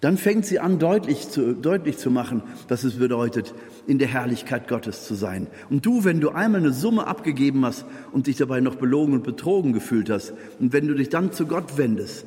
Dann 0.00 0.18
fängt 0.18 0.44
sie 0.44 0.58
an, 0.58 0.78
deutlich 0.78 1.28
zu, 1.30 1.54
deutlich 1.54 1.96
zu 1.96 2.10
machen, 2.10 2.42
was 2.68 2.84
es 2.84 2.98
bedeutet, 2.98 3.54
in 3.86 3.98
der 3.98 4.08
Herrlichkeit 4.08 4.68
Gottes 4.68 5.06
zu 5.06 5.14
sein. 5.14 5.46
Und 5.70 5.86
du, 5.86 6.04
wenn 6.04 6.20
du 6.20 6.30
einmal 6.30 6.60
eine 6.60 6.72
Summe 6.72 7.06
abgegeben 7.06 7.64
hast 7.64 7.86
und 8.12 8.26
dich 8.26 8.36
dabei 8.36 8.60
noch 8.60 8.76
belogen 8.76 9.14
und 9.14 9.24
betrogen 9.24 9.72
gefühlt 9.72 10.10
hast, 10.10 10.34
und 10.60 10.72
wenn 10.72 10.86
du 10.86 10.94
dich 10.94 11.08
dann 11.08 11.32
zu 11.32 11.46
Gott 11.46 11.78
wendest, 11.78 12.26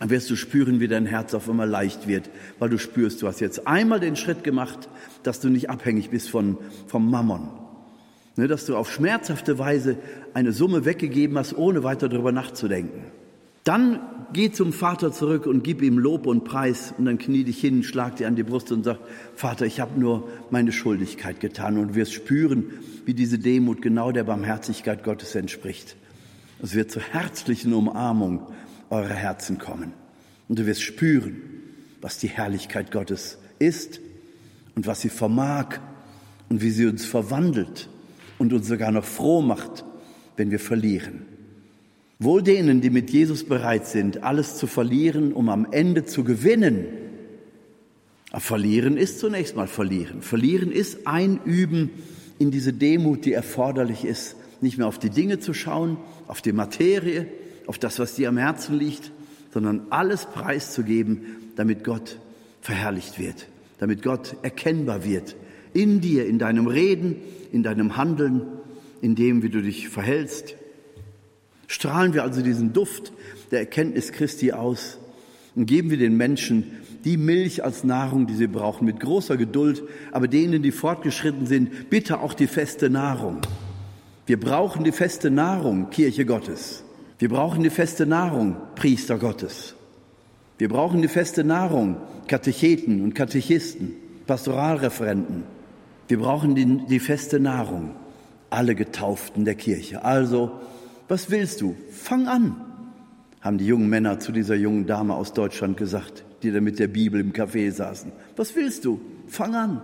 dann 0.00 0.10
wirst 0.10 0.28
du 0.30 0.36
spüren, 0.36 0.80
wie 0.80 0.88
dein 0.88 1.06
Herz 1.06 1.34
auf 1.34 1.48
einmal 1.48 1.68
leicht 1.68 2.06
wird, 2.06 2.30
weil 2.58 2.68
du 2.68 2.78
spürst, 2.78 3.22
du 3.22 3.26
hast 3.26 3.40
jetzt 3.40 3.66
einmal 3.66 4.00
den 4.00 4.16
Schritt 4.16 4.44
gemacht, 4.44 4.88
dass 5.22 5.40
du 5.40 5.48
nicht 5.48 5.70
abhängig 5.70 6.10
bist 6.10 6.30
von, 6.30 6.58
vom 6.86 7.10
Mammon. 7.10 7.48
Ne, 8.36 8.46
dass 8.46 8.66
du 8.66 8.76
auf 8.76 8.92
schmerzhafte 8.92 9.58
Weise 9.58 9.96
eine 10.34 10.52
Summe 10.52 10.84
weggegeben 10.84 11.36
hast, 11.36 11.56
ohne 11.56 11.82
weiter 11.82 12.08
darüber 12.08 12.30
nachzudenken. 12.30 13.02
Dann 13.64 13.98
geh 14.32 14.50
zum 14.50 14.72
Vater 14.72 15.12
zurück 15.12 15.46
und 15.46 15.64
gib 15.64 15.82
ihm 15.82 15.98
Lob 15.98 16.26
und 16.26 16.44
Preis 16.44 16.94
und 16.96 17.06
dann 17.06 17.18
knie 17.18 17.44
dich 17.44 17.60
hin, 17.60 17.82
schlag 17.82 18.16
dir 18.16 18.26
an 18.26 18.36
die 18.36 18.42
Brust 18.42 18.72
und 18.72 18.84
sag, 18.84 18.98
Vater, 19.34 19.66
ich 19.66 19.80
habe 19.80 19.98
nur 19.98 20.28
meine 20.50 20.72
Schuldigkeit 20.72 21.40
getan 21.40 21.78
und 21.78 21.94
wirst 21.94 22.12
spüren, 22.12 22.66
wie 23.04 23.14
diese 23.14 23.38
Demut 23.38 23.82
genau 23.82 24.12
der 24.12 24.24
Barmherzigkeit 24.24 25.04
Gottes 25.04 25.34
entspricht. 25.34 25.96
Es 26.62 26.74
wird 26.74 26.90
zur 26.90 27.02
herzlichen 27.02 27.72
Umarmung 27.72 28.46
eurer 28.90 29.08
Herzen 29.14 29.58
kommen 29.58 29.92
und 30.48 30.58
du 30.58 30.66
wirst 30.66 30.82
spüren, 30.82 31.40
was 32.00 32.18
die 32.18 32.28
Herrlichkeit 32.28 32.90
Gottes 32.90 33.38
ist 33.58 34.00
und 34.74 34.86
was 34.86 35.00
sie 35.00 35.08
vermag 35.08 35.78
und 36.48 36.62
wie 36.62 36.70
sie 36.70 36.86
uns 36.86 37.04
verwandelt 37.04 37.88
und 38.38 38.52
uns 38.52 38.68
sogar 38.68 38.92
noch 38.92 39.04
froh 39.04 39.42
macht, 39.42 39.84
wenn 40.36 40.50
wir 40.50 40.60
verlieren. 40.60 41.22
Wohl 42.20 42.42
denen, 42.42 42.80
die 42.80 42.90
mit 42.90 43.10
Jesus 43.10 43.44
bereit 43.44 43.86
sind, 43.86 44.24
alles 44.24 44.56
zu 44.56 44.66
verlieren, 44.66 45.32
um 45.32 45.48
am 45.48 45.68
Ende 45.70 46.04
zu 46.04 46.24
gewinnen. 46.24 46.86
Verlieren 48.36 48.96
ist 48.96 49.20
zunächst 49.20 49.54
mal 49.54 49.68
verlieren. 49.68 50.20
Verlieren 50.20 50.72
ist 50.72 51.06
einüben 51.06 51.90
in 52.38 52.50
diese 52.50 52.72
Demut, 52.72 53.24
die 53.24 53.32
erforderlich 53.32 54.04
ist, 54.04 54.36
nicht 54.60 54.78
mehr 54.78 54.88
auf 54.88 54.98
die 54.98 55.10
Dinge 55.10 55.38
zu 55.38 55.54
schauen, 55.54 55.96
auf 56.26 56.42
die 56.42 56.52
Materie, 56.52 57.28
auf 57.66 57.78
das, 57.78 57.98
was 58.00 58.14
dir 58.14 58.28
am 58.28 58.36
Herzen 58.36 58.76
liegt, 58.76 59.12
sondern 59.54 59.86
alles 59.90 60.26
preiszugeben, 60.26 61.52
damit 61.56 61.84
Gott 61.84 62.18
verherrlicht 62.60 63.18
wird, 63.18 63.46
damit 63.78 64.02
Gott 64.02 64.36
erkennbar 64.42 65.04
wird. 65.04 65.36
In 65.72 66.00
dir, 66.00 66.26
in 66.26 66.38
deinem 66.38 66.66
Reden, 66.66 67.16
in 67.52 67.62
deinem 67.62 67.96
Handeln, 67.96 68.42
in 69.00 69.14
dem, 69.14 69.42
wie 69.42 69.50
du 69.50 69.62
dich 69.62 69.88
verhältst, 69.88 70.56
Strahlen 71.68 72.14
wir 72.14 72.24
also 72.24 72.42
diesen 72.42 72.72
Duft 72.72 73.12
der 73.52 73.60
Erkenntnis 73.60 74.10
Christi 74.10 74.52
aus 74.52 74.98
und 75.54 75.66
geben 75.66 75.90
wir 75.90 75.98
den 75.98 76.16
Menschen 76.16 76.64
die 77.04 77.16
Milch 77.16 77.62
als 77.62 77.84
Nahrung, 77.84 78.26
die 78.26 78.34
sie 78.34 78.48
brauchen, 78.48 78.84
mit 78.84 79.00
großer 79.00 79.36
Geduld, 79.36 79.82
aber 80.10 80.26
denen, 80.26 80.62
die 80.62 80.72
fortgeschritten 80.72 81.46
sind, 81.46 81.90
bitte 81.90 82.20
auch 82.20 82.34
die 82.34 82.48
feste 82.48 82.90
Nahrung. 82.90 83.40
Wir 84.26 84.40
brauchen 84.40 84.82
die 84.82 84.92
feste 84.92 85.30
Nahrung, 85.30 85.90
Kirche 85.90 86.26
Gottes. 86.26 86.82
Wir 87.18 87.28
brauchen 87.28 87.62
die 87.62 87.70
feste 87.70 88.06
Nahrung, 88.06 88.56
Priester 88.74 89.18
Gottes. 89.18 89.74
Wir 90.58 90.68
brauchen 90.68 91.02
die 91.02 91.08
feste 91.08 91.44
Nahrung, 91.44 91.96
Katecheten 92.26 93.02
und 93.02 93.14
Katechisten, 93.14 93.92
Pastoralreferenten. 94.26 95.44
Wir 96.08 96.18
brauchen 96.18 96.54
die, 96.54 96.86
die 96.86 97.00
feste 97.00 97.38
Nahrung, 97.38 97.90
alle 98.50 98.74
Getauften 98.74 99.44
der 99.44 99.54
Kirche. 99.54 100.04
Also 100.04 100.50
was 101.08 101.30
willst 101.30 101.60
du? 101.60 101.74
Fang 101.90 102.28
an, 102.28 102.56
haben 103.40 103.58
die 103.58 103.66
jungen 103.66 103.88
Männer 103.88 104.20
zu 104.20 104.32
dieser 104.32 104.54
jungen 104.54 104.86
Dame 104.86 105.14
aus 105.14 105.32
Deutschland 105.32 105.76
gesagt, 105.76 106.24
die 106.42 106.50
da 106.50 106.60
mit 106.60 106.78
der 106.78 106.88
Bibel 106.88 107.20
im 107.20 107.32
Café 107.32 107.70
saßen. 107.70 108.12
Was 108.36 108.54
willst 108.54 108.84
du? 108.84 109.00
Fang 109.26 109.54
an. 109.54 109.80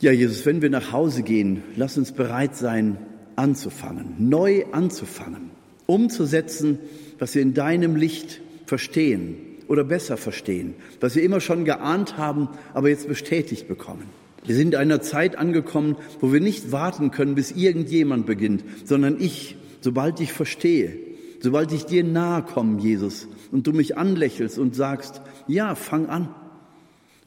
Ja, 0.00 0.12
Jesus, 0.12 0.44
wenn 0.44 0.60
wir 0.60 0.70
nach 0.70 0.92
Hause 0.92 1.22
gehen, 1.22 1.62
lass 1.76 1.96
uns 1.96 2.12
bereit 2.12 2.56
sein, 2.56 2.98
anzufangen, 3.36 4.14
neu 4.18 4.64
anzufangen, 4.72 5.50
umzusetzen, 5.86 6.78
was 7.18 7.34
wir 7.34 7.42
in 7.42 7.54
deinem 7.54 7.96
Licht 7.96 8.40
verstehen 8.66 9.36
oder 9.68 9.84
besser 9.84 10.16
verstehen, 10.16 10.74
was 11.00 11.14
wir 11.14 11.22
immer 11.22 11.40
schon 11.40 11.64
geahnt 11.64 12.16
haben, 12.16 12.48
aber 12.74 12.88
jetzt 12.88 13.08
bestätigt 13.08 13.68
bekommen. 13.68 14.04
Wir 14.44 14.54
sind 14.54 14.74
in 14.74 14.80
einer 14.80 15.00
Zeit 15.00 15.38
angekommen, 15.38 15.96
wo 16.20 16.32
wir 16.32 16.40
nicht 16.40 16.70
warten 16.70 17.10
können, 17.10 17.34
bis 17.34 17.50
irgendjemand 17.52 18.26
beginnt, 18.26 18.64
sondern 18.84 19.16
ich 19.18 19.56
sobald 19.84 20.18
ich 20.18 20.32
verstehe, 20.32 20.96
sobald 21.40 21.70
ich 21.70 21.84
dir 21.84 22.02
nahe 22.02 22.42
komme, 22.42 22.80
Jesus, 22.80 23.28
und 23.52 23.66
du 23.66 23.72
mich 23.72 23.98
anlächelst 23.98 24.58
und 24.58 24.74
sagst, 24.74 25.20
ja, 25.46 25.74
fang 25.74 26.06
an. 26.06 26.34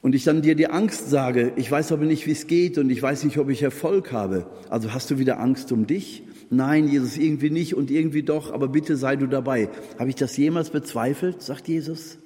Und 0.02 0.16
ich 0.16 0.24
dann 0.24 0.42
dir 0.42 0.56
die 0.56 0.66
Angst 0.66 1.08
sage, 1.08 1.52
ich 1.54 1.70
weiß 1.70 1.92
aber 1.92 2.04
nicht, 2.04 2.26
wie 2.26 2.32
es 2.32 2.48
geht 2.48 2.76
und 2.76 2.90
ich 2.90 3.00
weiß 3.00 3.22
nicht, 3.24 3.38
ob 3.38 3.48
ich 3.48 3.62
Erfolg 3.62 4.12
habe. 4.12 4.46
Also 4.70 4.92
hast 4.92 5.10
du 5.10 5.18
wieder 5.20 5.38
Angst 5.38 5.70
um 5.70 5.86
dich? 5.86 6.24
Nein, 6.50 6.88
Jesus, 6.88 7.16
irgendwie 7.16 7.50
nicht 7.50 7.74
und 7.74 7.92
irgendwie 7.92 8.24
doch, 8.24 8.52
aber 8.52 8.68
bitte 8.68 8.96
sei 8.96 9.14
du 9.14 9.28
dabei. 9.28 9.68
Habe 9.98 10.10
ich 10.10 10.16
das 10.16 10.36
jemals 10.36 10.70
bezweifelt, 10.70 11.42
sagt 11.42 11.68
Jesus? 11.68 12.18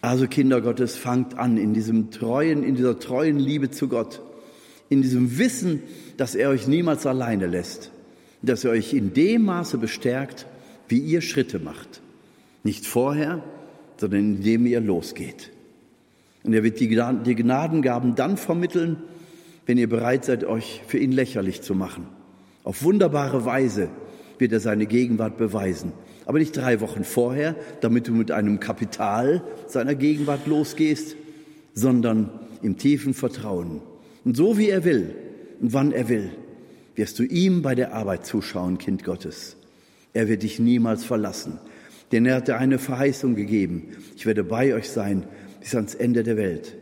Also 0.00 0.26
Kinder 0.26 0.60
Gottes, 0.60 0.96
fangt 0.96 1.38
an 1.38 1.58
in 1.58 1.74
diesem 1.74 2.10
treuen, 2.10 2.64
in 2.64 2.74
dieser 2.74 2.98
treuen 2.98 3.38
Liebe 3.38 3.70
zu 3.70 3.86
Gott, 3.86 4.20
in 4.88 5.02
diesem 5.02 5.38
Wissen, 5.38 5.82
dass 6.16 6.34
er 6.34 6.50
euch 6.50 6.66
niemals 6.66 7.06
alleine 7.06 7.46
lässt 7.46 7.92
dass 8.42 8.64
er 8.64 8.72
euch 8.72 8.94
in 8.94 9.12
dem 9.12 9.44
Maße 9.44 9.78
bestärkt, 9.78 10.46
wie 10.88 10.98
ihr 10.98 11.20
Schritte 11.20 11.58
macht. 11.58 12.00
Nicht 12.64 12.86
vorher, 12.86 13.42
sondern 13.96 14.36
indem 14.36 14.66
ihr 14.66 14.80
losgeht. 14.80 15.50
Und 16.42 16.54
er 16.54 16.62
wird 16.62 16.80
die 16.80 16.88
Gnadengaben 16.88 18.14
dann 18.14 18.36
vermitteln, 18.36 18.96
wenn 19.66 19.78
ihr 19.78 19.88
bereit 19.88 20.24
seid, 20.24 20.44
euch 20.44 20.82
für 20.86 20.98
ihn 20.98 21.12
lächerlich 21.12 21.62
zu 21.62 21.74
machen. 21.74 22.06
Auf 22.64 22.82
wunderbare 22.82 23.44
Weise 23.44 23.88
wird 24.38 24.52
er 24.52 24.60
seine 24.60 24.86
Gegenwart 24.86 25.36
beweisen. 25.36 25.92
Aber 26.24 26.38
nicht 26.38 26.56
drei 26.56 26.80
Wochen 26.80 27.04
vorher, 27.04 27.56
damit 27.80 28.08
du 28.08 28.12
mit 28.12 28.30
einem 28.30 28.58
Kapital 28.58 29.42
seiner 29.66 29.94
Gegenwart 29.94 30.46
losgehst, 30.46 31.16
sondern 31.74 32.30
im 32.62 32.78
tiefen 32.78 33.14
Vertrauen. 33.14 33.82
Und 34.24 34.36
so 34.36 34.56
wie 34.58 34.70
er 34.70 34.84
will 34.84 35.14
und 35.60 35.72
wann 35.72 35.92
er 35.92 36.08
will 36.08 36.30
wirst 37.00 37.18
du 37.18 37.22
ihm 37.22 37.62
bei 37.62 37.74
der 37.74 37.94
Arbeit 37.94 38.26
zuschauen, 38.26 38.76
Kind 38.76 39.04
Gottes. 39.04 39.56
Er 40.12 40.28
wird 40.28 40.42
dich 40.42 40.58
niemals 40.58 41.02
verlassen, 41.02 41.58
denn 42.12 42.26
er 42.26 42.36
hat 42.36 42.48
dir 42.48 42.58
eine 42.58 42.78
Verheißung 42.78 43.34
gegeben. 43.34 43.96
Ich 44.16 44.26
werde 44.26 44.44
bei 44.44 44.74
euch 44.74 44.90
sein 44.90 45.24
bis 45.60 45.74
ans 45.74 45.94
Ende 45.94 46.22
der 46.24 46.36
Welt. 46.36 46.76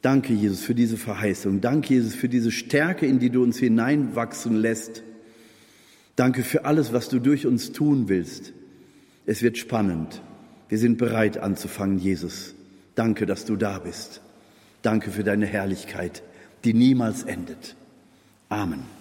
Danke, 0.00 0.32
Jesus, 0.32 0.60
für 0.60 0.76
diese 0.76 0.96
Verheißung. 0.96 1.60
Danke, 1.60 1.94
Jesus, 1.94 2.14
für 2.14 2.28
diese 2.28 2.52
Stärke, 2.52 3.04
in 3.04 3.18
die 3.18 3.30
du 3.30 3.42
uns 3.42 3.58
hineinwachsen 3.58 4.54
lässt. 4.54 5.02
Danke 6.14 6.44
für 6.44 6.64
alles, 6.64 6.92
was 6.92 7.08
du 7.08 7.18
durch 7.18 7.46
uns 7.46 7.72
tun 7.72 8.08
willst. 8.08 8.52
Es 9.26 9.42
wird 9.42 9.58
spannend. 9.58 10.22
Wir 10.68 10.78
sind 10.78 10.98
bereit 10.98 11.38
anzufangen, 11.38 11.98
Jesus. 11.98 12.54
Danke, 12.94 13.26
dass 13.26 13.44
du 13.44 13.56
da 13.56 13.80
bist. 13.80 14.20
Danke 14.82 15.10
für 15.10 15.24
deine 15.24 15.46
Herrlichkeit, 15.46 16.22
die 16.62 16.74
niemals 16.74 17.24
endet. 17.24 17.74
Amen. 18.48 18.95